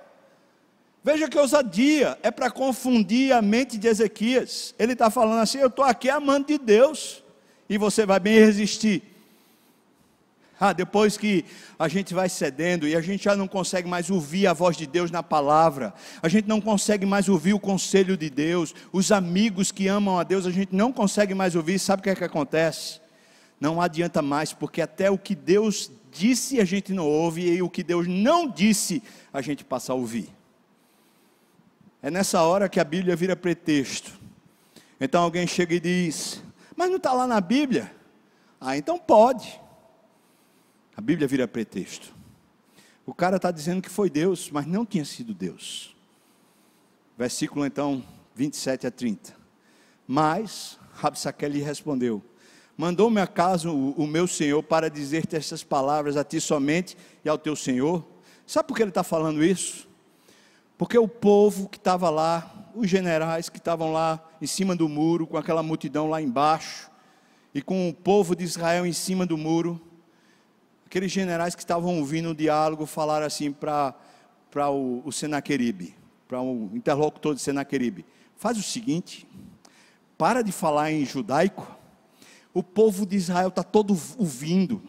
Veja 1.03 1.27
que 1.27 1.37
ousadia, 1.37 2.17
é 2.21 2.29
para 2.29 2.51
confundir 2.51 3.33
a 3.33 3.41
mente 3.41 3.77
de 3.77 3.87
Ezequias. 3.87 4.75
Ele 4.77 4.93
está 4.93 5.09
falando 5.09 5.39
assim: 5.39 5.57
eu 5.57 5.67
estou 5.67 5.83
aqui 5.83 6.09
amando 6.09 6.47
de 6.47 6.59
Deus, 6.59 7.23
e 7.67 7.77
você 7.77 8.05
vai 8.05 8.19
bem 8.19 8.35
resistir. 8.35 9.03
Ah, 10.63 10.73
depois 10.73 11.17
que 11.17 11.43
a 11.79 11.87
gente 11.87 12.13
vai 12.13 12.29
cedendo 12.29 12.87
e 12.87 12.95
a 12.95 13.01
gente 13.01 13.23
já 13.23 13.35
não 13.35 13.47
consegue 13.47 13.89
mais 13.89 14.11
ouvir 14.11 14.45
a 14.45 14.53
voz 14.53 14.77
de 14.77 14.85
Deus 14.85 15.09
na 15.09 15.23
palavra, 15.23 15.91
a 16.21 16.29
gente 16.29 16.47
não 16.47 16.61
consegue 16.61 17.03
mais 17.03 17.27
ouvir 17.27 17.55
o 17.55 17.59
conselho 17.59 18.15
de 18.15 18.29
Deus, 18.29 18.75
os 18.93 19.11
amigos 19.11 19.71
que 19.71 19.87
amam 19.87 20.19
a 20.19 20.23
Deus, 20.23 20.45
a 20.45 20.51
gente 20.51 20.75
não 20.75 20.93
consegue 20.93 21.33
mais 21.33 21.55
ouvir, 21.55 21.79
sabe 21.79 22.01
o 22.01 22.03
que 22.03 22.11
é 22.11 22.15
que 22.15 22.23
acontece? 22.23 23.01
Não 23.59 23.81
adianta 23.81 24.21
mais, 24.21 24.53
porque 24.53 24.83
até 24.83 25.09
o 25.09 25.17
que 25.17 25.33
Deus 25.33 25.89
disse 26.11 26.61
a 26.61 26.65
gente 26.65 26.93
não 26.93 27.07
ouve, 27.07 27.41
e 27.41 27.59
o 27.63 27.69
que 27.69 27.81
Deus 27.81 28.05
não 28.07 28.47
disse 28.47 29.01
a 29.33 29.41
gente 29.41 29.63
passa 29.63 29.93
a 29.93 29.95
ouvir. 29.95 30.29
É 32.01 32.09
nessa 32.09 32.41
hora 32.41 32.67
que 32.67 32.79
a 32.79 32.83
Bíblia 32.83 33.15
vira 33.15 33.35
pretexto. 33.35 34.19
Então 34.99 35.23
alguém 35.23 35.45
chega 35.45 35.75
e 35.75 35.79
diz: 35.79 36.43
Mas 36.75 36.89
não 36.89 36.97
está 36.97 37.13
lá 37.13 37.27
na 37.27 37.39
Bíblia? 37.39 37.93
Ah, 38.59 38.75
então 38.75 38.97
pode. 38.97 39.59
A 40.95 41.01
Bíblia 41.01 41.27
vira 41.27 41.47
pretexto. 41.47 42.13
O 43.05 43.13
cara 43.13 43.37
está 43.37 43.51
dizendo 43.51 43.81
que 43.81 43.89
foi 43.89 44.09
Deus, 44.09 44.49
mas 44.51 44.65
não 44.65 44.85
tinha 44.85 45.05
sido 45.05 45.33
Deus. 45.33 45.95
Versículo 47.17 47.65
então 47.65 48.03
27 48.35 48.87
a 48.87 48.91
30. 48.91 49.35
Mas 50.07 50.79
Rabsaque 50.93 51.47
lhe 51.47 51.59
respondeu: 51.59 52.23
Mandou-me 52.75 53.21
a 53.21 53.27
casa 53.27 53.69
o, 53.69 53.91
o, 53.91 54.07
meu 54.07 54.25
senhor 54.25 54.63
para 54.63 54.89
dizer-te 54.89 55.35
essas 55.35 55.63
palavras 55.63 56.17
a 56.17 56.23
ti 56.23 56.41
somente 56.41 56.97
e 57.23 57.29
ao 57.29 57.37
teu 57.37 57.55
senhor. 57.55 58.03
Sabe 58.45 58.67
por 58.67 58.75
que 58.75 58.83
ele 58.83 58.89
está 58.89 59.03
falando 59.03 59.43
isso? 59.43 59.87
Porque 60.81 60.97
o 60.97 61.07
povo 61.07 61.69
que 61.69 61.77
estava 61.77 62.09
lá, 62.09 62.71
os 62.73 62.89
generais 62.89 63.49
que 63.49 63.59
estavam 63.59 63.93
lá 63.93 64.19
em 64.41 64.47
cima 64.47 64.75
do 64.75 64.89
muro, 64.89 65.27
com 65.27 65.37
aquela 65.37 65.61
multidão 65.61 66.09
lá 66.09 66.19
embaixo, 66.19 66.89
e 67.53 67.61
com 67.61 67.87
o 67.87 67.93
povo 67.93 68.35
de 68.35 68.43
Israel 68.43 68.83
em 68.83 68.91
cima 68.91 69.23
do 69.23 69.37
muro, 69.37 69.79
aqueles 70.83 71.11
generais 71.11 71.53
que 71.53 71.61
estavam 71.61 71.99
ouvindo 71.99 72.31
o 72.31 72.35
diálogo 72.35 72.87
falaram 72.87 73.27
assim 73.27 73.51
para 73.51 73.93
o, 74.71 75.03
o 75.05 75.11
Senaqueribe, 75.11 75.93
para 76.27 76.41
o 76.41 76.71
interlocutor 76.73 77.35
de 77.35 77.41
Senaqueribe: 77.41 78.03
faz 78.35 78.57
o 78.57 78.63
seguinte, 78.63 79.27
para 80.17 80.41
de 80.41 80.51
falar 80.51 80.91
em 80.91 81.05
judaico, 81.05 81.77
o 82.55 82.63
povo 82.63 83.05
de 83.05 83.17
Israel 83.17 83.49
está 83.49 83.61
todo 83.61 83.95
ouvindo, 84.17 84.81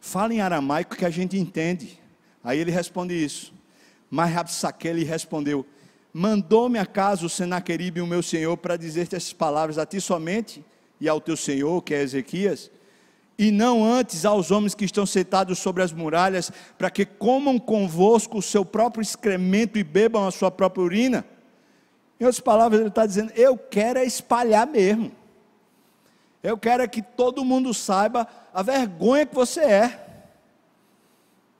fala 0.00 0.32
em 0.32 0.40
aramaico 0.40 0.96
que 0.96 1.04
a 1.04 1.10
gente 1.10 1.36
entende. 1.36 2.00
Aí 2.42 2.58
ele 2.58 2.70
responde 2.70 3.12
isso, 3.12 3.52
mas 4.12 4.30
Rabsaque 4.30 4.92
lhe 4.92 5.04
respondeu: 5.04 5.66
Mandou-me 6.12 6.78
a 6.78 6.86
casa 6.86 7.26
o 7.26 7.28
Senaqueribe, 7.28 8.00
o 8.00 8.06
meu 8.06 8.22
senhor, 8.22 8.56
para 8.56 8.76
dizer-te 8.76 9.16
essas 9.16 9.32
palavras 9.32 9.78
a 9.78 9.84
ti 9.84 10.00
somente 10.00 10.64
e 11.00 11.08
ao 11.08 11.20
teu 11.20 11.36
senhor, 11.36 11.82
que 11.82 11.94
é 11.94 12.02
Ezequias 12.02 12.70
e 13.38 13.50
não 13.50 13.84
antes 13.84 14.24
aos 14.24 14.50
homens 14.50 14.74
que 14.74 14.84
estão 14.84 15.06
sentados 15.06 15.58
sobre 15.58 15.82
as 15.82 15.92
muralhas, 15.92 16.52
para 16.78 16.90
que 16.90 17.04
comam 17.04 17.58
convosco 17.58 18.38
o 18.38 18.42
seu 18.42 18.64
próprio 18.64 19.02
excremento 19.02 19.78
e 19.78 19.82
bebam 19.82 20.26
a 20.26 20.30
sua 20.30 20.50
própria 20.50 20.84
urina. 20.84 21.24
Em 22.20 22.24
outras 22.24 22.40
palavras, 22.40 22.80
ele 22.80 22.88
está 22.88 23.04
dizendo: 23.04 23.32
Eu 23.34 23.56
quero 23.56 23.98
é 23.98 24.04
espalhar 24.04 24.66
mesmo. 24.66 25.10
Eu 26.42 26.58
quero 26.58 26.82
é 26.82 26.88
que 26.88 27.02
todo 27.02 27.44
mundo 27.44 27.72
saiba 27.72 28.28
a 28.52 28.62
vergonha 28.62 29.26
que 29.26 29.34
você 29.34 29.60
é. 29.60 30.06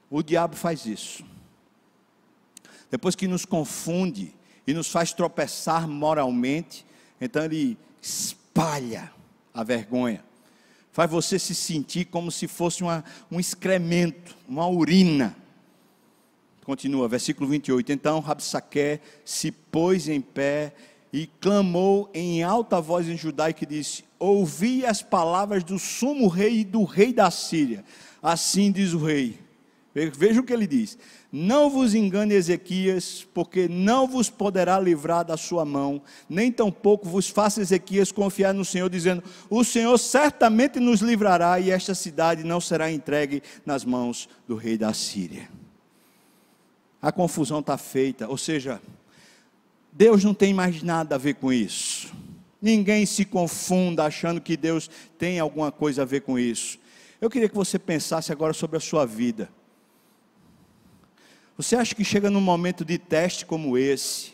O 0.09 0.21
diabo 0.21 0.55
faz 0.55 0.85
isso. 0.85 1.25
Depois 2.93 3.15
que 3.15 3.27
nos 3.27 3.43
confunde 3.43 4.33
e 4.67 4.73
nos 4.73 4.87
faz 4.87 5.11
tropeçar 5.11 5.87
moralmente, 5.87 6.85
então 7.19 7.43
ele 7.43 7.75
espalha 7.99 9.11
a 9.51 9.63
vergonha 9.63 10.23
faz 10.93 11.09
você 11.09 11.39
se 11.39 11.55
sentir 11.55 12.05
como 12.05 12.31
se 12.31 12.47
fosse 12.47 12.83
uma, 12.83 13.03
um 13.29 13.39
excremento, 13.39 14.37
uma 14.47 14.67
urina. 14.67 15.35
Continua, 16.63 17.09
versículo 17.09 17.49
28. 17.49 17.91
Então 17.91 18.19
Rabsaque 18.19 19.01
se 19.25 19.51
pôs 19.51 20.07
em 20.07 20.21
pé 20.21 20.73
e 21.11 21.25
clamou 21.41 22.09
em 22.13 22.43
alta 22.43 22.79
voz 22.79 23.09
em 23.09 23.17
judaico 23.17 23.63
e 23.63 23.67
disse: 23.67 24.05
Ouvi 24.19 24.85
as 24.85 25.01
palavras 25.01 25.63
do 25.63 25.79
sumo 25.79 26.27
rei 26.27 26.59
e 26.59 26.63
do 26.63 26.83
rei 26.83 27.11
da 27.11 27.29
Síria. 27.31 27.83
Assim 28.21 28.71
diz 28.71 28.93
o 28.93 29.03
rei. 29.03 29.39
Veja 29.93 30.41
o 30.41 30.43
que 30.43 30.53
ele 30.53 30.67
diz: 30.67 30.97
Não 31.35 31.67
vos 31.67 31.95
engane, 31.95 32.35
Ezequias, 32.35 33.27
porque 33.33 33.67
não 33.67 34.07
vos 34.07 34.29
poderá 34.29 34.79
livrar 34.79 35.25
da 35.25 35.35
sua 35.35 35.65
mão, 35.65 35.99
nem 36.29 36.51
tampouco 36.51 37.09
vos 37.09 37.27
faça 37.27 37.59
Ezequias 37.59 38.11
confiar 38.11 38.53
no 38.53 38.63
Senhor, 38.63 38.87
dizendo: 38.87 39.23
O 39.49 39.63
Senhor 39.63 39.97
certamente 39.97 40.79
nos 40.79 41.01
livrará, 41.01 41.59
e 41.59 41.71
esta 41.71 41.95
cidade 41.95 42.43
não 42.43 42.61
será 42.61 42.91
entregue 42.91 43.41
nas 43.65 43.83
mãos 43.83 44.29
do 44.47 44.55
rei 44.55 44.77
da 44.77 44.93
Síria. 44.93 45.49
A 47.01 47.11
confusão 47.11 47.61
está 47.61 47.79
feita, 47.79 48.27
ou 48.27 48.37
seja, 48.37 48.79
Deus 49.91 50.23
não 50.23 50.35
tem 50.35 50.53
mais 50.53 50.83
nada 50.83 51.15
a 51.15 51.17
ver 51.17 51.33
com 51.33 51.51
isso. 51.51 52.13
Ninguém 52.61 53.07
se 53.07 53.25
confunda 53.25 54.03
achando 54.03 54.39
que 54.39 54.55
Deus 54.55 54.87
tem 55.17 55.39
alguma 55.39 55.71
coisa 55.71 56.03
a 56.03 56.05
ver 56.05 56.21
com 56.21 56.37
isso. 56.37 56.77
Eu 57.19 57.27
queria 57.27 57.49
que 57.49 57.55
você 57.55 57.79
pensasse 57.79 58.31
agora 58.31 58.53
sobre 58.53 58.77
a 58.77 58.79
sua 58.79 59.03
vida. 59.03 59.49
Você 61.55 61.75
acha 61.75 61.93
que 61.93 62.03
chega 62.03 62.31
num 62.31 62.41
momento 62.41 62.83
de 62.83 62.97
teste 62.97 63.45
como 63.45 63.77
esse, 63.77 64.33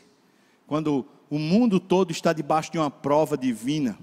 quando 0.66 1.06
o 1.30 1.38
mundo 1.38 1.80
todo 1.80 2.12
está 2.12 2.32
debaixo 2.32 2.72
de 2.72 2.78
uma 2.78 2.90
prova 2.90 3.38
divina, 3.38 3.98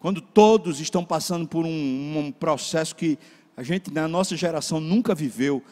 quando 0.00 0.20
todos 0.20 0.80
estão 0.80 1.04
passando 1.04 1.46
por 1.46 1.64
um, 1.64 2.18
um 2.18 2.32
processo 2.32 2.96
que 2.96 3.18
a 3.56 3.62
gente 3.62 3.92
na 3.92 4.08
nossa 4.08 4.36
geração 4.36 4.80
nunca 4.80 5.14
viveu, 5.14 5.62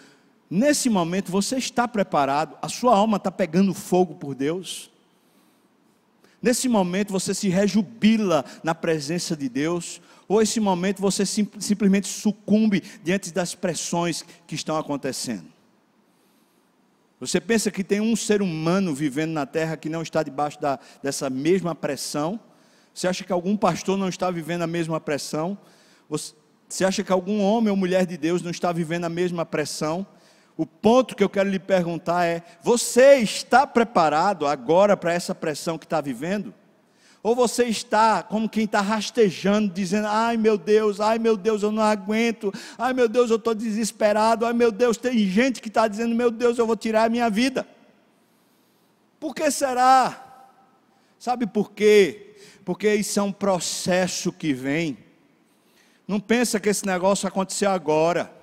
nesse 0.49 0.89
momento 0.89 1.31
você 1.31 1.57
está 1.57 1.89
preparado, 1.89 2.57
a 2.63 2.69
sua 2.69 2.97
alma 2.97 3.17
está 3.17 3.31
pegando 3.31 3.75
fogo 3.75 4.15
por 4.15 4.35
Deus. 4.35 4.91
Nesse 6.41 6.69
momento 6.69 7.13
você 7.13 7.35
se 7.35 7.49
rejubila 7.49 8.45
na 8.63 8.75
presença 8.75 9.37
de 9.37 9.49
Deus, 9.49 10.01
ou 10.29 10.41
esse 10.41 10.61
momento 10.61 11.03
você 11.03 11.27
sim, 11.27 11.47
simplesmente 11.59 12.09
sucumbe 12.09 12.83
diante 13.03 13.33
das 13.33 13.55
pressões 13.55 14.25
que 14.47 14.55
estão 14.55 14.77
acontecendo. 14.77 15.52
Você 17.23 17.41
pensa 17.41 17.71
que 17.71 17.85
tem 17.85 18.01
um 18.01 18.17
ser 18.17 18.43
humano 18.43 18.93
vivendo 18.93 19.31
na 19.31 19.47
terra 19.47 19.77
que 19.77 19.89
não 19.89 20.03
está 20.03 20.25
debaixo 20.25 20.61
da, 20.61 20.81
dessa 21.01 21.31
mesma 21.31 21.73
pressão? 21.73 22.41
Você 22.93 23.07
acha 23.07 23.23
que 23.23 23.33
algum 23.33 23.57
pastor 23.57 23.97
não 23.97 24.09
está 24.09 24.29
vivendo 24.29 24.63
a 24.63 24.67
mesma 24.67 25.01
pressão? 25.01 25.57
Você 26.09 26.85
acha 26.85 27.05
que 27.05 27.13
algum 27.13 27.41
homem 27.41 27.71
ou 27.71 27.77
mulher 27.77 28.07
de 28.07 28.17
Deus 28.17 28.43
não 28.43 28.51
está 28.51 28.73
vivendo 28.73 29.05
a 29.05 29.09
mesma 29.09 29.47
pressão? 29.47 30.05
O 30.57 30.67
ponto 30.67 31.15
que 31.15 31.23
eu 31.23 31.29
quero 31.29 31.49
lhe 31.49 31.61
perguntar 31.61 32.25
é: 32.25 32.43
você 32.61 33.19
está 33.19 33.69
preparado 33.69 34.45
agora 34.45 34.97
para 34.97 35.13
essa 35.13 35.33
pressão 35.33 35.79
que 35.79 35.87
está 35.87 36.01
vivendo? 36.01 36.53
Ou 37.23 37.37
você 37.37 37.65
está 37.65 38.23
como 38.23 38.49
quem 38.49 38.65
está 38.65 38.81
rastejando, 38.81 39.73
dizendo: 39.73 40.09
ai 40.09 40.37
meu 40.37 40.59
Deus, 40.59 41.01
ai 41.01 41.19
meu 41.19 41.37
Deus, 41.37 41.63
eu 41.63 41.71
não 41.71 41.83
aguento, 41.83 42.53
ai 42.77 42.93
meu 42.93 43.09
Deus, 43.09 43.31
eu 43.31 43.37
estou 43.37 43.55
desesperado, 43.55 44.45
ai 44.45 44.53
meu 44.53 44.73
Deus, 44.73 44.97
tem 44.97 45.17
gente 45.19 45.61
que 45.61 45.69
está 45.69 45.87
dizendo: 45.87 46.15
meu 46.15 46.31
Deus, 46.31 46.59
eu 46.59 46.67
vou 46.67 46.77
tirar 46.77 47.05
a 47.05 47.09
minha 47.09 47.31
vida. 47.31 47.67
Por 49.21 49.35
que 49.35 49.49
será? 49.51 50.49
Sabe 51.17 51.47
por 51.47 51.71
quê? 51.71 52.35
Porque 52.65 52.93
isso 52.93 53.21
é 53.21 53.23
um 53.23 53.33
processo 53.33 54.33
que 54.33 54.53
vem. 54.53 54.99
Não 56.09 56.19
pensa 56.19 56.59
que 56.59 56.69
esse 56.69 56.85
negócio 56.85 57.29
aconteceu 57.29 57.71
agora 57.71 58.42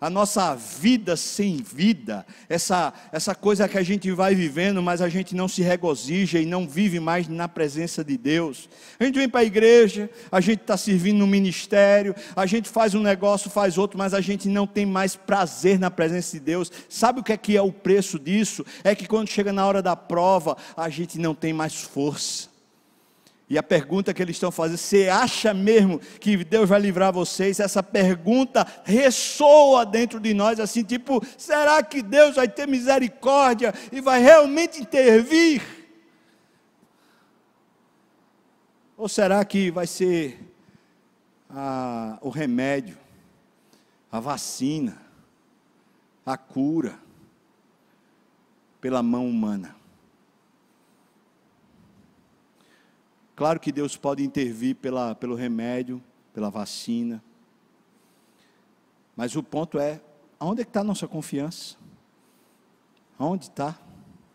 a 0.00 0.08
nossa 0.08 0.54
vida 0.54 1.16
sem 1.16 1.56
vida, 1.56 2.24
essa, 2.48 2.92
essa 3.10 3.34
coisa 3.34 3.68
que 3.68 3.76
a 3.76 3.82
gente 3.82 4.10
vai 4.12 4.34
vivendo, 4.34 4.82
mas 4.82 5.02
a 5.02 5.08
gente 5.08 5.34
não 5.34 5.48
se 5.48 5.60
regozija 5.60 6.38
e 6.38 6.46
não 6.46 6.68
vive 6.68 7.00
mais 7.00 7.26
na 7.26 7.48
presença 7.48 8.04
de 8.04 8.16
Deus. 8.16 8.68
A 8.98 9.04
gente 9.04 9.18
vem 9.18 9.28
para 9.28 9.40
a 9.40 9.44
igreja, 9.44 10.08
a 10.30 10.40
gente 10.40 10.60
está 10.60 10.76
servindo 10.76 11.18
no 11.18 11.26
ministério, 11.26 12.14
a 12.36 12.46
gente 12.46 12.68
faz 12.68 12.94
um 12.94 13.02
negócio, 13.02 13.50
faz 13.50 13.76
outro, 13.76 13.98
mas 13.98 14.14
a 14.14 14.20
gente 14.20 14.48
não 14.48 14.66
tem 14.66 14.86
mais 14.86 15.16
prazer 15.16 15.78
na 15.78 15.90
presença 15.90 16.38
de 16.38 16.44
Deus. 16.44 16.70
Sabe 16.88 17.20
o 17.20 17.24
que 17.24 17.32
é 17.32 17.36
que 17.36 17.56
é 17.56 17.62
o 17.62 17.72
preço 17.72 18.18
disso? 18.18 18.64
É 18.84 18.94
que 18.94 19.06
quando 19.06 19.28
chega 19.28 19.52
na 19.52 19.66
hora 19.66 19.82
da 19.82 19.96
prova, 19.96 20.56
a 20.76 20.88
gente 20.88 21.18
não 21.18 21.34
tem 21.34 21.52
mais 21.52 21.74
força. 21.74 22.57
E 23.50 23.56
a 23.56 23.62
pergunta 23.62 24.12
que 24.12 24.20
eles 24.20 24.36
estão 24.36 24.50
fazendo, 24.50 24.76
você 24.76 25.08
acha 25.08 25.54
mesmo 25.54 25.98
que 25.98 26.44
Deus 26.44 26.68
vai 26.68 26.78
livrar 26.78 27.10
vocês? 27.10 27.58
Essa 27.58 27.82
pergunta 27.82 28.66
ressoa 28.84 29.86
dentro 29.86 30.20
de 30.20 30.34
nós, 30.34 30.60
assim, 30.60 30.84
tipo, 30.84 31.24
será 31.38 31.82
que 31.82 32.02
Deus 32.02 32.36
vai 32.36 32.46
ter 32.46 32.68
misericórdia 32.68 33.72
e 33.90 34.02
vai 34.02 34.20
realmente 34.20 34.82
intervir? 34.82 35.62
Ou 38.98 39.08
será 39.08 39.42
que 39.46 39.70
vai 39.70 39.86
ser 39.86 40.38
a, 41.48 42.18
o 42.20 42.28
remédio, 42.28 42.98
a 44.12 44.20
vacina, 44.20 45.00
a 46.26 46.36
cura 46.36 46.98
pela 48.78 49.02
mão 49.02 49.26
humana? 49.26 49.77
Claro 53.38 53.60
que 53.60 53.70
Deus 53.70 53.96
pode 53.96 54.24
intervir 54.24 54.74
pela, 54.74 55.14
pelo 55.14 55.36
remédio, 55.36 56.02
pela 56.34 56.50
vacina. 56.50 57.22
Mas 59.14 59.36
o 59.36 59.44
ponto 59.44 59.78
é: 59.78 60.00
aonde 60.40 60.62
é 60.62 60.64
está 60.64 60.80
a 60.80 60.84
nossa 60.84 61.06
confiança? 61.06 61.76
Aonde 63.16 63.44
está 63.44 63.78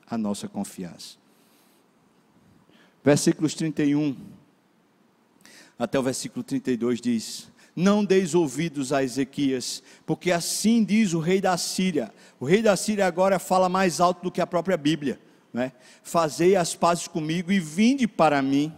a 0.10 0.18
nossa 0.18 0.48
confiança? 0.48 1.18
Versículos 3.04 3.54
31 3.56 4.16
até 5.78 6.00
o 6.00 6.04
versículo 6.04 6.42
32 6.42 7.02
diz: 7.02 7.52
Não 7.76 8.06
deis 8.06 8.34
ouvidos 8.34 8.94
a 8.94 9.04
Ezequias, 9.04 9.84
porque 10.06 10.32
assim 10.32 10.82
diz 10.82 11.12
o 11.12 11.20
rei 11.20 11.42
da 11.42 11.58
Síria. 11.58 12.14
O 12.40 12.46
rei 12.46 12.62
da 12.62 12.78
Síria 12.78 13.06
agora 13.06 13.38
fala 13.38 13.68
mais 13.68 14.00
alto 14.00 14.24
do 14.24 14.32
que 14.32 14.40
a 14.40 14.48
própria 14.48 14.78
Bíblia. 14.78 15.20
Né? 15.52 15.74
Fazei 16.04 16.56
as 16.56 16.74
pazes 16.74 17.06
comigo 17.06 17.52
e 17.52 17.60
vinde 17.60 18.08
para 18.08 18.42
mim 18.42 18.74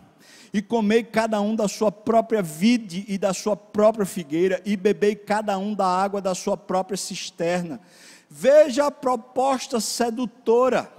e 0.56 0.62
comei 0.62 1.04
cada 1.04 1.42
um 1.42 1.54
da 1.54 1.68
sua 1.68 1.92
própria 1.92 2.42
vide 2.42 3.04
e 3.10 3.18
da 3.18 3.34
sua 3.34 3.58
própria 3.58 4.06
figueira, 4.06 4.62
e 4.64 4.78
bebei 4.78 5.14
cada 5.14 5.58
um 5.58 5.74
da 5.74 5.86
água 5.86 6.22
da 6.22 6.34
sua 6.34 6.56
própria 6.56 6.96
cisterna. 6.96 7.82
Veja 8.30 8.86
a 8.86 8.92
proposta 8.92 9.82
sedutora. 9.82 10.90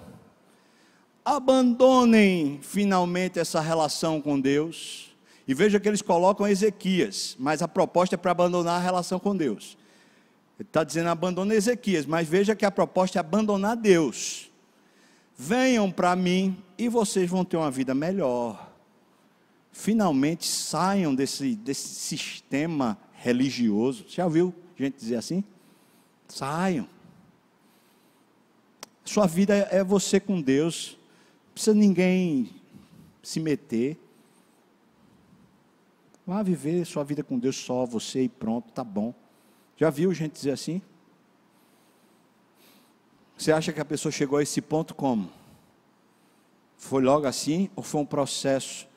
Abandonem 1.24 2.60
finalmente 2.60 3.38
essa 3.38 3.58
relação 3.58 4.20
com 4.20 4.38
Deus. 4.38 5.16
E 5.48 5.54
veja 5.54 5.80
que 5.80 5.88
eles 5.88 6.02
colocam 6.02 6.46
Ezequias, 6.46 7.34
mas 7.38 7.62
a 7.62 7.66
proposta 7.66 8.14
é 8.14 8.18
para 8.18 8.32
abandonar 8.32 8.78
a 8.78 8.84
relação 8.84 9.18
com 9.18 9.34
Deus. 9.34 9.78
Ele 10.58 10.68
está 10.68 10.84
dizendo 10.84 11.08
abandona 11.08 11.54
Ezequias, 11.54 12.04
mas 12.04 12.28
veja 12.28 12.54
que 12.54 12.66
a 12.66 12.70
proposta 12.70 13.18
é 13.18 13.20
abandonar 13.20 13.74
Deus. 13.74 14.50
Venham 15.34 15.90
para 15.90 16.14
mim 16.14 16.62
e 16.76 16.90
vocês 16.90 17.30
vão 17.30 17.42
ter 17.42 17.56
uma 17.56 17.70
vida 17.70 17.94
melhor 17.94 18.65
finalmente 19.76 20.46
saiam 20.46 21.14
desse, 21.14 21.54
desse 21.54 21.88
sistema 21.88 22.98
religioso. 23.12 24.06
Já 24.08 24.24
ouviu 24.24 24.54
gente 24.74 24.96
dizer 24.96 25.16
assim? 25.16 25.44
Saiam. 26.26 26.88
Sua 29.04 29.26
vida 29.26 29.54
é 29.54 29.84
você 29.84 30.18
com 30.18 30.40
Deus. 30.40 30.96
Não 31.46 31.52
precisa 31.52 31.76
ninguém 31.76 32.50
se 33.22 33.38
meter. 33.38 34.00
Vá 36.26 36.42
viver 36.42 36.84
sua 36.86 37.04
vida 37.04 37.22
com 37.22 37.38
Deus 37.38 37.56
só, 37.56 37.84
você 37.84 38.22
e 38.22 38.28
pronto, 38.28 38.72
tá 38.72 38.82
bom. 38.82 39.14
Já 39.76 39.90
viu 39.90 40.12
gente 40.12 40.32
dizer 40.32 40.52
assim? 40.52 40.80
Você 43.36 43.52
acha 43.52 43.72
que 43.74 43.80
a 43.80 43.84
pessoa 43.84 44.10
chegou 44.10 44.38
a 44.38 44.42
esse 44.42 44.60
ponto 44.62 44.94
como? 44.94 45.30
Foi 46.78 47.02
logo 47.02 47.26
assim 47.26 47.70
ou 47.76 47.82
foi 47.82 48.00
um 48.00 48.06
processo 48.06 48.88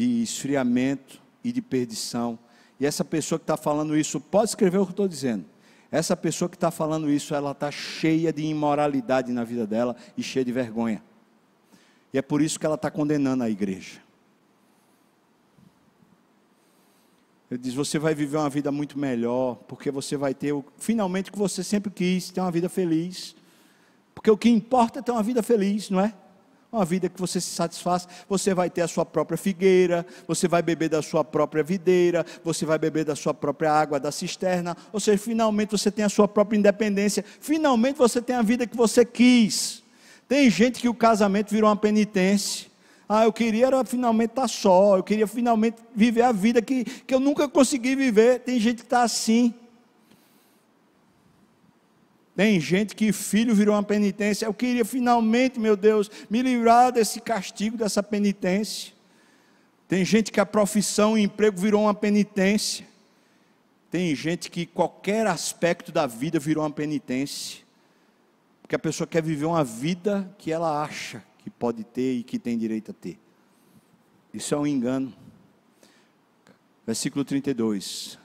de 0.00 0.22
esfriamento 0.22 1.20
e 1.44 1.52
de 1.52 1.60
perdição. 1.60 2.38
E 2.78 2.86
essa 2.86 3.04
pessoa 3.04 3.38
que 3.38 3.42
está 3.42 3.58
falando 3.58 3.94
isso, 3.94 4.18
pode 4.18 4.48
escrever 4.48 4.78
o 4.78 4.86
que 4.86 4.88
eu 4.88 4.92
estou 4.92 5.08
dizendo. 5.08 5.44
Essa 5.92 6.16
pessoa 6.16 6.48
que 6.48 6.56
está 6.56 6.70
falando 6.70 7.10
isso, 7.10 7.34
ela 7.34 7.50
está 7.50 7.70
cheia 7.70 8.32
de 8.32 8.42
imoralidade 8.42 9.30
na 9.30 9.44
vida 9.44 9.66
dela 9.66 9.94
e 10.16 10.22
cheia 10.22 10.42
de 10.42 10.52
vergonha. 10.52 11.02
E 12.14 12.18
é 12.18 12.22
por 12.22 12.40
isso 12.40 12.58
que 12.58 12.64
ela 12.64 12.76
está 12.76 12.90
condenando 12.90 13.44
a 13.44 13.50
igreja. 13.50 14.00
Ele 17.50 17.60
diz: 17.60 17.74
você 17.74 17.98
vai 17.98 18.14
viver 18.14 18.38
uma 18.38 18.48
vida 18.48 18.72
muito 18.72 18.98
melhor, 18.98 19.56
porque 19.68 19.90
você 19.90 20.16
vai 20.16 20.32
ter 20.32 20.52
o, 20.52 20.64
finalmente 20.78 21.28
o 21.28 21.32
que 21.34 21.38
você 21.38 21.62
sempre 21.62 21.90
quis, 21.90 22.30
ter 22.30 22.40
uma 22.40 22.50
vida 22.50 22.70
feliz. 22.70 23.36
Porque 24.14 24.30
o 24.30 24.38
que 24.38 24.48
importa 24.48 25.00
é 25.00 25.02
ter 25.02 25.12
uma 25.12 25.22
vida 25.22 25.42
feliz, 25.42 25.90
não 25.90 26.00
é? 26.00 26.14
Uma 26.72 26.84
vida 26.84 27.08
que 27.08 27.20
você 27.20 27.40
se 27.40 27.50
satisfaz, 27.50 28.06
você 28.28 28.54
vai 28.54 28.70
ter 28.70 28.82
a 28.82 28.88
sua 28.88 29.04
própria 29.04 29.36
figueira, 29.36 30.06
você 30.26 30.46
vai 30.46 30.62
beber 30.62 30.88
da 30.88 31.02
sua 31.02 31.24
própria 31.24 31.62
videira, 31.62 32.24
você 32.44 32.64
vai 32.64 32.78
beber 32.78 33.04
da 33.04 33.16
sua 33.16 33.34
própria 33.34 33.72
água 33.72 33.98
da 33.98 34.12
cisterna, 34.12 34.76
ou 34.92 35.00
seja, 35.00 35.18
finalmente 35.18 35.72
você 35.72 35.90
tem 35.90 36.04
a 36.04 36.08
sua 36.08 36.28
própria 36.28 36.56
independência, 36.56 37.24
finalmente 37.40 37.96
você 37.96 38.22
tem 38.22 38.36
a 38.36 38.42
vida 38.42 38.66
que 38.66 38.76
você 38.76 39.04
quis. 39.04 39.82
Tem 40.28 40.48
gente 40.48 40.80
que 40.80 40.88
o 40.88 40.94
casamento 40.94 41.50
virou 41.50 41.68
uma 41.68 41.76
penitência. 41.76 42.70
Ah, 43.08 43.24
eu 43.24 43.32
queria 43.32 43.66
era 43.66 43.84
finalmente 43.84 44.30
estar 44.30 44.46
só, 44.46 44.96
eu 44.96 45.02
queria 45.02 45.26
finalmente 45.26 45.78
viver 45.92 46.22
a 46.22 46.30
vida 46.30 46.62
que, 46.62 46.84
que 46.84 47.12
eu 47.12 47.18
nunca 47.18 47.48
consegui 47.48 47.96
viver. 47.96 48.38
Tem 48.38 48.60
gente 48.60 48.76
que 48.76 48.82
está 48.84 49.02
assim. 49.02 49.52
Tem 52.40 52.58
gente 52.58 52.96
que 52.96 53.12
filho 53.12 53.54
virou 53.54 53.74
uma 53.74 53.82
penitência. 53.82 54.46
Eu 54.46 54.54
queria 54.54 54.82
finalmente, 54.82 55.60
meu 55.60 55.76
Deus, 55.76 56.10
me 56.30 56.40
livrar 56.40 56.90
desse 56.90 57.20
castigo, 57.20 57.76
dessa 57.76 58.02
penitência. 58.02 58.94
Tem 59.86 60.02
gente 60.06 60.32
que 60.32 60.40
a 60.40 60.46
profissão 60.46 61.18
e 61.18 61.22
emprego 61.22 61.60
virou 61.60 61.82
uma 61.82 61.92
penitência. 61.92 62.86
Tem 63.90 64.14
gente 64.14 64.50
que 64.50 64.64
qualquer 64.64 65.26
aspecto 65.26 65.92
da 65.92 66.06
vida 66.06 66.38
virou 66.38 66.64
uma 66.64 66.70
penitência. 66.70 67.60
Porque 68.62 68.74
a 68.74 68.78
pessoa 68.78 69.06
quer 69.06 69.22
viver 69.22 69.44
uma 69.44 69.62
vida 69.62 70.34
que 70.38 70.50
ela 70.50 70.82
acha 70.82 71.22
que 71.40 71.50
pode 71.50 71.84
ter 71.84 72.14
e 72.14 72.22
que 72.22 72.38
tem 72.38 72.56
direito 72.56 72.90
a 72.90 72.94
ter. 72.94 73.18
Isso 74.32 74.54
é 74.54 74.56
um 74.56 74.66
engano. 74.66 75.12
Versículo 76.86 77.22
32 77.22 78.18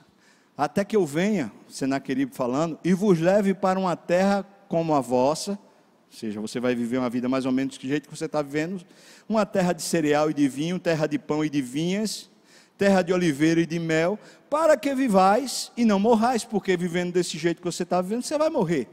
até 0.56 0.84
que 0.84 0.96
eu 0.96 1.04
venha, 1.04 1.52
Senaqueribe 1.68 2.34
falando, 2.34 2.78
e 2.84 2.94
vos 2.94 3.20
leve 3.20 3.52
para 3.52 3.78
uma 3.78 3.96
terra 3.96 4.44
como 4.68 4.94
a 4.94 5.00
vossa, 5.00 5.52
ou 5.52 6.18
seja, 6.18 6.40
você 6.40 6.58
vai 6.58 6.74
viver 6.74 6.98
uma 6.98 7.10
vida 7.10 7.28
mais 7.28 7.44
ou 7.44 7.52
menos 7.52 7.76
do 7.76 7.86
jeito 7.86 8.08
que 8.08 8.16
você 8.16 8.24
está 8.24 8.40
vivendo, 8.40 8.82
uma 9.28 9.44
terra 9.44 9.72
de 9.72 9.82
cereal 9.82 10.30
e 10.30 10.34
de 10.34 10.48
vinho, 10.48 10.78
terra 10.78 11.06
de 11.06 11.18
pão 11.18 11.44
e 11.44 11.50
de 11.50 11.60
vinhas, 11.60 12.30
terra 12.78 13.02
de 13.02 13.12
oliveira 13.12 13.60
e 13.60 13.66
de 13.66 13.78
mel, 13.78 14.18
para 14.48 14.76
que 14.76 14.94
vivais 14.94 15.72
e 15.76 15.84
não 15.84 15.98
morrais, 15.98 16.44
porque 16.44 16.76
vivendo 16.76 17.12
desse 17.12 17.36
jeito 17.36 17.58
que 17.58 17.64
você 17.64 17.82
está 17.82 18.00
vivendo, 18.00 18.22
você 18.22 18.38
vai 18.38 18.48
morrer 18.48 18.88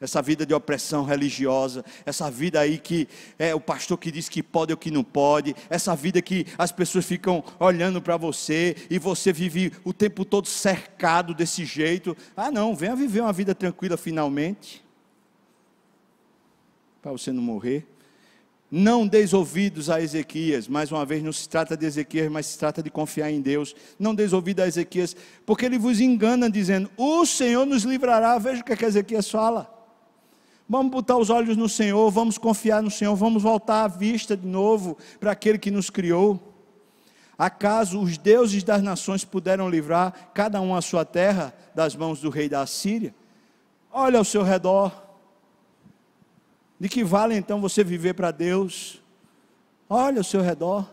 essa 0.00 0.20
vida 0.20 0.44
de 0.44 0.52
opressão 0.52 1.04
religiosa, 1.04 1.84
essa 2.04 2.30
vida 2.30 2.60
aí 2.60 2.78
que 2.78 3.08
é 3.38 3.54
o 3.54 3.60
pastor 3.60 3.96
que 3.98 4.10
diz 4.10 4.28
que 4.28 4.42
pode 4.42 4.72
ou 4.72 4.76
que 4.76 4.90
não 4.90 5.04
pode, 5.04 5.54
essa 5.70 5.94
vida 5.94 6.20
que 6.20 6.46
as 6.58 6.72
pessoas 6.72 7.06
ficam 7.06 7.42
olhando 7.58 8.02
para 8.02 8.16
você 8.16 8.76
e 8.90 8.98
você 8.98 9.32
vive 9.32 9.72
o 9.84 9.92
tempo 9.92 10.24
todo 10.24 10.46
cercado 10.46 11.34
desse 11.34 11.64
jeito. 11.64 12.16
Ah, 12.36 12.50
não, 12.50 12.74
venha 12.74 12.94
viver 12.94 13.20
uma 13.20 13.32
vida 13.32 13.54
tranquila 13.54 13.96
finalmente, 13.96 14.84
para 17.00 17.12
você 17.12 17.32
não 17.32 17.42
morrer. 17.42 17.86
Não 18.70 19.06
deis 19.06 19.32
ouvidos 19.32 19.88
a 19.88 20.00
Ezequias, 20.00 20.66
mais 20.66 20.90
uma 20.90 21.06
vez, 21.06 21.22
não 21.22 21.32
se 21.32 21.48
trata 21.48 21.76
de 21.76 21.86
Ezequias, 21.86 22.28
mas 22.28 22.46
se 22.46 22.58
trata 22.58 22.82
de 22.82 22.90
confiar 22.90 23.30
em 23.30 23.40
Deus. 23.40 23.76
Não 23.98 24.14
deis 24.14 24.32
ouvidos 24.32 24.64
a 24.64 24.66
Ezequias, 24.66 25.14
porque 25.46 25.64
ele 25.64 25.78
vos 25.78 26.00
engana 26.00 26.50
dizendo: 26.50 26.90
O 26.96 27.24
Senhor 27.24 27.64
nos 27.64 27.84
livrará. 27.84 28.36
Veja 28.36 28.62
o 28.62 28.64
que, 28.64 28.72
é 28.72 28.76
que 28.76 28.84
Ezequias 28.84 29.30
fala. 29.30 29.73
Vamos 30.68 30.90
botar 30.90 31.18
os 31.18 31.28
olhos 31.28 31.56
no 31.56 31.68
Senhor, 31.68 32.10
vamos 32.10 32.38
confiar 32.38 32.82
no 32.82 32.90
Senhor, 32.90 33.14
vamos 33.14 33.42
voltar 33.42 33.84
a 33.84 33.88
vista 33.88 34.36
de 34.36 34.46
novo 34.46 34.96
para 35.20 35.32
aquele 35.32 35.58
que 35.58 35.70
nos 35.70 35.90
criou. 35.90 36.40
Acaso 37.36 38.00
os 38.00 38.16
deuses 38.16 38.62
das 38.62 38.82
nações 38.82 39.24
puderam 39.24 39.68
livrar 39.68 40.30
cada 40.32 40.60
um 40.60 40.74
a 40.74 40.80
sua 40.80 41.04
terra 41.04 41.54
das 41.74 41.94
mãos 41.94 42.20
do 42.20 42.30
rei 42.30 42.48
da 42.48 42.62
Assíria? 42.62 43.14
Olha 43.92 44.18
ao 44.18 44.24
seu 44.24 44.42
redor. 44.42 45.02
De 46.80 46.88
que 46.88 47.04
vale 47.04 47.36
então 47.36 47.60
você 47.60 47.84
viver 47.84 48.14
para 48.14 48.30
Deus? 48.30 49.02
Olha 49.88 50.18
ao 50.18 50.24
seu 50.24 50.40
redor. 50.40 50.90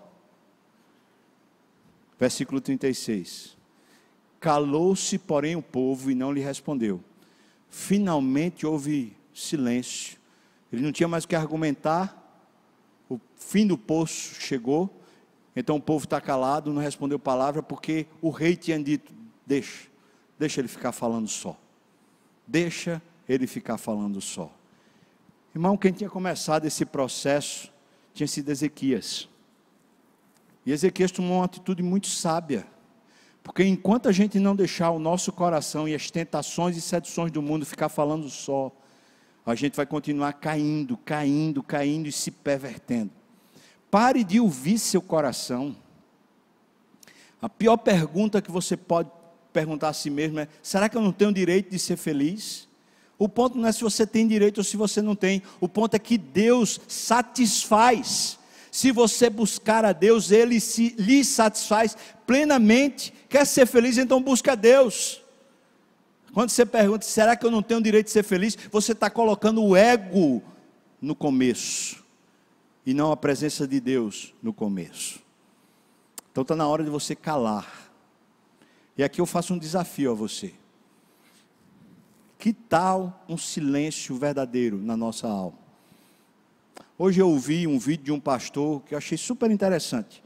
Versículo 2.20 2.60
36. 2.60 3.58
Calou-se, 4.40 5.18
porém, 5.18 5.56
o 5.56 5.62
povo 5.62 6.12
e 6.12 6.16
não 6.16 6.32
lhe 6.32 6.42
respondeu. 6.42 7.00
Finalmente 7.70 8.66
houve 8.66 9.16
silêncio. 9.34 10.18
Ele 10.72 10.82
não 10.82 10.92
tinha 10.92 11.08
mais 11.08 11.24
o 11.24 11.28
que 11.28 11.36
argumentar. 11.36 12.18
O 13.10 13.20
fim 13.36 13.68
do 13.68 13.78
poço 13.78 14.36
chegou 14.36 14.90
então 15.56 15.76
o 15.76 15.82
povo 15.82 16.06
está 16.06 16.22
calado, 16.22 16.72
não 16.72 16.82
respondeu 16.82 17.20
palavra, 17.20 17.62
porque 17.62 18.08
o 18.22 18.30
rei 18.30 18.56
tinha 18.56 18.82
dito: 18.82 19.12
deixa, 19.46 19.88
deixa 20.40 20.62
ele 20.62 20.68
ficar 20.68 20.92
falando 20.92 21.28
só. 21.28 21.58
Deixa 22.48 23.02
ele 23.28 23.48
ficar 23.48 23.78
falando 23.78 24.22
só. 24.22 24.52
Irmão, 25.54 25.76
quem 25.76 25.92
tinha 25.92 26.10
começado 26.10 26.66
esse 26.66 26.86
processo 26.86 27.72
tinha 28.14 28.28
sido 28.28 28.50
Ezequias. 28.50 29.28
E 30.66 30.72
Ezequias 30.72 31.12
tomou 31.12 31.38
uma 31.38 31.46
atitude 31.46 31.84
muito 31.84 32.08
sábia. 32.08 32.66
Porque 33.44 33.64
enquanto 33.64 34.08
a 34.08 34.12
gente 34.12 34.40
não 34.40 34.56
deixar 34.56 34.92
o 34.92 35.00
nosso 35.00 35.34
coração 35.34 35.88
e 35.88 35.96
as 35.96 36.12
tentações 36.12 36.78
e 36.78 36.82
seduções 36.82 37.32
do 37.32 37.42
mundo 37.42 37.66
ficar 37.66 37.90
falando 37.90 38.30
só, 38.30 38.72
a 39.46 39.56
gente 39.56 39.76
vai 39.76 39.86
continuar 39.86 40.34
caindo, 40.34 40.96
caindo, 40.98 41.64
caindo 41.64 42.08
e 42.08 42.12
se 42.12 42.30
pervertendo. 42.32 43.12
Pare 43.90 44.24
de 44.24 44.40
ouvir 44.40 44.78
seu 44.78 45.02
coração. 45.02 45.76
A 47.42 47.50
pior 47.50 47.78
pergunta 47.78 48.42
que 48.42 48.52
você 48.52 48.78
pode 48.78 49.10
perguntar 49.52 49.90
a 49.90 49.94
si 49.94 50.10
mesmo 50.10 50.40
é: 50.40 50.48
será 50.62 50.88
que 50.88 50.96
eu 50.96 51.02
não 51.02 51.12
tenho 51.12 51.34
direito 51.34 51.72
de 51.72 51.80
ser 51.80 51.98
feliz? 51.98 52.70
O 53.18 53.28
ponto 53.28 53.58
não 53.58 53.68
é 53.68 53.72
se 53.72 53.84
você 53.84 54.06
tem 54.06 54.28
direito 54.28 54.60
ou 54.60 54.64
se 54.64 54.78
você 54.78 55.02
não 55.02 55.16
tem. 55.16 55.44
O 55.60 55.68
ponto 55.68 55.94
é 55.96 56.00
que 56.00 56.18
Deus 56.18 56.80
satisfaz. 56.88 58.40
Se 58.72 58.92
você 58.92 59.30
buscar 59.30 59.84
a 59.84 59.92
Deus, 59.92 60.32
Ele 60.32 60.60
se, 60.60 60.96
lhe 60.98 61.24
satisfaz 61.24 61.96
plenamente. 62.26 63.14
Quer 63.28 63.46
ser 63.46 63.68
feliz, 63.68 63.98
então 63.98 64.22
busca 64.22 64.54
a 64.54 64.56
Deus. 64.56 65.21
Quando 66.34 66.50
você 66.50 66.66
pergunta, 66.66 67.06
será 67.06 67.36
que 67.36 67.46
eu 67.46 67.52
não 67.52 67.62
tenho 67.62 67.82
direito 67.82 68.06
de 68.06 68.12
ser 68.12 68.24
feliz? 68.24 68.58
Você 68.72 68.94
está 68.94 69.10
colocando 69.10 69.64
o 69.64 69.76
ego 69.76 70.42
no 71.02 71.14
começo 71.16 72.04
e 72.86 72.94
não 72.94 73.12
a 73.12 73.18
presença 73.18 73.68
de 73.68 73.80
Deus 73.80 74.34
no 74.42 74.54
começo. 74.54 75.20
Então 76.32 76.44
está 76.44 76.56
na 76.56 76.68
hora 76.68 76.84
de 76.84 76.90
você 76.90 77.16
calar. 77.16 77.92
E 78.98 79.04
aqui 79.04 79.20
eu 79.20 79.26
faço 79.26 79.54
um 79.54 79.58
desafio 79.58 80.12
a 80.12 80.14
você. 80.14 80.54
Que 82.40 82.54
tal 82.54 83.24
um 83.28 83.38
silêncio 83.38 84.16
verdadeiro 84.16 84.78
na 84.78 84.96
nossa 84.96 85.28
alma? 85.28 85.60
Hoje 86.98 87.20
eu 87.20 87.30
ouvi 87.30 87.68
um 87.68 87.78
vídeo 87.78 88.06
de 88.06 88.12
um 88.12 88.20
pastor 88.20 88.82
que 88.82 88.94
eu 88.94 88.98
achei 88.98 89.18
super 89.18 89.52
interessante. 89.52 90.24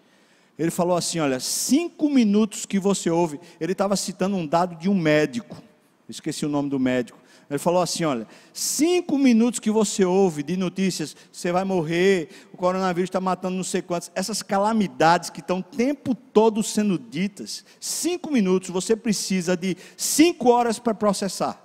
Ele 0.57 0.71
falou 0.71 0.95
assim: 0.95 1.19
olha, 1.19 1.39
cinco 1.39 2.09
minutos 2.09 2.65
que 2.65 2.79
você 2.79 3.09
ouve. 3.09 3.39
Ele 3.59 3.71
estava 3.71 3.95
citando 3.95 4.35
um 4.35 4.45
dado 4.45 4.75
de 4.75 4.87
um 4.87 4.95
médico. 4.95 5.61
Esqueci 6.07 6.45
o 6.45 6.49
nome 6.49 6.69
do 6.69 6.79
médico. 6.79 7.17
Ele 7.49 7.59
falou 7.59 7.81
assim: 7.81 8.03
olha, 8.05 8.27
cinco 8.53 9.17
minutos 9.17 9.59
que 9.59 9.71
você 9.71 10.05
ouve 10.05 10.43
de 10.43 10.57
notícias, 10.57 11.15
você 11.31 11.51
vai 11.51 11.63
morrer, 11.63 12.29
o 12.53 12.57
coronavírus 12.57 13.09
está 13.09 13.21
matando 13.21 13.55
não 13.55 13.63
sei 13.63 13.81
quantos, 13.81 14.11
essas 14.15 14.41
calamidades 14.41 15.29
que 15.29 15.39
estão 15.39 15.59
o 15.59 15.63
tempo 15.63 16.15
todo 16.15 16.61
sendo 16.63 16.97
ditas, 16.97 17.65
cinco 17.79 18.31
minutos, 18.31 18.69
você 18.69 18.95
precisa 18.95 19.55
de 19.55 19.75
cinco 19.97 20.49
horas 20.49 20.79
para 20.79 20.93
processar. 20.93 21.64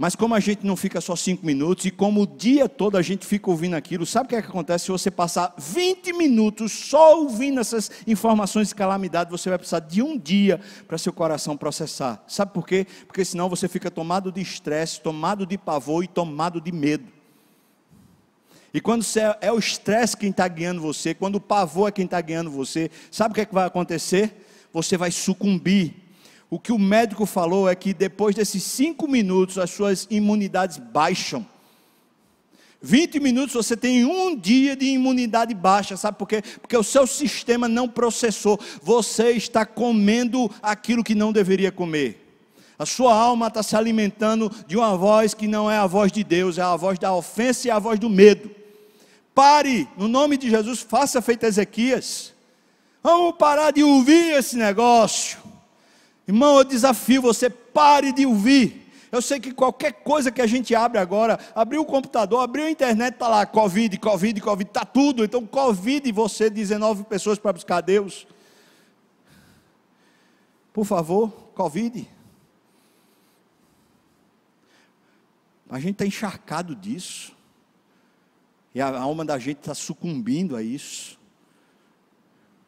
Mas 0.00 0.16
como 0.16 0.34
a 0.34 0.40
gente 0.40 0.64
não 0.66 0.76
fica 0.76 0.98
só 0.98 1.14
cinco 1.14 1.44
minutos, 1.44 1.84
e 1.84 1.90
como 1.90 2.22
o 2.22 2.26
dia 2.26 2.66
todo 2.66 2.96
a 2.96 3.02
gente 3.02 3.26
fica 3.26 3.50
ouvindo 3.50 3.76
aquilo, 3.76 4.06
sabe 4.06 4.24
o 4.24 4.28
que, 4.30 4.34
é 4.34 4.40
que 4.40 4.48
acontece? 4.48 4.86
Se 4.86 4.90
você 4.90 5.10
passar 5.10 5.52
20 5.58 6.14
minutos 6.14 6.72
só 6.72 7.18
ouvindo 7.18 7.60
essas 7.60 7.90
informações 8.06 8.68
de 8.68 8.74
calamidade, 8.74 9.30
você 9.30 9.50
vai 9.50 9.58
precisar 9.58 9.80
de 9.80 10.00
um 10.00 10.16
dia 10.16 10.58
para 10.88 10.96
seu 10.96 11.12
coração 11.12 11.54
processar. 11.54 12.24
Sabe 12.26 12.50
por 12.54 12.66
quê? 12.66 12.86
Porque 13.06 13.22
senão 13.26 13.50
você 13.50 13.68
fica 13.68 13.90
tomado 13.90 14.32
de 14.32 14.40
estresse, 14.40 15.02
tomado 15.02 15.44
de 15.44 15.58
pavor 15.58 16.02
e 16.02 16.08
tomado 16.08 16.62
de 16.62 16.72
medo. 16.72 17.04
E 18.72 18.80
quando 18.80 19.04
é 19.42 19.52
o 19.52 19.58
estresse 19.58 20.16
quem 20.16 20.30
está 20.30 20.48
guiando 20.48 20.80
você, 20.80 21.12
quando 21.12 21.34
o 21.34 21.40
pavor 21.42 21.90
é 21.90 21.92
quem 21.92 22.06
está 22.06 22.22
guiando 22.22 22.50
você, 22.50 22.90
sabe 23.10 23.32
o 23.32 23.34
que, 23.34 23.42
é 23.42 23.44
que 23.44 23.52
vai 23.52 23.66
acontecer? 23.66 24.46
Você 24.72 24.96
vai 24.96 25.10
sucumbir 25.10 25.94
o 26.50 26.58
que 26.58 26.72
o 26.72 26.78
médico 26.78 27.24
falou 27.24 27.68
é 27.68 27.76
que 27.76 27.94
depois 27.94 28.34
desses 28.34 28.64
cinco 28.64 29.06
minutos 29.06 29.56
as 29.56 29.70
suas 29.70 30.08
imunidades 30.10 30.78
baixam. 30.78 31.46
20 32.82 33.20
minutos 33.20 33.54
você 33.54 33.76
tem 33.76 34.04
um 34.04 34.34
dia 34.34 34.74
de 34.74 34.86
imunidade 34.86 35.54
baixa, 35.54 35.96
sabe 35.96 36.18
por 36.18 36.26
quê? 36.26 36.42
Porque 36.60 36.76
o 36.76 36.82
seu 36.82 37.06
sistema 37.06 37.68
não 37.68 37.86
processou. 37.88 38.58
Você 38.82 39.32
está 39.32 39.64
comendo 39.64 40.50
aquilo 40.62 41.04
que 41.04 41.14
não 41.14 41.32
deveria 41.32 41.70
comer. 41.70 42.26
A 42.78 42.86
sua 42.86 43.14
alma 43.14 43.48
está 43.48 43.62
se 43.62 43.76
alimentando 43.76 44.50
de 44.66 44.76
uma 44.76 44.96
voz 44.96 45.34
que 45.34 45.46
não 45.46 45.70
é 45.70 45.76
a 45.76 45.86
voz 45.86 46.10
de 46.10 46.24
Deus, 46.24 46.56
é 46.56 46.62
a 46.62 46.74
voz 46.74 46.98
da 46.98 47.14
ofensa 47.14 47.68
e 47.68 47.70
a 47.70 47.78
voz 47.78 47.98
do 47.98 48.08
medo. 48.08 48.50
Pare, 49.34 49.86
no 49.96 50.08
nome 50.08 50.38
de 50.38 50.48
Jesus, 50.48 50.80
faça 50.80 51.20
feito 51.20 51.44
Ezequias. 51.44 52.32
Vamos 53.02 53.36
parar 53.36 53.70
de 53.70 53.82
ouvir 53.82 54.32
esse 54.32 54.56
negócio. 54.56 55.49
Irmão, 56.30 56.58
eu 56.58 56.64
desafio 56.64 57.20
você, 57.20 57.50
pare 57.50 58.12
de 58.12 58.24
ouvir. 58.24 58.88
Eu 59.10 59.20
sei 59.20 59.40
que 59.40 59.52
qualquer 59.52 59.90
coisa 59.92 60.30
que 60.30 60.40
a 60.40 60.46
gente 60.46 60.72
abre 60.76 60.96
agora, 61.00 61.36
abriu 61.56 61.82
o 61.82 61.84
computador, 61.84 62.40
abriu 62.40 62.66
a 62.66 62.70
internet, 62.70 63.14
está 63.14 63.26
lá, 63.26 63.44
Covid, 63.44 63.98
Covid, 63.98 64.40
Covid, 64.40 64.70
está 64.70 64.84
tudo. 64.84 65.24
Então, 65.24 65.44
Covid 65.44 66.12
você, 66.12 66.48
19 66.48 67.02
pessoas 67.02 67.36
para 67.36 67.52
buscar 67.52 67.80
Deus. 67.80 68.28
Por 70.72 70.84
favor, 70.84 71.30
Covid. 71.52 72.08
A 75.68 75.80
gente 75.80 75.94
está 75.94 76.06
encharcado 76.06 76.76
disso. 76.76 77.34
E 78.72 78.80
a 78.80 79.00
alma 79.00 79.24
da 79.24 79.36
gente 79.36 79.58
está 79.58 79.74
sucumbindo 79.74 80.54
a 80.54 80.62
isso. 80.62 81.18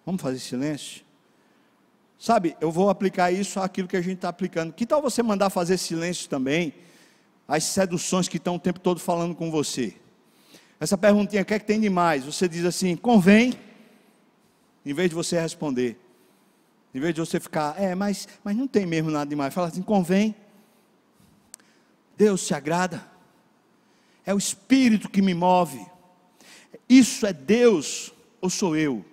Vamos 0.05 0.21
fazer 0.21 0.41
silêncio? 0.41 1.05
Sabe, 2.23 2.57
eu 2.61 2.71
vou 2.71 2.89
aplicar 2.89 3.33
isso 3.33 3.59
àquilo 3.59 3.89
que 3.89 3.97
a 3.97 4.01
gente 4.01 4.19
está 4.19 4.29
aplicando. 4.29 4.73
Que 4.73 4.87
tal 4.87 5.03
você 5.03 5.25
mandar 5.25 5.51
fazer 5.51 5.77
silêncio 5.77 6.29
também 6.29 6.73
às 7.49 7.65
seduções 7.65 8.29
que 8.29 8.37
estão 8.37 8.55
o 8.55 8.61
tempo 8.61 8.79
todo 8.79 9.01
falando 9.01 9.35
com 9.35 9.51
você? 9.51 9.97
Essa 10.79 10.97
perguntinha, 10.97 11.43
o 11.43 11.45
que 11.45 11.53
é 11.53 11.59
que 11.59 11.65
tem 11.65 11.81
de 11.81 11.91
mais? 11.91 12.25
Você 12.25 12.49
diz 12.49 12.65
assim, 12.65 12.95
convém, 12.95 13.55
em 14.87 14.95
vez 14.95 15.09
de 15.09 15.17
você 15.17 15.41
responder. 15.41 15.99
Em 16.95 17.01
vez 17.01 17.13
de 17.13 17.21
você 17.21 17.41
ficar, 17.41 17.75
é, 17.77 17.93
mas, 17.93 18.29
mas 18.45 18.57
não 18.57 18.69
tem 18.69 18.87
mesmo 18.87 19.11
nada 19.11 19.29
demais. 19.29 19.53
Fala 19.53 19.67
assim, 19.67 19.83
convém. 19.83 20.33
Deus 22.17 22.43
se 22.43 22.55
agrada. 22.55 23.05
É 24.25 24.33
o 24.33 24.39
Espírito 24.39 25.11
que 25.11 25.21
me 25.21 25.35
move. 25.35 25.85
Isso 26.89 27.27
é 27.27 27.33
Deus 27.33 28.13
ou 28.41 28.49
sou 28.49 28.77
eu? 28.77 29.05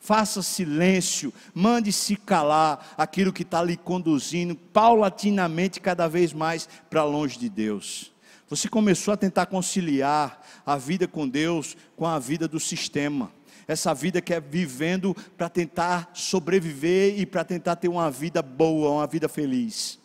Faça 0.00 0.42
silêncio, 0.42 1.32
mande 1.54 1.92
se 1.92 2.16
calar 2.16 2.94
aquilo 2.96 3.32
que 3.32 3.42
está 3.42 3.62
lhe 3.62 3.76
conduzindo 3.76 4.54
paulatinamente 4.54 5.80
cada 5.80 6.08
vez 6.08 6.32
mais 6.32 6.68
para 6.88 7.04
longe 7.04 7.38
de 7.38 7.48
Deus. 7.48 8.12
Você 8.48 8.68
começou 8.68 9.12
a 9.12 9.16
tentar 9.16 9.46
conciliar 9.46 10.42
a 10.64 10.76
vida 10.76 11.06
com 11.06 11.28
Deus 11.28 11.76
com 11.96 12.06
a 12.06 12.18
vida 12.18 12.48
do 12.48 12.58
sistema. 12.58 13.30
Essa 13.66 13.92
vida 13.92 14.22
que 14.22 14.32
é 14.32 14.40
vivendo 14.40 15.14
para 15.36 15.50
tentar 15.50 16.10
sobreviver 16.14 17.20
e 17.20 17.26
para 17.26 17.44
tentar 17.44 17.76
ter 17.76 17.88
uma 17.88 18.10
vida 18.10 18.40
boa, 18.40 18.90
uma 18.90 19.06
vida 19.06 19.28
feliz. 19.28 19.97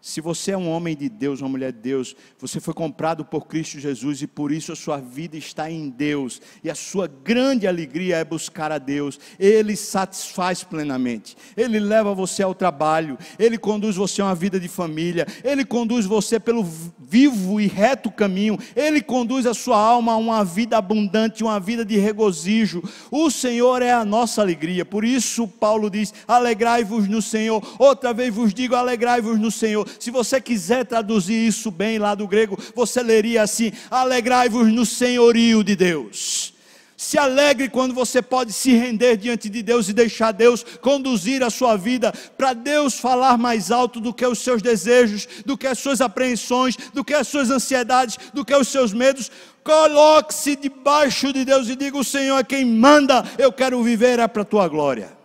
Se 0.00 0.20
você 0.20 0.52
é 0.52 0.56
um 0.56 0.70
homem 0.70 0.96
de 0.96 1.08
Deus, 1.08 1.40
uma 1.40 1.48
mulher 1.48 1.72
de 1.72 1.80
Deus, 1.80 2.14
você 2.38 2.60
foi 2.60 2.72
comprado 2.72 3.24
por 3.24 3.48
Cristo 3.48 3.80
Jesus 3.80 4.22
e 4.22 4.28
por 4.28 4.52
isso 4.52 4.70
a 4.70 4.76
sua 4.76 4.98
vida 4.98 5.36
está 5.36 5.68
em 5.68 5.88
Deus. 5.90 6.40
E 6.62 6.70
a 6.70 6.74
sua 6.74 7.08
grande 7.08 7.66
alegria 7.66 8.16
é 8.16 8.24
buscar 8.24 8.70
a 8.70 8.78
Deus. 8.78 9.18
Ele 9.40 9.74
satisfaz 9.74 10.62
plenamente. 10.62 11.36
Ele 11.56 11.80
leva 11.80 12.14
você 12.14 12.44
ao 12.44 12.54
trabalho, 12.54 13.18
ele 13.40 13.58
conduz 13.58 13.96
você 13.96 14.22
a 14.22 14.26
uma 14.26 14.36
vida 14.36 14.60
de 14.60 14.68
família, 14.68 15.26
ele 15.42 15.64
conduz 15.64 16.06
você 16.06 16.38
pelo 16.38 16.64
vivo 16.96 17.60
e 17.60 17.66
reto 17.66 18.08
caminho, 18.08 18.56
ele 18.76 19.02
conduz 19.02 19.46
a 19.46 19.54
sua 19.54 19.78
alma 19.78 20.12
a 20.12 20.16
uma 20.16 20.44
vida 20.44 20.78
abundante, 20.78 21.42
uma 21.42 21.58
vida 21.58 21.84
de 21.84 21.98
regozijo. 21.98 22.82
O 23.10 23.32
Senhor 23.32 23.82
é 23.82 23.92
a 23.92 24.04
nossa 24.04 24.42
alegria. 24.42 24.84
Por 24.84 25.04
isso 25.04 25.48
Paulo 25.48 25.90
diz: 25.90 26.14
"Alegrai-vos 26.28 27.08
no 27.08 27.20
Senhor". 27.20 27.60
Outra 27.80 28.14
vez 28.14 28.32
vos 28.32 28.54
digo: 28.54 28.76
alegrai-vos 28.76 29.40
no 29.40 29.50
Senhor 29.50 29.87
Se 29.98 30.10
você 30.10 30.40
quiser 30.40 30.84
traduzir 30.84 31.46
isso 31.46 31.70
bem 31.70 31.98
lá 31.98 32.14
do 32.14 32.26
grego, 32.26 32.58
você 32.74 33.02
leria 33.02 33.42
assim: 33.42 33.72
alegrai-vos 33.90 34.72
no 34.72 34.84
senhorio 34.84 35.62
de 35.62 35.76
Deus. 35.76 36.54
Se 36.98 37.16
alegre 37.16 37.68
quando 37.68 37.94
você 37.94 38.20
pode 38.20 38.52
se 38.52 38.72
render 38.72 39.16
diante 39.16 39.48
de 39.48 39.62
Deus 39.62 39.88
e 39.88 39.92
deixar 39.92 40.32
Deus 40.32 40.64
conduzir 40.80 41.44
a 41.44 41.48
sua 41.48 41.76
vida, 41.76 42.12
para 42.36 42.52
Deus 42.52 42.98
falar 42.98 43.38
mais 43.38 43.70
alto 43.70 44.00
do 44.00 44.12
que 44.12 44.26
os 44.26 44.40
seus 44.40 44.60
desejos, 44.60 45.28
do 45.46 45.56
que 45.56 45.68
as 45.68 45.78
suas 45.78 46.00
apreensões, 46.00 46.76
do 46.92 47.04
que 47.04 47.14
as 47.14 47.28
suas 47.28 47.52
ansiedades, 47.52 48.18
do 48.34 48.44
que 48.44 48.52
os 48.52 48.66
seus 48.66 48.92
medos. 48.92 49.30
Coloque-se 49.62 50.56
debaixo 50.56 51.32
de 51.32 51.44
Deus 51.44 51.68
e 51.68 51.76
diga: 51.76 51.96
O 51.96 52.02
Senhor 52.02 52.36
é 52.36 52.42
quem 52.42 52.64
manda, 52.64 53.24
eu 53.38 53.52
quero 53.52 53.80
viver 53.80 54.18
é 54.18 54.26
para 54.26 54.42
a 54.42 54.44
tua 54.44 54.66
glória. 54.66 55.17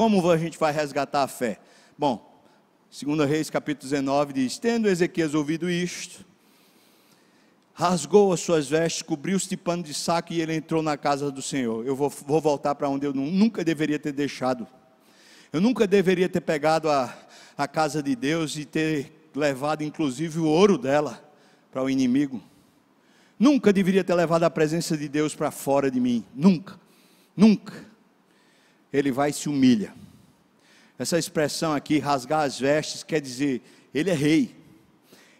Como 0.00 0.30
a 0.30 0.38
gente 0.38 0.56
vai 0.56 0.72
resgatar 0.72 1.24
a 1.24 1.28
fé? 1.28 1.58
Bom, 1.98 2.42
2 2.90 3.28
Reis 3.28 3.50
capítulo 3.50 3.90
19 3.90 4.32
diz: 4.32 4.58
Tendo 4.58 4.88
Ezequias 4.88 5.34
ouvido 5.34 5.68
isto, 5.68 6.24
rasgou 7.74 8.32
as 8.32 8.40
suas 8.40 8.66
vestes, 8.66 9.02
cobriu-se 9.02 9.46
de 9.46 9.58
pano 9.58 9.82
de 9.82 9.92
saco 9.92 10.32
e 10.32 10.40
ele 10.40 10.54
entrou 10.54 10.80
na 10.80 10.96
casa 10.96 11.30
do 11.30 11.42
Senhor. 11.42 11.86
Eu 11.86 11.94
vou, 11.94 12.08
vou 12.08 12.40
voltar 12.40 12.74
para 12.76 12.88
onde 12.88 13.04
eu 13.04 13.12
nunca 13.12 13.62
deveria 13.62 13.98
ter 13.98 14.12
deixado. 14.12 14.66
Eu 15.52 15.60
nunca 15.60 15.86
deveria 15.86 16.30
ter 16.30 16.40
pegado 16.40 16.88
a, 16.88 17.14
a 17.54 17.68
casa 17.68 18.02
de 18.02 18.16
Deus 18.16 18.56
e 18.56 18.64
ter 18.64 19.28
levado 19.36 19.82
inclusive 19.82 20.38
o 20.38 20.46
ouro 20.46 20.78
dela 20.78 21.22
para 21.70 21.82
o 21.82 21.90
inimigo. 21.90 22.42
Nunca 23.38 23.70
deveria 23.70 24.02
ter 24.02 24.14
levado 24.14 24.44
a 24.44 24.50
presença 24.50 24.96
de 24.96 25.10
Deus 25.10 25.34
para 25.34 25.50
fora 25.50 25.90
de 25.90 26.00
mim. 26.00 26.24
Nunca. 26.34 26.80
Nunca. 27.36 27.89
Ele 28.92 29.10
vai 29.10 29.30
e 29.30 29.32
se 29.32 29.48
humilha. 29.48 29.92
Essa 30.98 31.18
expressão 31.18 31.72
aqui, 31.72 31.98
rasgar 31.98 32.42
as 32.42 32.58
vestes, 32.58 33.02
quer 33.02 33.20
dizer, 33.20 33.62
ele 33.94 34.10
é 34.10 34.14
rei. 34.14 34.54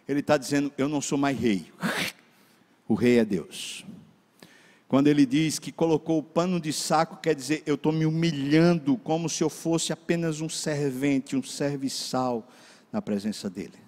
Ele 0.07 0.19
está 0.19 0.35
dizendo, 0.37 0.73
eu 0.77 0.89
não 0.89 1.01
sou 1.01 1.17
mais 1.17 1.37
rei. 1.37 1.71
O 2.87 2.93
rei 2.93 3.19
é 3.19 3.23
Deus. 3.23 3.85
Quando 4.85 5.07
ele 5.07 5.25
diz 5.25 5.57
que 5.57 5.71
colocou 5.71 6.17
o 6.17 6.23
pano 6.23 6.59
de 6.59 6.73
saco, 6.73 7.21
quer 7.21 7.33
dizer, 7.33 7.63
eu 7.65 7.75
estou 7.75 7.93
me 7.93 8.05
humilhando 8.05 8.97
como 8.97 9.29
se 9.29 9.41
eu 9.41 9.49
fosse 9.49 9.93
apenas 9.93 10.41
um 10.41 10.49
servente, 10.49 11.37
um 11.37 11.41
serviçal 11.41 12.45
na 12.91 13.01
presença 13.01 13.49
dele. 13.49 13.80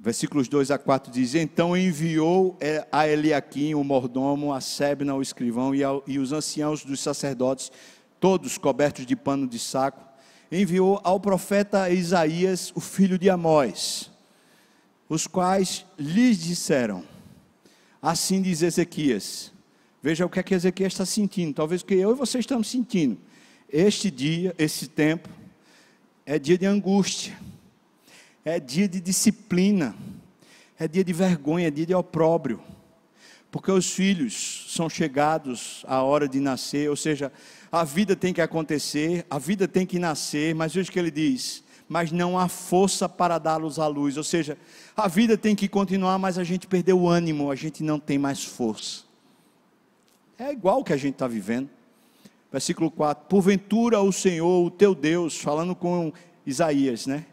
Versículos 0.00 0.48
2 0.48 0.70
a 0.70 0.78
4 0.78 1.12
diz: 1.12 1.34
Então 1.34 1.76
enviou 1.76 2.56
é, 2.60 2.86
a 2.90 3.06
Eliaquim, 3.06 3.74
o 3.74 3.84
mordomo, 3.84 4.52
a 4.52 4.60
Sebna, 4.60 5.14
o 5.14 5.22
escrivão, 5.22 5.74
e, 5.74 5.82
e 6.06 6.18
os 6.18 6.32
anciãos 6.32 6.84
dos 6.84 7.00
sacerdotes, 7.00 7.70
todos 8.18 8.58
cobertos 8.58 9.04
de 9.04 9.14
pano 9.14 9.46
de 9.46 9.58
saco, 9.58 10.02
enviou 10.50 11.00
ao 11.04 11.20
profeta 11.20 11.90
Isaías, 11.90 12.72
o 12.74 12.80
filho 12.80 13.18
de 13.18 13.28
Amós 13.28 14.10
os 15.10 15.26
quais 15.26 15.84
lhes 15.98 16.38
disseram: 16.38 17.04
Assim 18.00 18.40
diz 18.40 18.62
Ezequias. 18.62 19.52
Veja 20.00 20.24
o 20.24 20.30
que 20.30 20.38
é 20.38 20.42
que 20.42 20.54
Ezequias 20.54 20.94
está 20.94 21.04
sentindo, 21.04 21.52
talvez 21.52 21.82
o 21.82 21.84
que 21.84 21.94
eu 21.94 22.12
e 22.12 22.14
você 22.14 22.38
estamos 22.38 22.70
sentindo. 22.70 23.18
Este 23.68 24.10
dia, 24.10 24.54
esse 24.56 24.88
tempo, 24.88 25.28
é 26.24 26.38
dia 26.38 26.56
de 26.56 26.64
angústia, 26.64 27.36
é 28.44 28.58
dia 28.58 28.88
de 28.88 29.00
disciplina, 29.00 29.94
é 30.78 30.88
dia 30.88 31.04
de 31.04 31.12
vergonha, 31.12 31.68
é 31.68 31.70
dia 31.70 31.86
de 31.86 31.94
opróbrio, 31.94 32.60
porque 33.50 33.70
os 33.70 33.90
filhos 33.90 34.66
são 34.68 34.88
chegados 34.88 35.84
à 35.86 36.02
hora 36.02 36.28
de 36.28 36.40
nascer, 36.40 36.88
ou 36.88 36.96
seja, 36.96 37.32
a 37.70 37.84
vida 37.84 38.16
tem 38.16 38.32
que 38.32 38.40
acontecer, 38.40 39.26
a 39.28 39.38
vida 39.38 39.68
tem 39.68 39.84
que 39.86 39.98
nascer, 39.98 40.54
mas 40.54 40.74
veja 40.74 40.88
o 40.88 40.92
que 40.92 40.98
ele 40.98 41.10
diz: 41.10 41.62
mas 41.90 42.12
não 42.12 42.38
há 42.38 42.46
força 42.46 43.08
para 43.08 43.36
dá-los 43.36 43.80
à 43.80 43.88
luz. 43.88 44.16
Ou 44.16 44.22
seja, 44.22 44.56
a 44.96 45.08
vida 45.08 45.36
tem 45.36 45.56
que 45.56 45.66
continuar, 45.66 46.18
mas 46.20 46.38
a 46.38 46.44
gente 46.44 46.68
perdeu 46.68 47.00
o 47.00 47.08
ânimo, 47.08 47.50
a 47.50 47.56
gente 47.56 47.82
não 47.82 47.98
tem 47.98 48.16
mais 48.16 48.44
força. 48.44 49.02
É 50.38 50.52
igual 50.52 50.80
o 50.80 50.84
que 50.84 50.92
a 50.92 50.96
gente 50.96 51.14
está 51.14 51.26
vivendo. 51.26 51.68
Versículo 52.52 52.92
4: 52.92 53.26
Porventura 53.26 54.00
o 54.00 54.12
Senhor, 54.12 54.64
o 54.64 54.70
teu 54.70 54.94
Deus, 54.94 55.36
falando 55.36 55.74
com 55.74 56.12
Isaías, 56.46 57.06
né? 57.06 57.26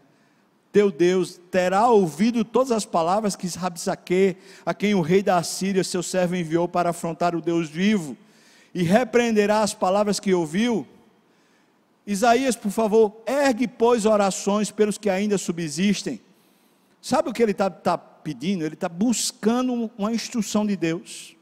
Teu 0.77 0.91
Deus 0.91 1.41
terá 1.49 1.89
ouvido 1.89 2.45
todas 2.45 2.71
as 2.71 2.85
palavras 2.85 3.35
que 3.35 3.47
Rabsaque, 3.47 4.37
a 4.63 4.75
quem 4.75 4.93
o 4.93 5.01
rei 5.01 5.23
da 5.23 5.37
Assíria, 5.37 5.83
seu 5.83 6.03
servo, 6.03 6.35
enviou 6.35 6.67
para 6.67 6.91
afrontar 6.91 7.33
o 7.33 7.41
Deus 7.41 7.67
vivo, 7.67 8.15
e 8.75 8.83
repreenderá 8.83 9.61
as 9.61 9.73
palavras 9.73 10.19
que 10.19 10.31
ouviu 10.35 10.87
Isaías, 12.05 12.55
por 12.55 12.69
favor, 12.69 13.23
ergue, 13.25 13.67
pois, 13.67 14.05
orações 14.05 14.69
pelos 14.69 14.99
que 14.99 15.09
ainda 15.09 15.35
subsistem. 15.39 16.21
Sabe 17.01 17.29
o 17.29 17.33
que 17.33 17.41
ele 17.41 17.53
está 17.53 17.71
tá 17.71 17.97
pedindo? 17.97 18.63
Ele 18.63 18.75
está 18.75 18.87
buscando 18.87 19.89
uma 19.97 20.13
instrução 20.13 20.63
de 20.63 20.75
Deus. 20.75 21.35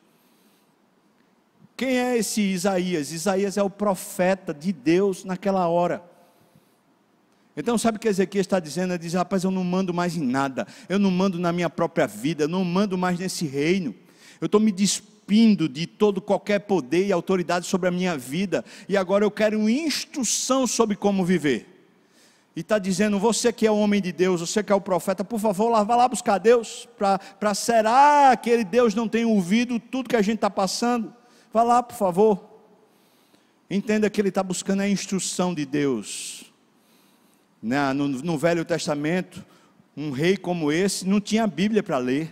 Quem 1.76 2.00
é 2.00 2.18
esse 2.18 2.40
Isaías? 2.40 3.12
Isaías 3.12 3.58
é 3.58 3.62
o 3.62 3.70
profeta 3.70 4.54
de 4.54 4.72
Deus 4.72 5.26
naquela 5.26 5.68
hora. 5.68 6.15
Então, 7.58 7.78
sabe 7.78 7.98
o 7.98 8.00
que 8.00 8.08
Ezequiel 8.08 8.42
está 8.42 8.60
dizendo? 8.60 8.94
Ele 8.94 9.00
diz: 9.00 9.14
Rapaz, 9.14 9.44
eu 9.44 9.52
não 9.52 9.64
mando 9.64 9.94
mais 9.94 10.18
em 10.18 10.26
nada, 10.26 10.68
eu 10.90 11.00
não 11.00 11.10
mando 11.10 11.40
na 11.40 11.54
minha 11.54 11.70
própria 11.70 12.06
vida, 12.06 12.44
eu 12.44 12.48
não 12.48 12.66
mando 12.66 12.98
mais 12.98 13.18
nesse 13.18 13.46
reino, 13.46 13.96
eu 14.42 14.48
estou 14.48 14.60
me 14.60 14.72
despindo 14.72 15.70
de 15.70 15.88
todo 15.88 16.22
qualquer 16.22 16.60
poder 16.60 17.08
e 17.08 17.12
autoridade 17.12 17.66
sobre 17.66 17.88
a 17.88 17.92
minha 17.92 18.18
vida, 18.18 18.64
e 18.90 18.98
agora 18.98 19.24
eu 19.24 19.32
quero 19.32 19.70
instrução 19.70 20.68
sobre 20.68 20.96
como 20.96 21.24
viver. 21.24 21.76
E 22.56 22.62
está 22.62 22.80
dizendo, 22.80 23.20
você 23.20 23.52
que 23.52 23.68
é 23.68 23.72
o 23.72 23.78
homem 23.78 24.02
de 24.02 24.14
Deus, 24.14 24.40
você 24.40 24.64
que 24.64 24.72
é 24.72 24.76
o 24.76 24.80
profeta, 24.80 25.26
por 25.26 25.40
favor, 25.40 25.70
lá, 25.70 25.84
vá 25.84 25.96
lá 25.96 26.08
buscar 26.08 26.38
Deus, 26.38 26.88
para 26.98 27.54
será 27.54 28.36
que 28.38 28.50
ele, 28.50 28.64
Deus 28.64 28.96
não 28.96 29.10
tem 29.10 29.26
ouvido 29.26 29.78
tudo 29.78 30.08
que 30.08 30.16
a 30.16 30.22
gente 30.22 30.36
está 30.36 30.50
passando? 30.50 31.14
Vá 31.52 31.64
lá, 31.64 31.84
por 31.84 31.98
favor. 31.98 32.50
Entenda 33.70 34.10
que 34.10 34.22
ele 34.22 34.30
está 34.30 34.42
buscando 34.42 34.82
a 34.82 34.88
instrução 34.88 35.54
de 35.54 35.66
Deus. 35.66 36.55
Né, 37.66 37.94
no, 37.94 38.08
no 38.08 38.38
Velho 38.38 38.64
Testamento, 38.64 39.44
um 39.98 40.12
rei 40.12 40.38
como 40.38 40.72
esse 40.72 41.04
não 41.08 41.20
tinha 41.20 41.48
Bíblia 41.48 41.82
para 41.82 41.98
ler. 41.98 42.32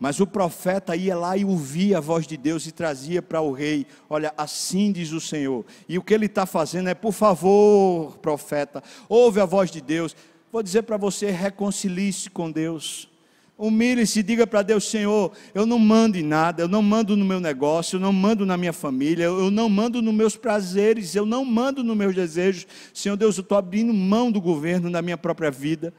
Mas 0.00 0.20
o 0.20 0.26
profeta 0.26 0.96
ia 0.96 1.14
lá 1.14 1.36
e 1.36 1.44
ouvia 1.44 1.98
a 1.98 2.00
voz 2.00 2.26
de 2.26 2.34
Deus 2.34 2.66
e 2.66 2.72
trazia 2.72 3.20
para 3.20 3.42
o 3.42 3.52
rei: 3.52 3.86
Olha, 4.08 4.32
assim 4.34 4.90
diz 4.90 5.12
o 5.12 5.20
Senhor. 5.20 5.66
E 5.86 5.98
o 5.98 6.02
que 6.02 6.14
ele 6.14 6.24
está 6.24 6.46
fazendo 6.46 6.88
é: 6.88 6.94
Por 6.94 7.12
favor, 7.12 8.16
profeta, 8.22 8.82
ouve 9.06 9.38
a 9.38 9.44
voz 9.44 9.70
de 9.70 9.82
Deus. 9.82 10.16
Vou 10.50 10.62
dizer 10.62 10.84
para 10.84 10.96
você: 10.96 11.30
reconcilie-se 11.30 12.30
com 12.30 12.50
Deus. 12.50 13.10
Humilhe-se 13.58 14.22
diga 14.22 14.46
para 14.46 14.62
Deus: 14.62 14.84
Senhor, 14.84 15.32
eu 15.54 15.64
não 15.64 15.78
mando 15.78 16.18
em 16.18 16.22
nada, 16.22 16.62
eu 16.62 16.68
não 16.68 16.82
mando 16.82 17.16
no 17.16 17.24
meu 17.24 17.40
negócio, 17.40 17.96
eu 17.96 18.00
não 18.00 18.12
mando 18.12 18.44
na 18.44 18.56
minha 18.56 18.72
família, 18.72 19.24
eu 19.24 19.50
não 19.50 19.68
mando 19.68 20.02
nos 20.02 20.14
meus 20.14 20.36
prazeres, 20.36 21.14
eu 21.14 21.24
não 21.24 21.44
mando 21.44 21.82
nos 21.82 21.96
meus 21.96 22.14
desejos. 22.14 22.66
Senhor 22.92 23.16
Deus, 23.16 23.36
eu 23.38 23.42
estou 23.42 23.56
abrindo 23.56 23.94
mão 23.94 24.30
do 24.30 24.40
governo 24.40 24.90
na 24.90 25.00
minha 25.00 25.16
própria 25.16 25.50
vida. 25.50 25.92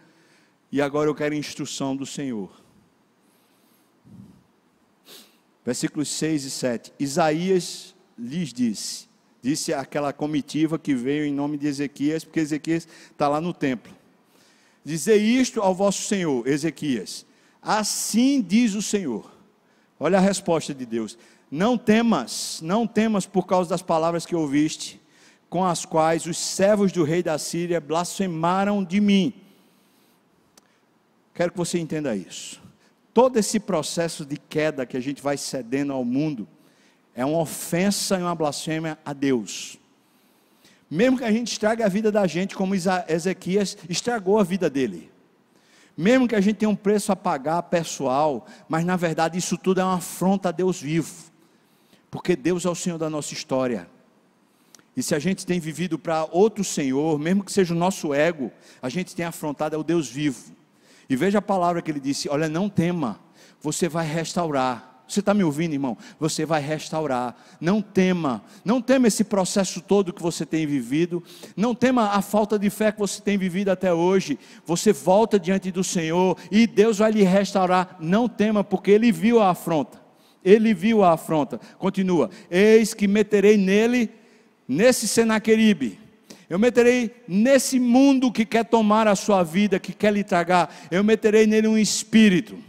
E 0.72 0.82
agora 0.82 1.10
eu 1.10 1.16
quero 1.16 1.34
instrução 1.34 1.96
do 1.96 2.06
Senhor 2.06 2.68
versículos 5.68 6.08
6 6.08 6.46
e 6.46 6.50
7. 6.50 6.94
Isaías 6.98 7.94
lhes 8.18 8.54
disse, 8.54 9.06
disse 9.42 9.74
aquela 9.74 10.14
comitiva 10.14 10.80
que 10.80 10.96
veio 10.96 11.26
em 11.26 11.34
nome 11.34 11.58
de 11.58 11.68
Ezequias, 11.68 12.24
porque 12.24 12.40
Ezequias 12.40 12.88
está 13.12 13.28
lá 13.28 13.42
no 13.42 13.54
templo. 13.54 13.94
Dizer 14.82 15.18
isto 15.18 15.60
ao 15.62 15.76
vosso 15.76 16.04
Senhor, 16.04 16.48
Ezequias, 16.48 17.26
assim 17.68 18.42
diz 18.42 18.74
o 18.74 18.82
Senhor. 18.82 19.30
Olha 20.00 20.18
a 20.18 20.22
resposta 20.22 20.74
de 20.74 20.86
Deus. 20.86 21.18
Não 21.50 21.78
temas, 21.78 22.60
não 22.62 22.86
temas 22.86 23.26
por 23.26 23.46
causa 23.46 23.70
das 23.70 23.82
palavras 23.82 24.26
que 24.26 24.36
ouviste, 24.36 25.02
com 25.50 25.64
as 25.64 25.86
quais 25.86 26.26
os 26.26 26.38
servos 26.38 26.92
do 26.92 27.04
rei 27.04 27.24
da 27.24 27.38
Síria 27.38 27.82
blasfemaram 27.82 28.84
de 28.84 29.00
mim. 29.00 29.34
Quero 31.34 31.52
que 31.52 31.58
você 31.58 31.80
entenda 31.80 32.16
isso 32.16 32.68
todo 33.18 33.38
esse 33.38 33.60
processo 33.60 34.24
de 34.24 34.38
queda 34.38 34.86
que 34.86 34.96
a 34.96 35.00
gente 35.00 35.24
vai 35.24 35.38
cedendo 35.38 35.92
ao 35.92 36.06
mundo 36.06 36.48
é 37.16 37.26
uma 37.26 37.40
ofensa 37.40 38.16
e 38.16 38.22
uma 38.22 38.36
blasfêmia 38.36 38.96
a 39.04 39.12
Deus. 39.12 39.80
Mesmo 40.88 41.18
que 41.18 41.24
a 41.24 41.32
gente 41.32 41.52
estrague 41.52 41.82
a 41.82 41.88
vida 41.88 42.12
da 42.12 42.28
gente, 42.28 42.56
como 42.56 42.76
Ezequias 42.76 43.76
estragou 43.90 44.38
a 44.38 44.44
vida 44.44 44.70
dele. 44.70 45.10
Mesmo 45.98 46.28
que 46.28 46.36
a 46.36 46.42
gente 46.42 46.58
tenha 46.58 46.70
um 46.70 46.76
preço 46.76 47.12
a 47.12 47.16
pagar 47.16 47.64
pessoal, 47.64 48.46
mas 48.70 48.86
na 48.86 48.96
verdade 48.96 49.40
isso 49.40 49.58
tudo 49.58 49.82
é 49.82 49.84
uma 49.84 49.96
afronta 49.96 50.50
a 50.50 50.52
Deus 50.52 50.80
vivo. 50.80 51.12
Porque 52.12 52.36
Deus 52.36 52.66
é 52.66 52.70
o 52.70 52.76
Senhor 52.76 53.00
da 53.00 53.10
nossa 53.10 53.34
história. 53.34 53.90
E 54.96 55.02
se 55.02 55.16
a 55.16 55.20
gente 55.20 55.46
tem 55.46 55.60
vivido 55.60 55.98
para 55.98 56.28
outro 56.32 56.64
Senhor, 56.64 57.18
mesmo 57.18 57.44
que 57.44 57.52
seja 57.52 57.74
o 57.74 57.78
nosso 57.78 58.14
ego, 58.14 58.52
a 58.82 58.90
gente 58.90 59.16
tem 59.16 59.26
afrontado 59.26 59.76
ao 59.76 59.84
Deus 59.84 60.08
vivo. 60.08 60.56
E 61.10 61.16
veja 61.16 61.40
a 61.40 61.42
palavra 61.42 61.82
que 61.82 61.90
ele 61.90 62.00
disse: 62.00 62.30
Olha, 62.30 62.48
não 62.48 62.70
tema, 62.70 63.20
você 63.62 63.90
vai 63.90 64.06
restaurar. 64.06 64.97
Você 65.08 65.22
está 65.22 65.34
me 65.34 65.44
ouvindo, 65.44 65.74
irmão? 65.74 65.98
Você 66.20 66.46
vai 66.46 66.62
restaurar. 66.62 67.36
Não 67.62 67.82
tema. 67.82 68.44
Não 68.66 68.82
tema 68.82 69.08
esse 69.08 69.24
processo 69.24 69.80
todo 69.80 70.12
que 70.12 70.22
você 70.22 70.46
tem 70.46 70.68
vivido. 70.68 71.24
Não 71.56 71.74
tema 71.74 72.10
a 72.10 72.22
falta 72.22 72.60
de 72.60 72.70
fé 72.70 72.92
que 72.92 73.00
você 73.00 73.22
tem 73.22 73.38
vivido 73.38 73.70
até 73.70 73.94
hoje. 73.94 74.38
Você 74.66 74.92
volta 74.92 75.40
diante 75.40 75.72
do 75.72 75.84
Senhor 75.84 76.38
e 76.52 76.68
Deus 76.68 76.98
vai 76.98 77.12
lhe 77.12 77.24
restaurar. 77.24 77.96
Não 78.02 78.28
tema, 78.28 78.64
porque 78.64 78.92
Ele 78.92 79.12
viu 79.12 79.40
a 79.40 79.52
afronta. 79.52 80.02
Ele 80.44 80.74
viu 80.74 81.04
a 81.04 81.14
afronta. 81.14 81.60
Continua. 81.78 82.30
Eis 82.52 82.94
que 82.94 83.08
meterei 83.08 83.56
nele, 83.56 84.10
nesse 84.68 85.08
Senaqueribe. 85.08 86.00
Eu 86.50 86.60
meterei 86.60 87.12
nesse 87.28 87.80
mundo 87.80 88.32
que 88.32 88.46
quer 88.46 88.66
tomar 88.66 89.08
a 89.08 89.16
sua 89.16 89.42
vida, 89.44 89.80
que 89.80 89.94
quer 89.94 90.12
lhe 90.12 90.24
tragar. 90.24 90.74
Eu 90.92 91.04
meterei 91.04 91.48
nele 91.48 91.68
um 91.68 91.78
espírito 91.78 92.67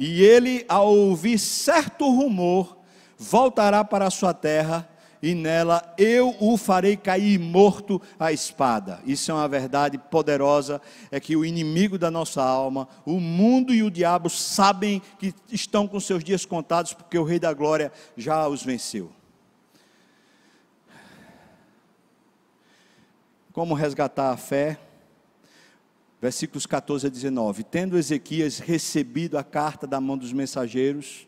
e 0.00 0.22
ele, 0.22 0.64
ao 0.66 0.88
ouvir 0.88 1.38
certo 1.38 2.08
rumor, 2.10 2.78
voltará 3.18 3.84
para 3.84 4.06
a 4.06 4.10
sua 4.10 4.32
terra, 4.32 4.88
e 5.22 5.34
nela 5.34 5.94
eu 5.98 6.34
o 6.40 6.56
farei 6.56 6.96
cair 6.96 7.38
morto 7.38 8.00
à 8.18 8.32
espada. 8.32 8.98
Isso 9.04 9.30
é 9.30 9.34
uma 9.34 9.46
verdade 9.46 9.98
poderosa, 9.98 10.80
é 11.10 11.20
que 11.20 11.36
o 11.36 11.44
inimigo 11.44 11.98
da 11.98 12.10
nossa 12.10 12.42
alma, 12.42 12.88
o 13.04 13.20
mundo 13.20 13.74
e 13.74 13.82
o 13.82 13.90
diabo 13.90 14.30
sabem 14.30 15.02
que 15.18 15.34
estão 15.52 15.86
com 15.86 16.00
seus 16.00 16.24
dias 16.24 16.46
contados, 16.46 16.94
porque 16.94 17.18
o 17.18 17.24
Rei 17.24 17.38
da 17.38 17.52
Glória 17.52 17.92
já 18.16 18.48
os 18.48 18.62
venceu. 18.62 19.12
Como 23.52 23.74
resgatar 23.74 24.30
a 24.30 24.36
fé? 24.38 24.78
Versículos 26.20 26.66
14 26.66 27.06
a 27.06 27.10
19. 27.10 27.64
Tendo 27.64 27.96
Ezequias 27.96 28.58
recebido 28.58 29.38
a 29.38 29.44
carta 29.44 29.86
da 29.86 30.00
mão 30.00 30.18
dos 30.18 30.32
mensageiros, 30.32 31.26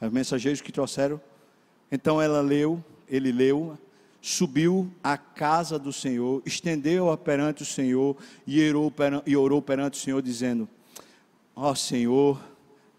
os 0.00 0.12
mensageiros 0.12 0.60
que 0.60 0.70
trouxeram, 0.70 1.20
então 1.90 2.20
ela 2.22 2.40
leu, 2.40 2.82
ele 3.08 3.32
leu, 3.32 3.76
subiu 4.20 4.90
à 5.02 5.16
casa 5.16 5.78
do 5.78 5.92
Senhor, 5.92 6.42
estendeu-a 6.44 7.16
perante 7.16 7.62
o 7.62 7.66
Senhor 7.66 8.16
e 8.46 8.68
orou, 8.68 8.90
perante, 8.90 9.30
e 9.30 9.36
orou 9.36 9.62
perante 9.62 9.98
o 9.98 10.02
Senhor, 10.02 10.22
dizendo: 10.22 10.68
Ó 11.56 11.70
oh, 11.70 11.74
Senhor, 11.74 12.40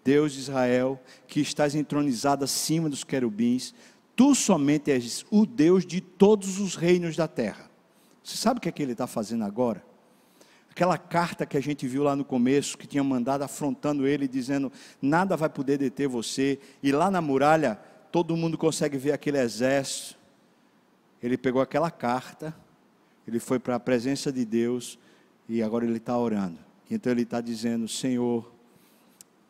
Deus 0.03 0.33
de 0.33 0.39
Israel, 0.39 0.99
que 1.27 1.39
estás 1.39 1.75
entronizado 1.75 2.43
acima 2.43 2.89
dos 2.89 3.03
querubins, 3.03 3.73
tu 4.15 4.33
somente 4.35 4.91
és 4.91 5.25
o 5.29 5.45
Deus 5.45 5.85
de 5.85 6.01
todos 6.01 6.59
os 6.59 6.75
reinos 6.75 7.15
da 7.15 7.27
terra. 7.27 7.69
Você 8.23 8.35
sabe 8.35 8.57
o 8.57 8.61
que 8.61 8.67
é 8.67 8.71
que 8.71 8.81
ele 8.81 8.91
está 8.91 9.07
fazendo 9.07 9.43
agora? 9.43 9.88
Aquela 10.79 10.97
carta 10.97 11.45
que 11.45 11.57
a 11.57 11.59
gente 11.59 11.85
viu 11.85 12.03
lá 12.03 12.15
no 12.15 12.23
começo, 12.23 12.77
que 12.77 12.87
tinha 12.87 13.03
mandado 13.03 13.41
afrontando 13.41 14.07
ele, 14.07 14.29
dizendo: 14.29 14.71
nada 15.01 15.35
vai 15.35 15.49
poder 15.49 15.77
deter 15.77 16.07
você. 16.07 16.57
E 16.81 16.89
lá 16.89 17.11
na 17.11 17.19
muralha, 17.19 17.77
todo 18.13 18.37
mundo 18.37 18.57
consegue 18.57 18.97
ver 18.97 19.11
aquele 19.11 19.37
exército. 19.39 20.17
Ele 21.21 21.37
pegou 21.37 21.61
aquela 21.61 21.91
carta, 21.91 22.55
ele 23.27 23.41
foi 23.41 23.59
para 23.59 23.75
a 23.75 23.79
presença 23.79 24.31
de 24.31 24.45
Deus 24.45 24.97
e 25.49 25.61
agora 25.61 25.83
ele 25.83 25.97
está 25.97 26.17
orando. 26.17 26.57
Então 26.89 27.11
ele 27.11 27.23
está 27.23 27.41
dizendo: 27.41 27.85
Senhor, 27.85 28.49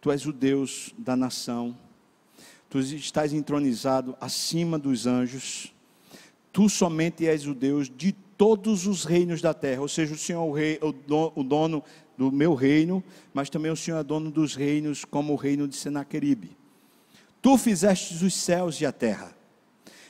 Tu 0.01 0.11
és 0.11 0.25
o 0.25 0.33
Deus 0.33 0.95
da 0.97 1.15
nação, 1.15 1.77
Tu 2.71 2.79
estás 2.79 3.33
entronizado 3.33 4.17
acima 4.19 4.79
dos 4.79 5.05
anjos, 5.05 5.71
Tu 6.51 6.67
somente 6.67 7.27
és 7.27 7.45
o 7.45 7.53
Deus 7.53 7.87
de 7.87 8.15
todos 8.39 8.87
os 8.87 9.03
reinos 9.03 9.41
da 9.41 9.53
terra. 9.53 9.81
Ou 9.81 9.89
seja, 9.89 10.13
o 10.13 10.17
Senhor 10.17 10.41
é 10.41 10.49
o, 10.49 10.53
rei, 10.53 10.79
o 10.81 11.43
dono 11.43 11.83
do 12.17 12.31
meu 12.31 12.55
reino, 12.55 13.03
mas 13.33 13.49
também 13.49 13.69
o 13.69 13.75
Senhor 13.75 13.99
é 13.99 14.03
dono 14.03 14.31
dos 14.31 14.55
reinos, 14.55 15.03
como 15.03 15.33
o 15.33 15.35
reino 15.35 15.67
de 15.67 15.75
Senaqueribe. 15.75 16.55
Tu 17.41 17.57
fizestes 17.57 18.21
os 18.21 18.33
céus 18.33 18.79
e 18.79 18.85
a 18.85 18.93
terra. 18.93 19.35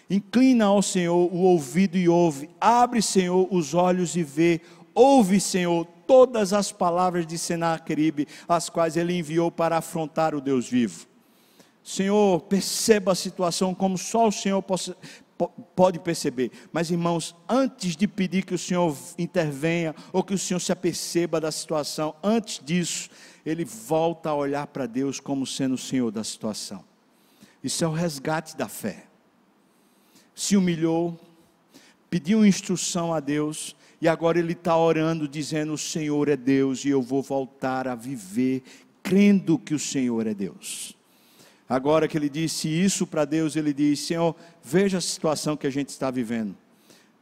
Inclina 0.08 0.66
ao 0.66 0.84
Senhor 0.84 1.34
o 1.34 1.40
ouvido 1.40 1.98
e 1.98 2.08
ouve. 2.08 2.52
Abre, 2.62 3.02
Senhor, 3.02 3.48
os 3.50 3.74
olhos 3.74 4.16
e 4.16 4.22
vê. 4.22 4.62
Ouve, 4.94 5.40
Senhor, 5.40 5.88
todas 6.06 6.54
as 6.54 6.72
palavras 6.72 7.26
de 7.26 7.38
Senaqueribe, 7.38 8.28
as 8.48 8.70
quais 8.70 8.96
ele 8.96 9.18
enviou 9.18 9.50
para 9.50 9.78
afrontar 9.78 10.36
o 10.36 10.42
Deus 10.42 10.70
vivo. 10.70 11.08
Senhor, 11.84 12.42
perceba 12.42 13.12
a 13.12 13.16
situação 13.16 13.74
como 13.74 13.98
só 13.98 14.28
o 14.28 14.32
Senhor 14.32 14.64
pode 15.48 16.00
perceber. 16.00 16.52
Mas, 16.72 16.92
irmãos, 16.92 17.36
antes 17.48 17.96
de 17.96 18.08
pedir 18.08 18.44
que 18.44 18.54
o 18.54 18.58
Senhor 18.58 18.96
intervenha, 19.18 19.96
ou 20.12 20.24
que 20.24 20.34
o 20.34 20.38
Senhor 20.38 20.60
se 20.60 20.72
aperceba 20.72 21.40
da 21.40 21.52
situação, 21.52 22.16
antes 22.22 22.62
disso, 22.64 23.10
ele 23.46 23.64
volta 23.64 24.30
a 24.30 24.36
olhar 24.36 24.68
para 24.68 24.86
Deus 24.86 25.20
como 25.20 25.46
sendo 25.46 25.76
o 25.76 25.78
Senhor 25.78 26.12
da 26.12 26.24
situação. 26.24 26.84
Isso 27.64 27.84
é 27.84 27.88
o 27.88 27.92
resgate 27.92 28.58
da 28.58 28.68
fé. 28.68 29.06
Se 30.36 30.58
humilhou, 30.58 31.20
pediu 32.10 32.46
instrução 32.46 33.14
a 33.14 33.20
Deus, 33.20 33.76
e 34.02 34.08
agora 34.08 34.40
ele 34.40 34.54
está 34.54 34.78
orando, 34.78 35.28
dizendo: 35.28 35.74
O 35.74 35.78
Senhor 35.78 36.30
é 36.30 36.38
Deus, 36.38 36.86
e 36.86 36.90
eu 36.90 37.02
vou 37.02 37.22
voltar 37.22 37.88
a 37.88 37.96
viver 37.96 38.64
crendo 39.04 39.58
que 39.58 39.74
o 39.74 39.80
Senhor 39.80 40.28
é 40.28 40.34
Deus. 40.34 40.99
Agora 41.70 42.08
que 42.08 42.18
ele 42.18 42.30
disse 42.30 42.68
isso 42.68 43.06
para 43.06 43.26
Deus, 43.26 43.56
ele 43.56 43.72
diz: 43.72 44.00
Senhor, 44.00 44.36
veja 44.64 44.98
a 44.98 45.02
situação 45.02 45.56
que 45.56 45.68
a 45.68 45.70
gente 45.70 45.90
está 45.90 46.10
vivendo. 46.10 46.58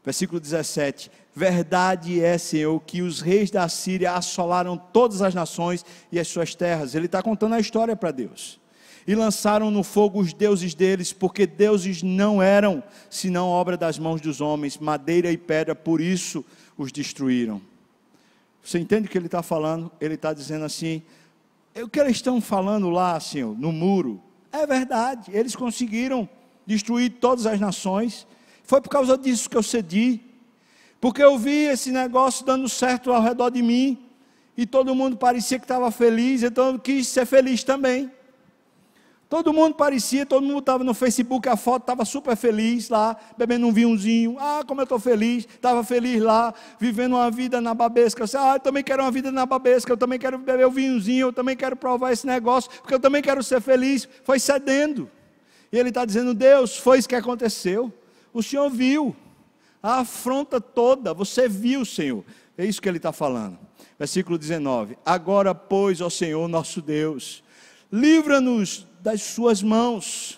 Versículo 0.05 0.39
17: 0.39 1.11
Verdade 1.35 2.23
é, 2.23 2.37
Senhor, 2.37 2.79
que 2.79 3.01
os 3.01 3.19
reis 3.19 3.51
da 3.51 3.67
Síria 3.67 4.13
assolaram 4.13 4.77
todas 4.77 5.21
as 5.21 5.35
nações 5.35 5.85
e 6.09 6.17
as 6.17 6.29
suas 6.29 6.55
terras. 6.55 6.95
Ele 6.95 7.07
está 7.07 7.21
contando 7.21 7.55
a 7.55 7.59
história 7.59 7.93
para 7.93 8.11
Deus. 8.11 8.57
E 9.05 9.13
lançaram 9.15 9.69
no 9.69 9.83
fogo 9.83 10.19
os 10.19 10.33
deuses 10.33 10.73
deles, 10.73 11.11
porque 11.11 11.45
deuses 11.45 12.01
não 12.01 12.41
eram, 12.41 12.81
senão 13.09 13.47
obra 13.49 13.75
das 13.75 13.99
mãos 13.99 14.21
dos 14.21 14.39
homens, 14.41 14.77
madeira 14.77 15.29
e 15.29 15.37
pedra, 15.37 15.75
por 15.75 15.99
isso 15.99 16.43
os 16.77 16.91
destruíram. 16.91 17.61
Você 18.63 18.79
entende 18.79 19.07
o 19.07 19.09
que 19.09 19.17
ele 19.17 19.27
está 19.27 19.41
falando? 19.43 19.91
Ele 19.99 20.15
está 20.15 20.33
dizendo 20.33 20.63
assim: 20.63 21.01
o 21.75 21.89
que 21.89 21.99
eles 21.99 22.13
estão 22.13 22.39
falando 22.39 22.89
lá, 22.89 23.19
Senhor, 23.19 23.57
no 23.57 23.71
muro, 23.71 24.21
é 24.57 24.67
verdade, 24.67 25.31
eles 25.33 25.55
conseguiram 25.55 26.27
destruir 26.65 27.11
todas 27.19 27.45
as 27.45 27.59
nações. 27.59 28.27
Foi 28.63 28.81
por 28.81 28.89
causa 28.89 29.17
disso 29.17 29.49
que 29.49 29.55
eu 29.55 29.63
cedi. 29.63 30.21
Porque 30.99 31.23
eu 31.23 31.37
vi 31.37 31.65
esse 31.65 31.91
negócio 31.91 32.45
dando 32.45 32.67
certo 32.67 33.11
ao 33.11 33.21
redor 33.21 33.49
de 33.49 33.61
mim. 33.61 33.97
E 34.57 34.65
todo 34.65 34.95
mundo 34.95 35.15
parecia 35.15 35.59
que 35.59 35.65
estava 35.65 35.91
feliz, 35.91 36.41
então 36.41 36.73
eu 36.73 36.79
quis 36.79 37.07
ser 37.07 37.25
feliz 37.25 37.63
também. 37.63 38.11
Todo 39.29 39.51
mundo 39.51 39.75
parecia, 39.75 40.25
todo 40.25 40.45
mundo 40.45 40.59
estava 40.59 40.85
no 40.85 40.93
Facebook, 40.93 41.49
a 41.49 41.57
foto 41.57 41.83
estava 41.83 42.05
super 42.05 42.37
feliz 42.37 42.87
lá, 42.87 43.17
bebendo 43.37 43.67
um 43.67 43.73
vinhozinho. 43.73 44.37
Ah, 44.39 44.63
como 44.65 44.79
eu 44.79 44.83
estou 44.83 44.99
feliz, 44.99 45.45
estava 45.45 45.83
feliz 45.83 46.21
lá, 46.21 46.53
vivendo 46.79 47.13
uma 47.13 47.29
vida 47.29 47.59
na 47.59 47.73
babesca. 47.73 48.21
Eu 48.21 48.25
disse, 48.25 48.37
ah, 48.37 48.53
eu 48.55 48.59
também 48.61 48.81
quero 48.81 49.03
uma 49.03 49.11
vida 49.11 49.29
na 49.29 49.45
babesca, 49.45 49.91
eu 49.91 49.97
também 49.97 50.17
quero 50.17 50.37
beber 50.37 50.65
o 50.65 50.69
um 50.69 50.71
vinhozinho, 50.71 51.27
eu 51.27 51.33
também 51.33 51.57
quero 51.57 51.75
provar 51.75 52.13
esse 52.13 52.25
negócio, 52.25 52.71
porque 52.79 52.93
eu 52.93 52.99
também 53.01 53.21
quero 53.21 53.43
ser 53.43 53.59
feliz. 53.59 54.07
Foi 54.23 54.39
cedendo. 54.39 55.11
E 55.73 55.77
ele 55.77 55.89
está 55.89 56.05
dizendo, 56.05 56.33
Deus, 56.33 56.77
foi 56.77 56.97
isso 56.97 57.09
que 57.09 57.15
aconteceu. 57.15 57.91
O 58.33 58.41
Senhor 58.41 58.69
viu 58.69 59.13
a 59.83 59.99
afronta 59.99 60.61
toda, 60.61 61.13
você 61.13 61.49
viu, 61.49 61.83
Senhor. 61.83 62.23
É 62.57 62.65
isso 62.65 62.81
que 62.81 62.87
ele 62.87 62.97
está 62.97 63.11
falando. 63.11 63.59
Versículo 63.99 64.37
19: 64.37 64.97
Agora, 65.05 65.53
pois, 65.53 65.99
ó 65.99 66.09
Senhor 66.09 66.47
nosso 66.47 66.81
Deus, 66.81 67.43
livra-nos 67.91 68.86
das 69.07 69.21
suas 69.21 69.63
mãos, 69.63 70.37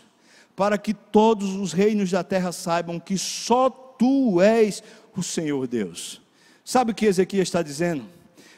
para 0.55 0.77
que 0.77 0.93
todos 0.93 1.55
os 1.55 1.73
reinos 1.73 2.11
da 2.11 2.23
terra 2.23 2.51
saibam 2.51 2.99
que 2.99 3.17
só 3.17 3.67
tu 3.67 4.39
és 4.39 4.83
o 5.17 5.23
Senhor 5.23 5.65
Deus. 5.65 6.21
Sabe 6.63 6.91
o 6.91 6.93
que 6.93 7.07
Ezequiel 7.07 7.41
está 7.41 7.63
dizendo? 7.63 8.05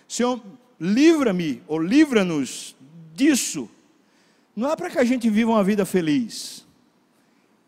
Senhor, 0.09 0.41
livra-me 0.77 1.63
ou 1.65 1.79
livra-nos 1.79 2.75
disso. 3.15 3.69
Não 4.53 4.69
é 4.69 4.75
para 4.75 4.89
que 4.89 4.97
a 4.99 5.05
gente 5.05 5.29
viva 5.29 5.51
uma 5.51 5.63
vida 5.63 5.85
feliz. 5.85 6.65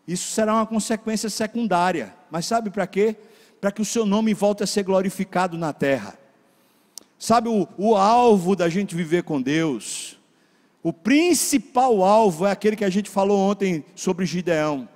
Isso 0.06 0.30
será 0.30 0.52
uma 0.52 0.66
consequência 0.66 1.30
secundária. 1.30 2.14
Mas 2.30 2.44
sabe 2.44 2.68
para 2.68 2.86
quê? 2.86 3.16
Para 3.58 3.72
que 3.72 3.80
o 3.80 3.86
seu 3.86 4.04
nome 4.04 4.34
volte 4.34 4.62
a 4.62 4.66
ser 4.66 4.82
glorificado 4.82 5.56
na 5.56 5.72
terra. 5.72 6.18
Sabe 7.18 7.48
o, 7.48 7.66
o 7.78 7.96
alvo 7.96 8.54
da 8.54 8.68
gente 8.68 8.94
viver 8.94 9.22
com 9.22 9.40
Deus? 9.40 10.18
O 10.84 10.92
principal 10.92 12.04
alvo 12.04 12.44
é 12.44 12.50
aquele 12.50 12.76
que 12.76 12.84
a 12.84 12.90
gente 12.90 13.08
falou 13.08 13.38
ontem 13.38 13.82
sobre 13.94 14.26
Gideão. 14.26 14.86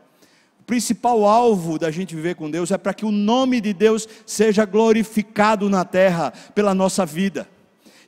O 0.61 0.65
principal 0.65 1.25
alvo 1.25 1.79
da 1.79 1.91
gente 1.91 2.15
viver 2.15 2.35
com 2.35 2.51
Deus 2.51 2.71
é 2.71 2.77
para 2.77 2.93
que 2.93 3.07
o 3.07 3.11
nome 3.11 3.59
de 3.59 3.73
Deus 3.73 4.07
seja 4.27 4.67
glorificado 4.67 5.71
na 5.71 5.87
terra 5.87 6.31
pela 6.55 6.75
nossa 6.75 7.07
vida. 7.07 7.49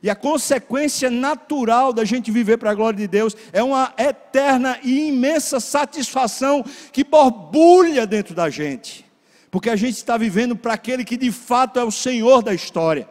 E 0.03 0.11
a 0.11 0.15
consequência 0.15 1.09
natural 1.09 1.91
da 1.91 2.05
gente 2.05 2.29
viver 2.29 2.57
para 2.57 2.69
a 2.69 2.75
glória 2.75 2.99
de 2.99 3.07
Deus 3.07 3.35
é 3.51 3.63
uma 3.63 3.91
eterna 3.97 4.77
e 4.83 5.07
imensa 5.07 5.59
satisfação 5.59 6.63
que 6.91 7.03
borbulha 7.03 8.05
dentro 8.05 8.35
da 8.35 8.47
gente, 8.47 9.03
porque 9.49 9.71
a 9.71 9.75
gente 9.75 9.95
está 9.95 10.17
vivendo 10.17 10.55
para 10.55 10.73
aquele 10.73 11.03
que 11.03 11.17
de 11.17 11.31
fato 11.31 11.79
é 11.79 11.83
o 11.83 11.89
Senhor 11.89 12.43
da 12.43 12.53
história. 12.53 13.09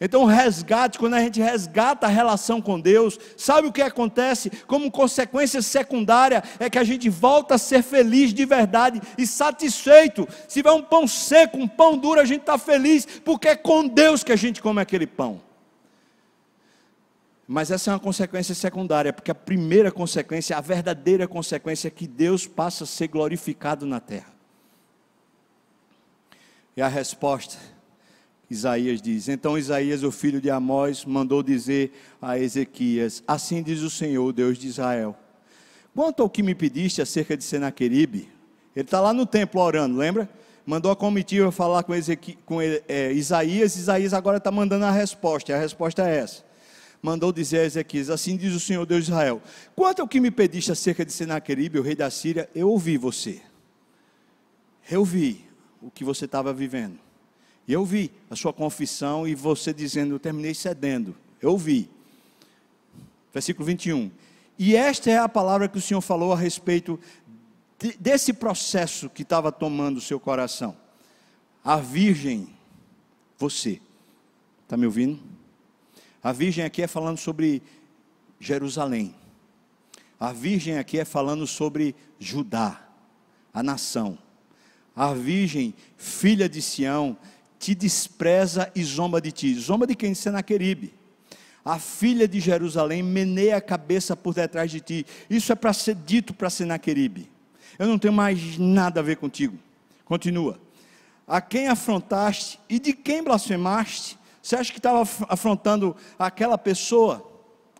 Então, 0.00 0.22
o 0.22 0.26
resgate, 0.26 0.98
quando 0.98 1.12
a 1.12 1.20
gente 1.20 1.42
resgata 1.42 2.06
a 2.06 2.08
relação 2.08 2.62
com 2.62 2.80
Deus, 2.80 3.18
sabe 3.36 3.68
o 3.68 3.72
que 3.72 3.82
acontece? 3.82 4.48
Como 4.66 4.90
consequência 4.90 5.60
secundária, 5.60 6.42
é 6.58 6.70
que 6.70 6.78
a 6.78 6.84
gente 6.84 7.10
volta 7.10 7.56
a 7.56 7.58
ser 7.58 7.82
feliz 7.82 8.32
de 8.32 8.46
verdade 8.46 8.98
e 9.18 9.26
satisfeito. 9.26 10.26
Se 10.48 10.54
tiver 10.54 10.72
um 10.72 10.82
pão 10.82 11.06
seco, 11.06 11.58
um 11.58 11.68
pão 11.68 11.98
duro, 11.98 12.18
a 12.18 12.24
gente 12.24 12.40
está 12.40 12.56
feliz, 12.56 13.04
porque 13.22 13.48
é 13.48 13.56
com 13.56 13.86
Deus 13.86 14.24
que 14.24 14.32
a 14.32 14.36
gente 14.36 14.62
come 14.62 14.80
aquele 14.80 15.06
pão. 15.06 15.42
Mas 17.46 17.70
essa 17.70 17.90
é 17.90 17.92
uma 17.92 18.00
consequência 18.00 18.54
secundária, 18.54 19.12
porque 19.12 19.30
a 19.30 19.34
primeira 19.34 19.92
consequência, 19.92 20.56
a 20.56 20.62
verdadeira 20.62 21.28
consequência 21.28 21.88
é 21.88 21.90
que 21.90 22.06
Deus 22.06 22.46
passa 22.46 22.84
a 22.84 22.86
ser 22.86 23.08
glorificado 23.08 23.84
na 23.84 24.00
terra. 24.00 24.32
E 26.74 26.80
a 26.80 26.88
resposta 26.88 27.58
Isaías 28.50 29.00
diz: 29.00 29.28
Então 29.28 29.56
Isaías, 29.56 30.02
o 30.02 30.10
filho 30.10 30.40
de 30.40 30.50
Amós, 30.50 31.04
mandou 31.04 31.42
dizer 31.42 31.92
a 32.20 32.36
Ezequias: 32.36 33.22
Assim 33.26 33.62
diz 33.62 33.80
o 33.80 33.88
Senhor, 33.88 34.32
Deus 34.32 34.58
de 34.58 34.66
Israel: 34.66 35.16
Quanto 35.94 36.22
ao 36.22 36.28
que 36.28 36.42
me 36.42 36.54
pediste 36.54 37.00
acerca 37.00 37.36
de 37.36 37.44
Senaqueribe, 37.44 38.28
ele 38.74 38.84
está 38.84 39.00
lá 39.00 39.12
no 39.12 39.24
templo 39.24 39.60
orando, 39.60 39.96
lembra? 39.96 40.28
Mandou 40.66 40.90
a 40.90 40.96
comitiva 40.96 41.50
falar 41.50 41.84
com, 41.84 41.94
Ezequi, 41.94 42.36
com 42.44 42.60
é, 42.60 43.12
Isaías, 43.12 43.76
Isaías 43.76 44.12
agora 44.12 44.38
está 44.38 44.50
mandando 44.50 44.84
a 44.84 44.90
resposta, 44.90 45.52
e 45.52 45.54
a 45.54 45.58
resposta 45.58 46.08
é 46.08 46.16
essa. 46.16 46.44
Mandou 47.00 47.32
dizer 47.32 47.60
a 47.60 47.64
Ezequias: 47.64 48.10
Assim 48.10 48.36
diz 48.36 48.52
o 48.52 48.60
Senhor 48.60 48.84
Deus 48.84 49.04
de 49.04 49.12
Israel: 49.12 49.40
Quanto 49.76 50.02
ao 50.02 50.08
que 50.08 50.18
me 50.18 50.30
pediste 50.30 50.72
acerca 50.72 51.04
de 51.04 51.12
Senaqueribe, 51.12 51.78
o 51.78 51.82
rei 51.82 51.94
da 51.94 52.10
Síria, 52.10 52.50
eu 52.52 52.68
ouvi 52.68 52.98
você. 52.98 53.40
Eu 54.90 55.04
vi 55.04 55.44
o 55.80 55.88
que 55.88 56.02
você 56.02 56.24
estava 56.24 56.52
vivendo. 56.52 56.98
E 57.70 57.72
eu 57.72 57.84
vi 57.84 58.10
a 58.28 58.34
sua 58.34 58.52
confissão 58.52 59.28
e 59.28 59.34
você 59.36 59.72
dizendo, 59.72 60.12
eu 60.12 60.18
terminei 60.18 60.52
cedendo. 60.54 61.14
Eu 61.40 61.56
vi. 61.56 61.88
Versículo 63.32 63.64
21. 63.64 64.10
E 64.58 64.74
esta 64.74 65.08
é 65.08 65.18
a 65.18 65.28
palavra 65.28 65.68
que 65.68 65.78
o 65.78 65.80
Senhor 65.80 66.00
falou 66.00 66.32
a 66.32 66.36
respeito 66.36 66.98
de, 67.78 67.96
desse 67.96 68.32
processo 68.32 69.08
que 69.08 69.22
estava 69.22 69.52
tomando 69.52 69.98
o 69.98 70.00
seu 70.00 70.18
coração. 70.18 70.76
A 71.62 71.76
virgem, 71.76 72.48
você, 73.38 73.80
está 74.64 74.76
me 74.76 74.86
ouvindo? 74.86 75.20
A 76.24 76.32
virgem 76.32 76.64
aqui 76.64 76.82
é 76.82 76.88
falando 76.88 77.18
sobre 77.18 77.62
Jerusalém. 78.40 79.14
A 80.18 80.32
virgem 80.32 80.76
aqui 80.76 80.98
é 80.98 81.04
falando 81.04 81.46
sobre 81.46 81.94
Judá, 82.18 82.84
a 83.54 83.62
nação. 83.62 84.18
A 84.96 85.14
virgem, 85.14 85.72
filha 85.96 86.48
de 86.48 86.60
Sião, 86.60 87.16
te 87.60 87.74
despreza 87.74 88.72
e 88.74 88.82
zomba 88.82 89.20
de 89.20 89.30
ti. 89.30 89.54
Zomba 89.54 89.86
de 89.86 89.94
quem? 89.94 90.12
De 90.12 90.18
Senaqueribe. 90.18 90.94
A 91.62 91.78
filha 91.78 92.26
de 92.26 92.40
Jerusalém 92.40 93.02
meneia 93.02 93.58
a 93.58 93.60
cabeça 93.60 94.16
por 94.16 94.32
detrás 94.32 94.70
de 94.70 94.80
ti. 94.80 95.06
Isso 95.28 95.52
é 95.52 95.54
para 95.54 95.74
ser 95.74 95.94
dito 95.94 96.32
para 96.32 96.48
Senaqueribe. 96.48 97.30
Eu 97.78 97.86
não 97.86 97.98
tenho 97.98 98.14
mais 98.14 98.56
nada 98.56 99.00
a 99.00 99.02
ver 99.02 99.18
contigo. 99.18 99.58
Continua. 100.06 100.58
A 101.28 101.38
quem 101.42 101.68
afrontaste 101.68 102.58
e 102.66 102.78
de 102.78 102.94
quem 102.94 103.22
blasfemaste? 103.22 104.18
Você 104.42 104.56
acha 104.56 104.72
que 104.72 104.78
estava 104.78 105.06
afrontando 105.28 105.94
aquela 106.18 106.56
pessoa? 106.56 107.30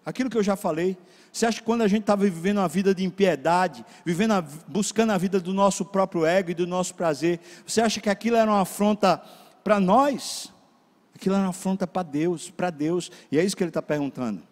Aquilo 0.04 0.28
que 0.28 0.36
eu 0.36 0.42
já 0.42 0.56
falei. 0.56 0.94
Você 1.32 1.46
acha 1.46 1.58
que 1.58 1.64
quando 1.64 1.82
a 1.82 1.88
gente 1.88 2.02
estava 2.02 2.24
vivendo 2.24 2.58
uma 2.58 2.68
vida 2.68 2.94
de 2.94 3.02
impiedade, 3.02 3.82
vivendo 4.04 4.32
a, 4.32 4.44
buscando 4.68 5.12
a 5.12 5.18
vida 5.18 5.40
do 5.40 5.54
nosso 5.54 5.86
próprio 5.86 6.26
ego 6.26 6.50
e 6.50 6.54
do 6.54 6.66
nosso 6.66 6.94
prazer, 6.94 7.40
você 7.66 7.80
acha 7.80 7.98
que 7.98 8.10
aquilo 8.10 8.36
era 8.36 8.50
uma 8.50 8.60
afronta 8.60 9.22
para 9.62 9.80
nós, 9.80 10.52
aquilo 11.14 11.34
era 11.34 11.44
uma 11.44 11.50
afronta 11.50 11.86
para 11.86 12.02
Deus, 12.02 12.50
para 12.50 12.70
Deus, 12.70 13.10
e 13.30 13.38
é 13.38 13.44
isso 13.44 13.56
que 13.56 13.62
ele 13.62 13.70
está 13.70 13.82
perguntando. 13.82 14.42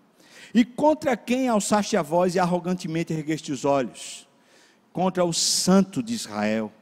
E 0.54 0.64
contra 0.64 1.16
quem 1.16 1.48
alçaste 1.48 1.96
a 1.96 2.02
voz 2.02 2.34
e 2.34 2.38
arrogantemente 2.38 3.12
ergueste 3.12 3.52
os 3.52 3.64
olhos? 3.64 4.26
Contra 4.92 5.24
o 5.24 5.32
santo 5.32 6.02
de 6.02 6.14
Israel. 6.14 6.72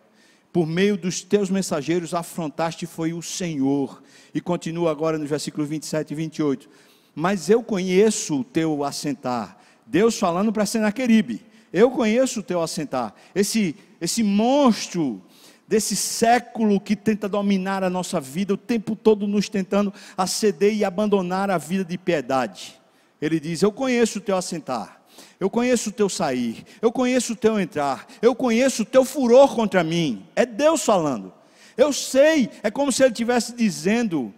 Por 0.53 0.67
meio 0.67 0.97
dos 0.97 1.23
teus 1.23 1.51
mensageiros 1.51 2.15
afrontaste 2.15 2.87
foi 2.87 3.13
o 3.13 3.21
Senhor. 3.21 4.03
E 4.33 4.41
continua 4.41 4.91
agora 4.91 5.19
no 5.19 5.27
versículo 5.27 5.67
27 5.67 6.13
e 6.13 6.15
28. 6.15 6.69
Mas 7.15 7.51
eu 7.51 7.63
conheço 7.63 8.41
o 8.41 8.45
teu 8.45 8.85
assentar. 8.85 9.59
Deus 9.87 10.19
falando 10.19 10.53
para 10.53 10.67
Senaqueribe. 10.67 11.45
Eu 11.73 11.91
conheço 11.91 12.41
o 12.41 12.43
teu 12.43 12.63
assentar. 12.63 13.15
Esse, 13.35 13.77
esse 14.01 14.23
monstro 14.23 15.23
desse 15.67 15.97
século 15.97 16.81
que 16.81 16.95
tenta 16.95 17.29
dominar 17.29 17.83
a 17.83 17.91
nossa 17.91 18.21
vida, 18.21 18.55
o 18.55 18.57
tempo 18.57 18.95
todo 18.95 19.27
nos 19.27 19.49
tentando 19.49 19.93
aceder 20.17 20.75
e 20.75 20.85
abandonar 20.85 21.51
a 21.51 21.59
vida 21.59 21.85
de 21.85 21.99
piedade. 21.99 22.81
Ele 23.21 23.41
diz: 23.41 23.63
Eu 23.63 23.73
conheço 23.73 24.19
o 24.19 24.23
teu 24.23 24.37
assentar, 24.37 25.03
eu 25.41 25.51
conheço 25.51 25.91
o 25.91 25.93
teu 25.93 26.09
sair, 26.09 26.65
eu 26.81 26.93
conheço 26.93 27.33
o 27.33 27.37
teu 27.37 27.59
entrar, 27.59 28.07
eu 28.23 28.35
conheço 28.35 28.83
o 28.83 28.87
teu 28.87 29.05
furor 29.05 29.55
contra 29.55 29.83
mim. 29.83 30.27
É 30.37 30.47
Deus 30.47 30.85
falando. 30.85 31.33
Eu 31.77 31.93
sei, 31.93 32.49
é 32.63 32.71
como 32.71 32.91
se 32.91 33.03
ele 33.03 33.13
estivesse 33.13 33.55
dizendo: 33.55 34.33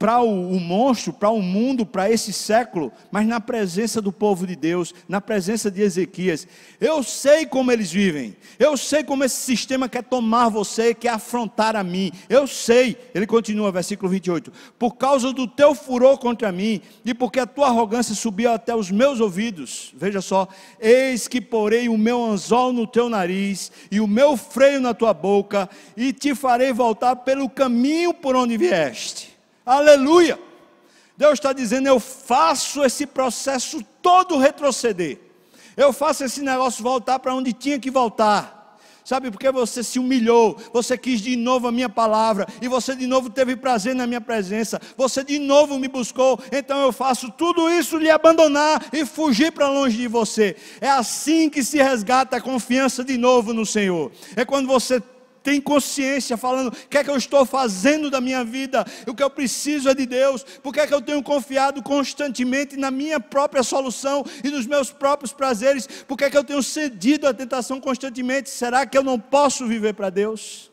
para 0.00 0.18
o, 0.22 0.56
o, 0.56 0.58
monstro, 0.58 1.12
para 1.12 1.28
o 1.28 1.42
mundo, 1.42 1.84
para 1.84 2.10
esse 2.10 2.32
século, 2.32 2.90
mas 3.10 3.26
na 3.26 3.38
presença 3.38 4.00
do 4.00 4.10
povo 4.10 4.46
de 4.46 4.56
Deus, 4.56 4.94
na 5.06 5.20
presença 5.20 5.70
de 5.70 5.82
Ezequias. 5.82 6.48
Eu 6.80 7.02
sei 7.02 7.44
como 7.44 7.70
eles 7.70 7.92
vivem, 7.92 8.34
eu 8.58 8.78
sei 8.78 9.04
como 9.04 9.24
esse 9.24 9.36
sistema 9.36 9.90
quer 9.90 10.02
tomar 10.02 10.48
você, 10.48 10.94
quer 10.94 11.10
afrontar 11.10 11.76
a 11.76 11.84
mim. 11.84 12.10
Eu 12.30 12.46
sei, 12.46 12.96
ele 13.14 13.26
continua, 13.26 13.70
versículo 13.70 14.08
28, 14.10 14.50
por 14.78 14.96
causa 14.96 15.34
do 15.34 15.46
teu 15.46 15.74
furor 15.74 16.16
contra 16.16 16.50
mim, 16.50 16.80
e 17.04 17.12
porque 17.12 17.38
a 17.38 17.44
tua 17.44 17.66
arrogância 17.66 18.14
subiu 18.14 18.50
até 18.50 18.74
os 18.74 18.90
meus 18.90 19.20
ouvidos. 19.20 19.92
Veja 19.94 20.22
só, 20.22 20.48
eis 20.80 21.28
que 21.28 21.42
porei 21.42 21.90
o 21.90 21.98
meu 21.98 22.24
anzol 22.24 22.72
no 22.72 22.86
teu 22.86 23.10
nariz, 23.10 23.70
e 23.90 24.00
o 24.00 24.06
meu 24.06 24.34
freio 24.34 24.80
na 24.80 24.94
tua 24.94 25.12
boca, 25.12 25.68
e 25.94 26.10
te 26.10 26.34
farei 26.34 26.72
voltar 26.72 27.16
pelo 27.16 27.50
caminho 27.50 28.14
por 28.14 28.34
onde 28.34 28.56
vieste. 28.56 29.29
Aleluia! 29.70 30.36
Deus 31.16 31.34
está 31.34 31.52
dizendo: 31.52 31.86
eu 31.86 32.00
faço 32.00 32.82
esse 32.82 33.06
processo 33.06 33.80
todo 34.02 34.36
retroceder. 34.36 35.16
Eu 35.76 35.92
faço 35.92 36.24
esse 36.24 36.42
negócio 36.42 36.82
voltar 36.82 37.20
para 37.20 37.32
onde 37.32 37.52
tinha 37.52 37.78
que 37.78 37.88
voltar. 37.88 38.76
Sabe 39.04 39.30
porque 39.30 39.48
você 39.52 39.84
se 39.84 40.00
humilhou, 40.00 40.56
você 40.72 40.98
quis 40.98 41.20
de 41.20 41.36
novo 41.36 41.68
a 41.68 41.72
minha 41.72 41.88
palavra, 41.88 42.48
e 42.60 42.66
você 42.66 42.96
de 42.96 43.06
novo 43.06 43.30
teve 43.30 43.54
prazer 43.54 43.94
na 43.94 44.08
minha 44.08 44.20
presença, 44.20 44.80
você 44.96 45.22
de 45.22 45.38
novo 45.38 45.78
me 45.78 45.88
buscou, 45.88 46.38
então 46.52 46.82
eu 46.82 46.92
faço 46.92 47.30
tudo 47.30 47.70
isso 47.70 47.96
lhe 47.96 48.10
abandonar 48.10 48.84
e 48.92 49.06
fugir 49.06 49.52
para 49.52 49.68
longe 49.68 49.96
de 49.96 50.08
você. 50.08 50.56
É 50.80 50.88
assim 50.88 51.48
que 51.48 51.62
se 51.62 51.78
resgata 51.78 52.36
a 52.36 52.40
confiança 52.40 53.04
de 53.04 53.16
novo 53.16 53.52
no 53.52 53.64
Senhor. 53.64 54.10
É 54.36 54.44
quando 54.44 54.66
você 54.66 55.00
tem 55.42 55.60
consciência, 55.60 56.36
falando: 56.36 56.68
o 56.68 56.88
que 56.88 56.98
é 56.98 57.04
que 57.04 57.10
eu 57.10 57.16
estou 57.16 57.44
fazendo 57.44 58.10
da 58.10 58.20
minha 58.20 58.44
vida? 58.44 58.84
O 59.06 59.14
que 59.14 59.22
eu 59.22 59.30
preciso 59.30 59.88
é 59.88 59.94
de 59.94 60.06
Deus. 60.06 60.42
Por 60.42 60.72
que 60.72 60.80
é 60.80 60.86
que 60.86 60.94
eu 60.94 61.00
tenho 61.02 61.22
confiado 61.22 61.82
constantemente 61.82 62.76
na 62.76 62.90
minha 62.90 63.18
própria 63.18 63.62
solução 63.62 64.24
e 64.44 64.50
nos 64.50 64.66
meus 64.66 64.90
próprios 64.90 65.32
prazeres? 65.32 65.86
Por 66.06 66.16
que 66.16 66.24
é 66.24 66.30
que 66.30 66.36
eu 66.36 66.44
tenho 66.44 66.62
cedido 66.62 67.26
à 67.26 67.34
tentação 67.34 67.80
constantemente? 67.80 68.50
Será 68.50 68.84
que 68.84 68.96
eu 68.96 69.02
não 69.02 69.18
posso 69.18 69.66
viver 69.66 69.94
para 69.94 70.10
Deus? 70.10 70.70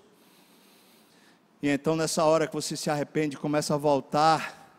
E 1.62 1.70
então, 1.70 1.96
nessa 1.96 2.24
hora 2.24 2.46
que 2.46 2.54
você 2.54 2.76
se 2.76 2.90
arrepende, 2.90 3.38
começa 3.38 3.74
a 3.74 3.78
voltar, 3.78 4.70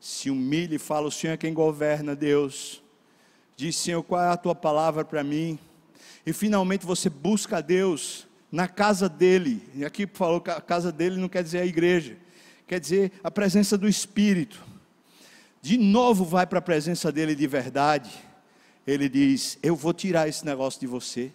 se 0.00 0.30
humilha 0.30 0.76
e 0.76 0.78
fala: 0.78 1.08
O 1.08 1.12
Senhor 1.12 1.34
é 1.34 1.36
quem 1.36 1.52
governa, 1.52 2.14
Deus. 2.14 2.82
Diz, 3.56 3.76
Senhor, 3.76 4.02
qual 4.02 4.22
é 4.22 4.28
a 4.28 4.36
tua 4.36 4.54
palavra 4.54 5.04
para 5.04 5.24
mim? 5.24 5.58
E 6.26 6.32
finalmente 6.32 6.84
você 6.84 7.08
busca 7.08 7.58
a 7.58 7.60
Deus 7.60 8.25
na 8.56 8.66
casa 8.66 9.06
dele. 9.06 9.62
E 9.74 9.84
aqui 9.84 10.06
falou 10.06 10.40
que 10.40 10.50
a 10.50 10.62
casa 10.62 10.90
dele 10.90 11.20
não 11.20 11.28
quer 11.28 11.42
dizer 11.42 11.58
a 11.58 11.66
igreja, 11.66 12.16
quer 12.66 12.80
dizer 12.80 13.12
a 13.22 13.30
presença 13.30 13.76
do 13.76 13.86
Espírito. 13.86 14.64
De 15.60 15.76
novo 15.76 16.24
vai 16.24 16.46
para 16.46 16.58
a 16.58 16.62
presença 16.62 17.12
dele 17.12 17.34
de 17.34 17.46
verdade. 17.46 18.10
Ele 18.86 19.10
diz: 19.10 19.58
Eu 19.62 19.76
vou 19.76 19.92
tirar 19.92 20.26
esse 20.26 20.42
negócio 20.42 20.80
de 20.80 20.86
você, 20.86 21.30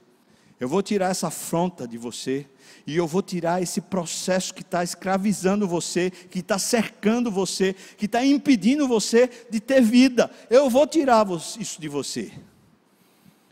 eu 0.60 0.68
vou 0.68 0.82
tirar 0.82 1.12
essa 1.12 1.28
afronta 1.28 1.88
de 1.88 1.96
você, 1.96 2.48
e 2.88 2.98
eu 2.98 3.06
vou 3.06 3.22
tirar 3.22 3.62
esse 3.62 3.82
processo 3.82 4.52
que 4.52 4.64
está 4.64 4.84
escravizando 4.84 5.68
você, 5.68 6.10
que 6.10 6.40
está 6.40 6.58
cercando 6.58 7.30
você, 7.30 7.76
que 8.00 8.06
está 8.06 8.26
impedindo 8.26 8.88
você 8.88 9.30
de 9.48 9.60
ter 9.60 9.84
vida. 9.84 10.32
Eu 10.50 10.72
vou 10.72 10.88
tirar 10.88 11.28
isso 11.60 11.80
de 11.80 11.88
você. 11.88 12.32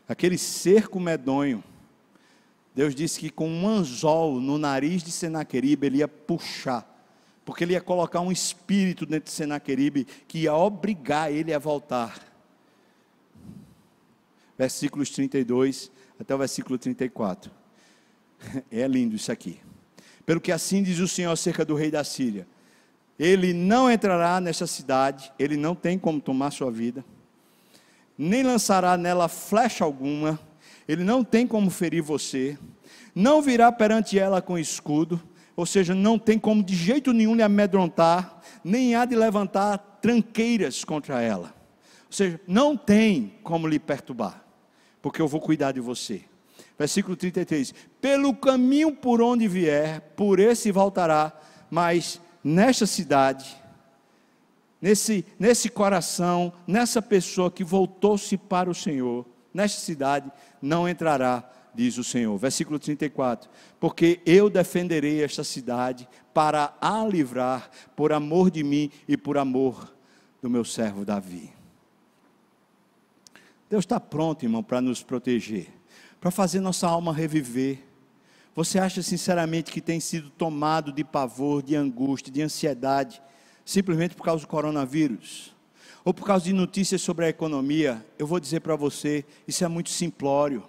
Aquele 0.08 0.40
cerco 0.40 1.00
medonho 1.00 1.64
Deus 2.80 2.96
disse 2.96 3.20
que 3.20 3.30
com 3.30 3.50
um 3.50 3.68
anzol 3.68 4.40
no 4.40 4.58
nariz 4.58 5.04
de 5.04 5.12
Senaqueribe 5.12 5.86
ele 5.86 5.98
ia 5.98 6.08
puxar, 6.08 6.88
porque 7.44 7.66
ele 7.66 7.74
ia 7.74 7.82
colocar 7.82 8.22
um 8.22 8.32
espírito 8.32 9.06
dentro 9.06 9.26
de 9.26 9.32
Senaqueribe 9.32 10.08
que 10.26 10.44
ia 10.44 10.56
obrigar 10.56 11.30
ele 11.30 11.54
a 11.54 11.60
voltar. 11.60 12.18
Versículos 14.58 15.10
32 15.10 15.92
até 16.18 16.34
o 16.34 16.38
versículo 16.38 16.80
34. 16.80 17.52
É 18.72 18.88
lindo 18.88 19.14
isso 19.14 19.30
aqui. 19.30 19.60
Pelo 20.26 20.40
que 20.40 20.50
assim 20.50 20.82
diz 20.82 21.00
o 21.00 21.08
Senhor 21.10 21.34
acerca 21.34 21.66
do 21.66 21.76
rei 21.76 21.92
da 21.92 22.06
Síria: 22.06 22.48
ele 23.20 23.52
não 23.52 23.92
entrará 23.92 24.40
nesta 24.40 24.66
cidade, 24.66 25.34
ele 25.38 25.58
não 25.58 25.76
tem 25.76 26.00
como 26.00 26.22
tomar 26.22 26.52
sua 26.52 26.72
vida, 26.72 27.04
nem 28.18 28.42
lançará 28.42 28.96
nela 28.96 29.28
flecha 29.28 29.84
alguma, 29.84 30.40
ele 30.90 31.04
não 31.04 31.24
tem 31.24 31.46
como 31.46 31.70
ferir 31.70 32.02
você, 32.02 32.58
não 33.14 33.44
virá 33.44 33.72
perante 33.72 34.18
ela 34.18 34.42
com 34.42 34.58
escudo, 34.58 35.22
ou 35.56 35.64
seja, 35.64 35.94
não 35.94 36.18
tem 36.18 36.40
como 36.40 36.64
de 36.64 36.76
jeito 36.76 37.14
nenhum 37.14 37.36
lhe 37.36 37.44
amedrontar, 37.44 38.42
nem 38.64 38.96
há 38.96 39.06
de 39.06 39.16
levantar 39.16 39.78
tranqueiras 40.02 40.84
contra 40.84 41.22
ela. 41.22 41.54
Ou 42.08 42.12
seja, 42.12 42.42
não 42.48 42.76
tem 42.76 43.36
como 43.44 43.68
lhe 43.68 43.78
perturbar, 43.78 44.44
porque 45.00 45.22
eu 45.22 45.28
vou 45.28 45.40
cuidar 45.40 45.74
de 45.74 45.80
você. 45.80 46.24
Versículo 46.76 47.16
33: 47.16 47.72
Pelo 48.02 48.36
caminho 48.36 48.92
por 48.92 49.22
onde 49.22 49.48
vier, 49.48 50.02
por 50.16 50.40
esse 50.40 50.72
voltará, 50.72 51.40
mas 51.70 52.20
nesta 52.44 52.88
cidade, 52.88 53.56
nesse, 54.82 55.24
nesse 55.38 55.70
coração, 55.70 56.52
nessa 56.66 57.00
pessoa 57.00 57.52
que 57.52 57.64
voltou-se 57.64 58.36
para 58.36 58.72
o 58.72 58.74
Senhor, 58.74 59.24
nesta 59.54 59.80
cidade 59.82 60.32
não 60.62 60.88
entrará, 60.88 61.50
diz 61.74 61.98
o 61.98 62.04
Senhor. 62.04 62.38
Versículo 62.38 62.80
34: 62.80 63.50
Porque 63.80 64.22
eu 64.26 64.50
defenderei 64.50 65.24
esta 65.24 65.44
cidade 65.44 66.08
para 66.34 66.74
a 66.80 67.06
livrar, 67.06 67.70
por 67.96 68.12
amor 68.14 68.50
de 68.50 68.64
mim 68.64 68.92
e 69.08 69.18
por 69.18 69.38
amor 69.38 69.94
do 70.42 70.50
meu 70.50 70.64
servo 70.64 71.06
Davi. 71.06 71.52
Deus 73.70 73.84
está 73.84 74.00
pronto, 74.00 74.44
irmão, 74.44 74.64
para 74.64 74.82
nos 74.82 75.04
proteger, 75.04 75.68
para 76.20 76.32
fazer 76.32 76.60
nossa 76.60 76.88
alma 76.88 77.14
reviver 77.14 77.90
você 78.60 78.78
acha 78.78 79.02
sinceramente 79.02 79.72
que 79.72 79.80
tem 79.80 80.02
sido 80.02 80.30
tomado 80.30 80.92
de 80.92 81.02
pavor, 81.02 81.64
de 81.64 81.78
angústia, 81.78 82.30
de 82.30 82.42
ansiedade, 82.42 83.22
simplesmente 83.64 84.16
por 84.16 84.24
causa 84.24 84.44
do 84.44 84.50
coronavírus? 84.50 85.56
Ou 86.04 86.14
por 86.14 86.26
causa 86.26 86.46
de 86.46 86.54
notícias 86.54 87.02
sobre 87.02 87.26
a 87.26 87.30
economia? 87.30 88.06
Eu 88.18 88.26
vou 88.26 88.40
dizer 88.40 88.62
para 88.62 88.76
você, 88.76 89.26
isso 89.48 89.64
é 89.64 89.68
muito 89.68 89.90
simplório. 89.90 90.64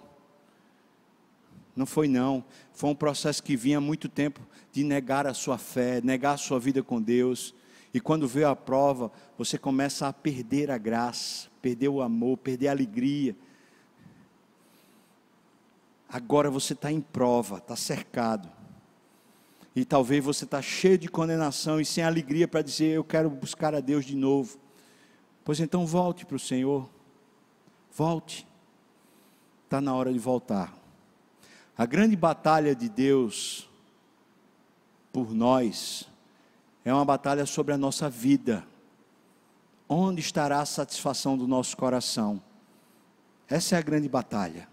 Não 1.75 1.85
foi 1.85 2.07
não, 2.07 2.43
foi 2.73 2.89
um 2.89 2.95
processo 2.95 3.41
que 3.41 3.55
vinha 3.55 3.77
há 3.77 3.81
muito 3.81 4.09
tempo 4.09 4.41
de 4.71 4.83
negar 4.83 5.25
a 5.25 5.33
sua 5.33 5.57
fé, 5.57 6.01
negar 6.01 6.33
a 6.33 6.37
sua 6.37 6.59
vida 6.59 6.83
com 6.83 7.01
Deus. 7.01 7.55
E 7.93 7.99
quando 7.99 8.27
veio 8.27 8.47
a 8.47 8.55
prova, 8.55 9.11
você 9.37 9.57
começa 9.57 10.07
a 10.07 10.13
perder 10.13 10.69
a 10.69 10.77
graça, 10.77 11.49
perder 11.61 11.89
o 11.89 12.01
amor, 12.01 12.37
perder 12.37 12.67
a 12.67 12.71
alegria 12.71 13.35
Agora 16.11 16.51
você 16.51 16.73
está 16.73 16.91
em 16.91 16.99
prova, 16.99 17.57
está 17.57 17.75
cercado. 17.75 18.49
E 19.73 19.85
talvez 19.85 20.21
você 20.21 20.43
está 20.43 20.61
cheio 20.61 20.97
de 20.97 21.07
condenação 21.07 21.79
e 21.79 21.85
sem 21.85 22.03
alegria 22.03 22.49
para 22.49 22.61
dizer: 22.61 22.89
Eu 22.89 23.03
quero 23.03 23.29
buscar 23.29 23.73
a 23.73 23.79
Deus 23.79 24.03
de 24.03 24.15
novo. 24.15 24.59
Pois 25.43 25.59
então 25.59 25.85
volte 25.85 26.25
para 26.25 26.35
o 26.35 26.39
Senhor. 26.39 26.89
Volte. 27.91 28.47
Está 29.65 29.81
na 29.81 29.95
hora 29.95 30.11
de 30.11 30.19
voltar. 30.19 30.77
A 31.77 31.85
grande 31.85 32.15
batalha 32.15 32.75
de 32.75 32.89
Deus 32.89 33.69
por 35.11 35.33
nós 35.33 36.07
é 36.85 36.93
uma 36.93 37.05
batalha 37.05 37.45
sobre 37.45 37.73
a 37.73 37.77
nossa 37.77 38.09
vida. 38.09 38.65
Onde 39.87 40.21
estará 40.21 40.61
a 40.61 40.65
satisfação 40.65 41.37
do 41.37 41.47
nosso 41.47 41.75
coração? 41.75 42.41
Essa 43.49 43.75
é 43.75 43.79
a 43.79 43.81
grande 43.81 44.07
batalha. 44.07 44.67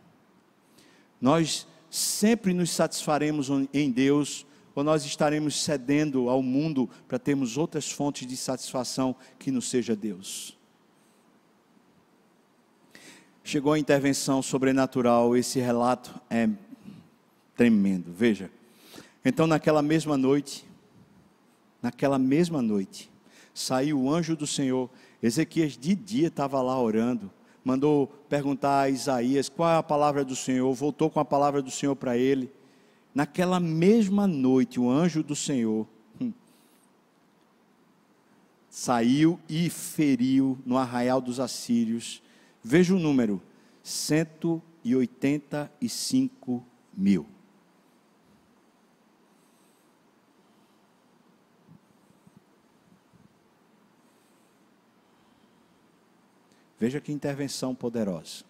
Nós 1.21 1.67
sempre 1.91 2.53
nos 2.53 2.71
satisfaremos 2.71 3.49
em 3.73 3.91
Deus 3.91 4.47
ou 4.75 4.85
nós 4.85 5.05
estaremos 5.05 5.61
cedendo 5.61 6.29
ao 6.29 6.43
mundo 6.43 6.89
para 7.09 7.19
termos 7.19 7.57
outras 7.57 7.91
fontes 7.91 8.27
de 8.29 8.37
satisfação 8.37 9.17
que 9.39 9.51
não 9.51 9.61
seja 9.61 9.97
Deus. 9.97 10.58
Chegou 13.49 13.73
a 13.73 13.79
intervenção 13.79 14.43
sobrenatural, 14.43 15.35
esse 15.35 15.59
relato 15.59 16.15
é 16.29 16.51
tremendo. 17.57 18.13
Veja. 18.13 18.51
Então, 19.25 19.47
naquela 19.47 19.81
mesma 19.81 20.19
noite, 20.19 20.67
naquela 21.81 22.19
mesma 22.19 22.61
noite, 22.61 23.11
saiu 23.55 24.03
o 24.03 24.13
anjo 24.13 24.37
do 24.37 24.47
Senhor. 24.47 24.91
Ezequias 25.23 25.79
de 25.79 25.95
dia 25.95 26.29
estava 26.29 26.61
lá 26.61 26.79
orando 26.79 27.31
mandou 27.65 28.07
perguntar 28.29 28.83
a 28.83 28.91
Isaías 28.91 29.49
qual 29.49 29.71
é 29.71 29.77
a 29.79 29.83
palavra 29.83 30.27
do 30.27 30.37
Senhor, 30.37 30.71
voltou 30.75 31.09
com 31.09 31.19
a 31.19 31.25
palavra 31.25 31.63
do 31.63 31.71
Senhor 31.71 31.97
para 31.97 32.19
ele. 32.19 32.53
Naquela 33.15 33.59
mesma 33.59 34.27
noite, 34.27 34.79
o 34.79 34.91
anjo 34.91 35.23
do 35.23 35.35
Senhor 35.35 35.87
hum, 36.21 36.33
saiu 38.69 39.41
e 39.49 39.71
feriu 39.71 40.59
no 40.67 40.77
arraial 40.77 41.19
dos 41.19 41.41
assírios. 41.41 42.23
Veja 42.63 42.95
o 42.95 42.99
número: 42.99 43.43
185 43.83 46.65
mil. 46.97 47.27
Veja 56.79 57.01
que 57.01 57.11
intervenção 57.11 57.75
poderosa. 57.75 58.45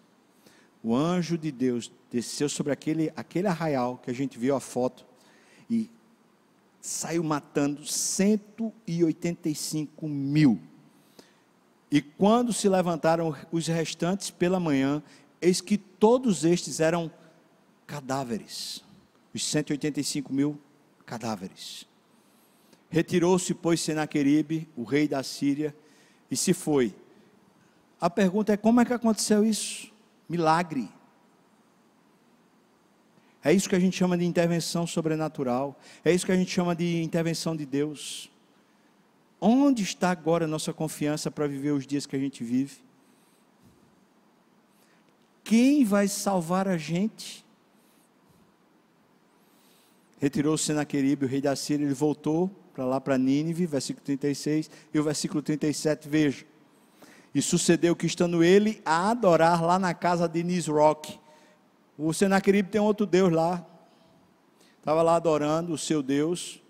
O 0.83 0.95
anjo 0.95 1.35
de 1.37 1.51
Deus 1.51 1.91
desceu 2.11 2.47
sobre 2.47 2.71
aquele, 2.71 3.11
aquele 3.15 3.47
arraial 3.47 3.97
que 3.97 4.11
a 4.11 4.13
gente 4.13 4.37
viu 4.37 4.55
a 4.55 4.59
foto 4.59 5.03
e 5.69 5.89
saiu 6.79 7.23
matando 7.23 7.83
185 7.85 10.07
mil. 10.07 10.59
E 11.91 12.01
quando 12.01 12.53
se 12.53 12.69
levantaram 12.69 13.35
os 13.51 13.67
restantes 13.67 14.29
pela 14.29 14.59
manhã, 14.59 15.01
eis 15.41 15.61
que 15.61 15.77
todos 15.77 16.43
estes 16.45 16.79
eram 16.79 17.11
cadáveres. 17.87 18.83
Os 19.33 19.43
185 19.43 20.31
mil 20.31 20.59
cadáveres. 21.05 21.87
Retirou-se, 22.89 23.53
pois, 23.53 23.81
Senaqueribe, 23.81 24.67
o 24.75 24.83
rei 24.83 25.07
da 25.07 25.23
Síria, 25.23 25.75
e 26.29 26.35
se 26.35 26.53
foi 26.53 26.95
a 27.99 28.09
pergunta 28.09 28.53
é: 28.53 28.57
como 28.57 28.79
é 28.79 28.85
que 28.85 28.93
aconteceu 28.93 29.43
isso? 29.43 29.91
Milagre. 30.27 30.89
É 33.43 33.53
isso 33.53 33.69
que 33.69 33.75
a 33.75 33.79
gente 33.79 33.97
chama 33.97 34.17
de 34.17 34.25
intervenção 34.25 34.85
sobrenatural. 34.85 35.79
É 36.03 36.11
isso 36.11 36.25
que 36.25 36.31
a 36.31 36.35
gente 36.35 36.51
chama 36.51 36.75
de 36.75 37.01
intervenção 37.01 37.55
de 37.55 37.65
Deus. 37.65 38.29
Onde 39.41 39.83
está 39.83 40.11
agora 40.11 40.45
a 40.45 40.47
nossa 40.47 40.73
confiança 40.73 41.31
para 41.31 41.47
viver 41.47 41.71
os 41.71 41.87
dias 41.87 42.05
que 42.05 42.15
a 42.15 42.19
gente 42.19 42.43
vive? 42.43 42.77
Quem 45.43 45.85
vai 45.85 46.07
salvar 46.07 46.67
a 46.67 46.77
gente? 46.77 47.45
Retirou-se 50.19 50.65
Senaqueribe, 50.65 51.25
o 51.25 51.29
rei 51.29 51.41
da 51.41 51.55
Síria, 51.55 51.85
ele 51.85 51.93
voltou 51.93 52.51
para 52.73 52.83
lá 52.85 52.99
para 52.99 53.17
Nínive, 53.17 53.65
versículo 53.65 54.05
36, 54.05 54.69
e 54.93 54.99
o 54.99 55.03
versículo 55.03 55.41
37, 55.41 56.09
veja. 56.09 56.45
E 57.33 57.41
sucedeu 57.41 57.95
que, 57.95 58.05
estando 58.05 58.43
ele 58.43 58.81
a 58.85 59.11
adorar 59.11 59.63
lá 59.63 59.79
na 59.79 59.93
casa 59.93 60.27
de 60.27 60.43
Nisroch, 60.43 61.17
o 61.97 62.13
Senaqueribe 62.13 62.69
tem 62.69 62.81
outro 62.81 63.05
Deus 63.05 63.31
lá, 63.31 63.65
estava 64.77 65.01
lá 65.01 65.15
adorando 65.15 65.73
o 65.73 65.77
seu 65.77 66.03
Deus, 66.03 66.61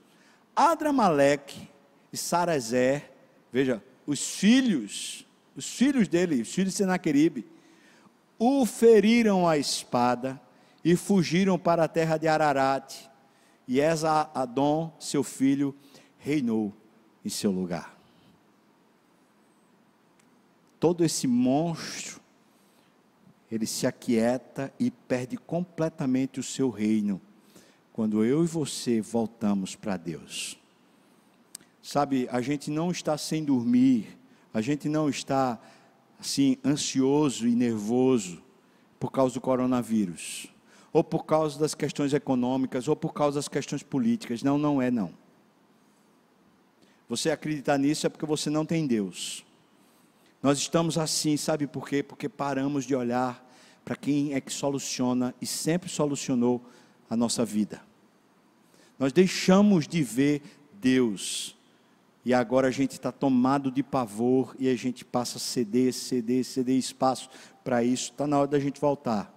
Adramaleque 0.55 1.69
e 2.11 2.17
Sarazé, 2.17 3.11
veja, 3.51 3.83
os 4.05 4.35
filhos, 4.35 5.25
os 5.55 5.69
filhos 5.75 6.07
dele, 6.07 6.41
os 6.41 6.53
filhos 6.53 6.73
de 6.73 6.77
Senaqueribe, 6.77 7.45
o 8.37 8.65
feriram 8.65 9.47
a 9.47 9.57
espada 9.57 10.39
e 10.83 10.95
fugiram 10.95 11.59
para 11.59 11.83
a 11.83 11.87
terra 11.87 12.17
de 12.17 12.27
Ararat, 12.27 12.95
e 13.67 13.79
Esa 13.79 14.29
Adon, 14.33 14.95
seu 14.99 15.23
filho, 15.23 15.75
reinou 16.17 16.73
em 17.23 17.29
seu 17.29 17.51
lugar 17.51 17.99
todo 20.79 21.03
esse 21.03 21.27
monstro, 21.27 22.21
ele 23.51 23.65
se 23.65 23.85
aquieta 23.85 24.73
e 24.79 24.89
perde 24.89 25.35
completamente 25.37 26.39
o 26.39 26.43
seu 26.43 26.69
reino, 26.69 27.19
quando 27.91 28.23
eu 28.23 28.43
e 28.43 28.47
você 28.47 29.01
voltamos 29.01 29.75
para 29.75 29.97
Deus. 29.97 30.57
Sabe, 31.81 32.27
a 32.31 32.41
gente 32.41 32.69
não 32.69 32.91
está 32.91 33.17
sem 33.17 33.43
dormir, 33.43 34.17
a 34.53 34.61
gente 34.61 34.89
não 34.89 35.09
está 35.09 35.59
assim 36.19 36.57
ansioso 36.63 37.47
e 37.47 37.55
nervoso 37.55 38.43
por 38.99 39.11
causa 39.11 39.35
do 39.35 39.41
coronavírus, 39.41 40.47
ou 40.91 41.03
por 41.03 41.25
causa 41.25 41.57
das 41.57 41.73
questões 41.73 42.13
econômicas, 42.13 42.87
ou 42.87 42.95
por 42.95 43.13
causa 43.13 43.37
das 43.39 43.47
questões 43.47 43.81
políticas. 43.81 44.43
Não, 44.43 44.57
não 44.57 44.81
é 44.81 44.91
não. 44.91 45.13
Você 47.07 47.31
acreditar 47.31 47.77
nisso 47.77 48.05
é 48.05 48.09
porque 48.09 48.25
você 48.25 48.49
não 48.49 48.65
tem 48.65 48.85
Deus. 48.85 49.45
Nós 50.43 50.57
estamos 50.57 50.97
assim, 50.97 51.37
sabe 51.37 51.65
por 51.65 51.87
quê? 51.87 52.03
Porque 52.03 52.29
paramos 52.29 52.85
de 52.85 52.95
olhar 52.95 53.45
para 53.83 53.95
quem 53.95 54.33
é 54.33 54.41
que 54.41 54.53
soluciona 54.53 55.33
e 55.41 55.45
sempre 55.45 55.89
solucionou 55.89 56.63
a 57.09 57.15
nossa 57.15 57.43
vida. 57.43 57.81
Nós 58.97 59.11
deixamos 59.11 59.87
de 59.87 60.03
ver 60.03 60.41
Deus 60.73 61.57
E 62.25 62.33
agora 62.33 62.67
a 62.67 62.71
gente 62.71 62.91
está 62.91 63.11
tomado 63.11 63.71
de 63.71 63.81
pavor 63.81 64.55
e 64.59 64.69
a 64.69 64.75
gente 64.75 65.05
passa 65.05 65.37
a 65.37 65.39
ceder, 65.39 65.93
ceder, 65.93 66.43
ceder 66.43 66.77
espaço 66.77 67.29
para 67.63 67.83
isso. 67.83 68.11
Está 68.11 68.27
na 68.27 68.37
hora 68.37 68.47
da 68.47 68.59
gente 68.59 68.79
voltar. 68.79 69.33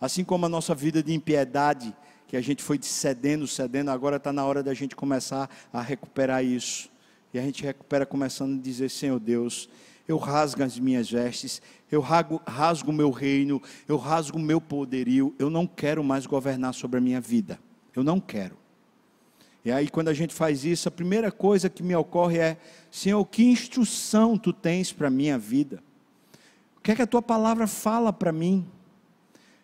Assim 0.00 0.24
como 0.24 0.46
a 0.46 0.48
nossa 0.48 0.74
vida 0.74 1.02
de 1.02 1.12
impiedade, 1.12 1.94
que 2.26 2.36
a 2.36 2.40
gente 2.40 2.62
foi 2.62 2.78
cedendo, 2.80 3.46
cedendo, 3.46 3.90
agora 3.90 4.16
está 4.16 4.32
na 4.32 4.44
hora 4.44 4.62
da 4.62 4.72
gente 4.72 4.96
começar 4.96 5.50
a 5.72 5.82
recuperar 5.82 6.44
isso. 6.44 6.88
E 7.34 7.38
a 7.38 7.42
gente 7.42 7.62
recupera 7.62 8.06
começando 8.06 8.58
a 8.58 8.62
dizer: 8.62 8.88
Senhor 8.88 9.20
Deus, 9.20 9.68
eu 10.08 10.16
rasgo 10.16 10.62
as 10.62 10.78
minhas 10.78 11.10
vestes, 11.10 11.60
eu 11.90 12.00
rasgo 12.00 12.90
o 12.90 12.94
meu 12.94 13.10
reino, 13.10 13.62
eu 13.86 13.96
rasgo 13.96 14.38
o 14.38 14.40
meu 14.40 14.60
poderio, 14.60 15.34
eu 15.38 15.50
não 15.50 15.66
quero 15.66 16.02
mais 16.02 16.24
governar 16.26 16.72
sobre 16.72 16.98
a 16.98 17.00
minha 17.00 17.20
vida. 17.20 17.58
Eu 17.94 18.02
não 18.02 18.18
quero. 18.20 18.59
E 19.64 19.70
aí, 19.70 19.88
quando 19.88 20.08
a 20.08 20.14
gente 20.14 20.34
faz 20.34 20.64
isso, 20.64 20.88
a 20.88 20.92
primeira 20.92 21.30
coisa 21.30 21.68
que 21.68 21.82
me 21.82 21.94
ocorre 21.94 22.38
é: 22.38 22.56
Senhor, 22.90 23.24
que 23.26 23.44
instrução 23.44 24.38
tu 24.38 24.52
tens 24.52 24.92
para 24.92 25.08
a 25.08 25.10
minha 25.10 25.38
vida? 25.38 25.82
O 26.76 26.80
que 26.80 26.92
é 26.92 26.96
que 26.96 27.02
a 27.02 27.06
tua 27.06 27.20
palavra 27.20 27.66
fala 27.66 28.12
para 28.12 28.32
mim? 28.32 28.66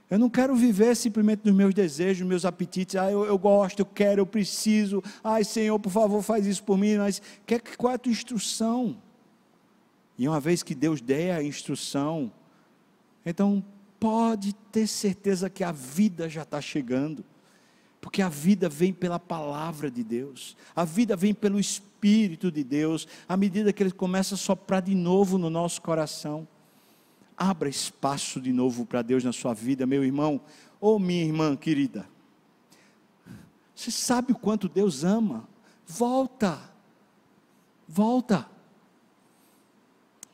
Eu 0.08 0.18
não 0.18 0.30
quero 0.30 0.54
viver 0.54 0.94
simplesmente 0.94 1.40
dos 1.42 1.54
meus 1.54 1.74
desejos, 1.74 2.26
meus 2.26 2.44
apetites. 2.44 2.94
Ah, 2.94 3.10
eu, 3.10 3.24
eu, 3.24 3.36
gosto, 3.36 3.80
eu 3.80 3.86
quero, 3.86 4.20
eu 4.20 4.26
preciso. 4.26 5.02
Ai, 5.24 5.42
Senhor, 5.42 5.78
por 5.80 5.90
favor, 5.90 6.22
faz 6.22 6.46
isso 6.46 6.62
por 6.62 6.78
mim. 6.78 6.96
Mas 6.96 7.20
que, 7.44 7.58
qual 7.76 7.92
é 7.92 7.96
a 7.96 7.98
tua 7.98 8.12
instrução? 8.12 8.96
E 10.18 10.28
uma 10.28 10.38
vez 10.38 10.62
que 10.62 10.74
Deus 10.74 11.00
der 11.00 11.34
a 11.34 11.42
instrução, 11.42 12.30
então 13.24 13.64
pode 13.98 14.54
ter 14.70 14.86
certeza 14.86 15.50
que 15.50 15.64
a 15.64 15.72
vida 15.72 16.28
já 16.28 16.42
está 16.42 16.60
chegando. 16.60 17.24
Porque 18.06 18.22
a 18.22 18.28
vida 18.28 18.68
vem 18.68 18.92
pela 18.92 19.18
palavra 19.18 19.90
de 19.90 20.04
Deus, 20.04 20.56
a 20.76 20.84
vida 20.84 21.16
vem 21.16 21.34
pelo 21.34 21.58
Espírito 21.58 22.52
de 22.52 22.62
Deus, 22.62 23.04
à 23.28 23.36
medida 23.36 23.72
que 23.72 23.82
Ele 23.82 23.90
começa 23.90 24.36
a 24.36 24.38
soprar 24.38 24.80
de 24.80 24.94
novo 24.94 25.36
no 25.36 25.50
nosso 25.50 25.82
coração. 25.82 26.46
Abra 27.36 27.68
espaço 27.68 28.40
de 28.40 28.52
novo 28.52 28.86
para 28.86 29.02
Deus 29.02 29.24
na 29.24 29.32
sua 29.32 29.52
vida, 29.52 29.84
meu 29.86 30.04
irmão 30.04 30.40
ou 30.80 31.00
minha 31.00 31.24
irmã 31.24 31.56
querida. 31.56 32.08
Você 33.74 33.90
sabe 33.90 34.30
o 34.30 34.38
quanto 34.38 34.68
Deus 34.68 35.02
ama? 35.02 35.48
Volta, 35.84 36.60
volta. 37.88 38.48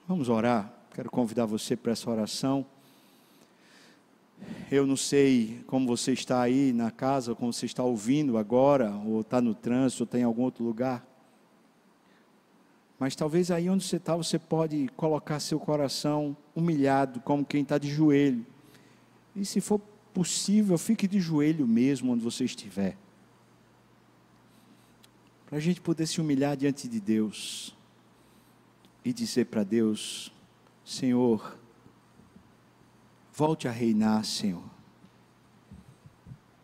Vamos 0.06 0.28
orar. 0.28 0.70
Quero 0.94 1.10
convidar 1.10 1.46
você 1.46 1.74
para 1.74 1.92
essa 1.92 2.10
oração. 2.10 2.66
Eu 4.70 4.86
não 4.86 4.96
sei 4.96 5.62
como 5.66 5.86
você 5.86 6.12
está 6.12 6.40
aí 6.40 6.72
na 6.72 6.90
casa, 6.90 7.34
como 7.34 7.52
você 7.52 7.66
está 7.66 7.82
ouvindo 7.82 8.38
agora, 8.38 8.90
ou 9.04 9.20
está 9.20 9.40
no 9.40 9.54
trânsito, 9.54 10.02
ou 10.02 10.04
está 10.04 10.18
em 10.18 10.22
algum 10.22 10.42
outro 10.42 10.64
lugar. 10.64 11.06
Mas 12.98 13.16
talvez 13.16 13.50
aí 13.50 13.68
onde 13.68 13.84
você 13.84 13.96
está, 13.96 14.16
você 14.16 14.38
pode 14.38 14.88
colocar 14.96 15.40
seu 15.40 15.58
coração 15.58 16.36
humilhado, 16.54 17.20
como 17.20 17.44
quem 17.44 17.62
está 17.62 17.76
de 17.76 17.90
joelho. 17.90 18.46
E 19.34 19.44
se 19.44 19.60
for 19.60 19.80
possível, 20.14 20.78
fique 20.78 21.08
de 21.08 21.20
joelho 21.20 21.66
mesmo 21.66 22.12
onde 22.12 22.22
você 22.22 22.44
estiver. 22.44 22.96
Para 25.46 25.58
a 25.58 25.60
gente 25.60 25.80
poder 25.80 26.06
se 26.06 26.20
humilhar 26.20 26.56
diante 26.56 26.88
de 26.88 27.00
Deus 27.00 27.76
e 29.04 29.12
dizer 29.12 29.46
para 29.46 29.64
Deus: 29.64 30.32
Senhor, 30.84 31.58
volte 33.32 33.66
a 33.66 33.70
reinar, 33.70 34.24
Senhor. 34.24 34.62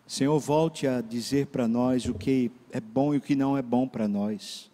Senhor, 0.06 0.38
volte 0.38 0.86
a 0.86 1.00
dizer 1.00 1.48
para 1.48 1.68
nós 1.68 2.06
o 2.06 2.14
que 2.14 2.50
é 2.70 2.80
bom 2.80 3.14
e 3.14 3.18
o 3.18 3.20
que 3.20 3.34
não 3.34 3.56
é 3.56 3.62
bom 3.62 3.86
para 3.86 4.08
nós. 4.08 4.70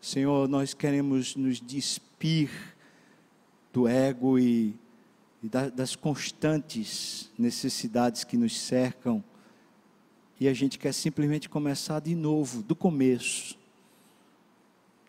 Senhor, 0.00 0.48
nós 0.48 0.74
queremos 0.74 1.36
nos 1.36 1.60
despir 1.60 2.50
do 3.72 3.86
ego 3.86 4.38
e, 4.38 4.74
e 5.42 5.48
da, 5.48 5.68
das 5.68 5.94
constantes 5.94 7.30
necessidades 7.38 8.24
que 8.24 8.36
nos 8.36 8.58
cercam, 8.60 9.22
e 10.40 10.48
a 10.48 10.54
gente 10.54 10.78
quer 10.78 10.92
simplesmente 10.92 11.48
começar 11.48 12.00
de 12.00 12.14
novo, 12.14 12.62
do 12.62 12.74
começo, 12.74 13.56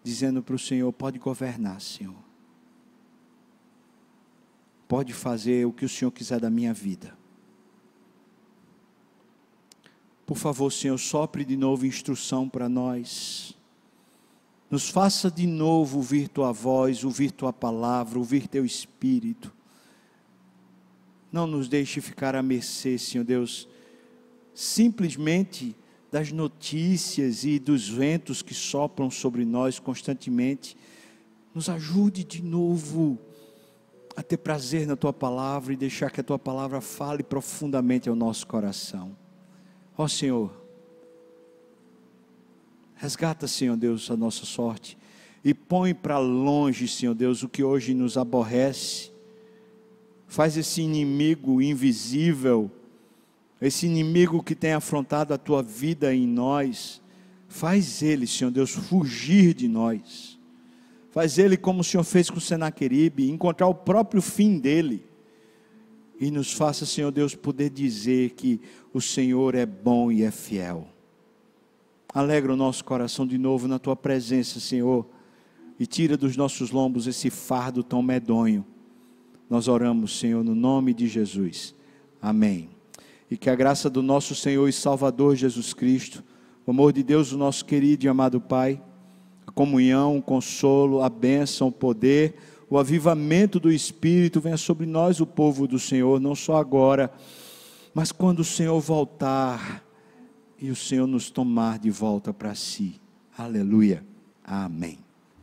dizendo 0.03 0.43
para 0.43 0.55
o 0.55 0.59
Senhor: 0.59 0.91
pode 0.93 1.17
governar, 1.17 1.81
Senhor, 1.81 2.15
pode 4.87 5.13
fazer 5.13 5.65
o 5.65 5.73
que 5.73 5.85
o 5.85 5.89
Senhor 5.89 6.11
quiser 6.11 6.39
da 6.39 6.49
minha 6.49 6.73
vida. 6.73 7.17
Por 10.25 10.37
favor, 10.37 10.71
Senhor, 10.71 10.97
sopre 10.97 11.43
de 11.43 11.57
novo 11.57 11.85
instrução 11.85 12.47
para 12.47 12.69
nós 12.69 13.55
nos 14.73 14.89
faça 14.89 15.29
de 15.29 15.45
novo 15.45 15.97
ouvir 15.97 16.27
tua 16.27 16.51
voz, 16.51 17.03
ouvir 17.03 17.29
tua 17.29 17.53
palavra, 17.53 18.17
ouvir 18.17 18.47
teu 18.47 18.65
espírito. 18.65 19.53
Não 21.31 21.45
nos 21.45 21.69
deixe 21.69 22.01
ficar 22.01 22.35
à 22.35 22.41
mercê, 22.41 22.97
Senhor 22.97 23.23
Deus, 23.23 23.67
simplesmente 24.51 25.75
das 26.11 26.31
notícias 26.31 27.43
e 27.43 27.59
dos 27.59 27.87
ventos 27.87 28.41
que 28.41 28.55
sopram 28.55 29.11
sobre 29.11 29.45
nós 29.45 29.77
constantemente. 29.77 30.75
Nos 31.53 31.69
ajude 31.69 32.23
de 32.23 32.41
novo 32.41 33.19
a 34.15 34.21
ter 34.21 34.37
prazer 34.37 34.85
na 34.85 34.95
tua 34.95 35.11
palavra 35.11 35.73
e 35.73 35.77
deixar 35.77 36.11
que 36.11 36.21
a 36.21 36.23
tua 36.23 36.39
palavra 36.39 36.81
fale 36.81 37.23
profundamente 37.23 38.09
ao 38.09 38.15
nosso 38.15 38.45
coração. 38.45 39.15
Ó 39.97 40.07
Senhor, 40.07 40.51
Resgata, 42.95 43.47
Senhor 43.47 43.75
Deus, 43.75 44.09
a 44.09 44.15
nossa 44.15 44.45
sorte 44.45 44.97
e 45.43 45.53
põe 45.53 45.93
para 45.93 46.17
longe, 46.17 46.87
Senhor 46.87 47.13
Deus, 47.13 47.43
o 47.43 47.49
que 47.49 47.63
hoje 47.63 47.93
nos 47.93 48.17
aborrece. 48.17 49.11
Faz 50.25 50.55
esse 50.55 50.81
inimigo 50.81 51.61
invisível, 51.61 52.71
esse 53.61 53.85
inimigo 53.85 54.41
que 54.41 54.55
tem 54.55 54.71
afrontado 54.71 55.33
a 55.33 55.37
tua 55.37 55.61
vida 55.61 56.15
em 56.15 56.25
nós, 56.25 57.01
faz 57.47 58.01
ele, 58.01 58.25
Senhor 58.25 58.51
Deus, 58.51 58.71
fugir 58.71 59.53
de 59.53 59.67
nós. 59.67 60.32
Faz 61.13 61.37
ele 61.37 61.55
como 61.55 61.81
o 61.81 61.83
Senhor 61.83 62.03
fez 62.03 62.27
com 62.27 62.39
Senaqueribe, 62.39 63.29
encontrar 63.29 63.67
o 63.67 63.75
próprio 63.75 64.19
fim 64.19 64.57
dele. 64.57 65.05
E 66.19 66.31
nos 66.31 66.51
faça, 66.51 66.87
Senhor 66.87 67.11
Deus, 67.11 67.35
poder 67.35 67.69
dizer 67.69 68.31
que 68.31 68.59
o 68.91 68.99
Senhor 68.99 69.53
é 69.53 69.63
bom 69.63 70.11
e 70.11 70.23
é 70.23 70.31
fiel. 70.31 70.87
Alegra 72.11 72.51
o 72.51 72.57
nosso 72.57 72.83
coração 72.83 73.27
de 73.27 73.37
novo 73.37 73.67
na 73.67 73.77
tua 73.77 73.95
presença, 73.95 74.59
Senhor, 74.59 75.07
e 75.79 75.85
tira 75.85 76.17
dos 76.17 76.35
nossos 76.35 76.71
lombos 76.71 77.05
esse 77.05 77.29
fardo 77.29 77.83
tão 77.83 78.01
medonho. 78.01 78.65
Nós 79.47 79.67
oramos, 79.67 80.17
Senhor, 80.17 80.43
no 80.43 80.55
nome 80.55 80.95
de 80.95 81.07
Jesus. 81.07 81.75
Amém. 82.19 82.71
E 83.29 83.37
que 83.37 83.51
a 83.51 83.55
graça 83.55 83.87
do 83.87 84.01
nosso 84.01 84.33
Senhor 84.33 84.67
e 84.67 84.73
Salvador 84.73 85.35
Jesus 85.35 85.75
Cristo, 85.75 86.23
o 86.65 86.71
amor 86.71 86.91
de 86.91 87.03
Deus, 87.03 87.31
o 87.31 87.37
nosso 87.37 87.63
querido 87.63 88.03
e 88.03 88.09
amado 88.09 88.41
Pai, 88.41 88.81
a 89.45 89.51
comunhão, 89.51 90.17
o 90.17 90.21
consolo, 90.21 91.01
a 91.01 91.09
bênção, 91.09 91.67
o 91.67 91.71
poder, 91.71 92.35
o 92.69 92.77
avivamento 92.77 93.59
do 93.59 93.71
Espírito 93.71 94.41
venha 94.41 94.57
sobre 94.57 94.85
nós, 94.85 95.19
o 95.19 95.27
povo 95.27 95.67
do 95.67 95.77
Senhor, 95.77 96.19
não 96.19 96.35
só 96.35 96.57
agora, 96.57 97.11
mas 97.93 98.11
quando 98.11 98.39
o 98.39 98.43
Senhor 98.43 98.79
voltar 98.79 99.83
e 100.59 100.71
o 100.71 100.75
Senhor 100.75 101.05
nos 101.05 101.29
tomar 101.29 101.77
de 101.77 101.91
volta 101.91 102.33
para 102.33 102.55
si. 102.55 102.99
Aleluia. 103.37 104.03
Amém. 104.43 105.02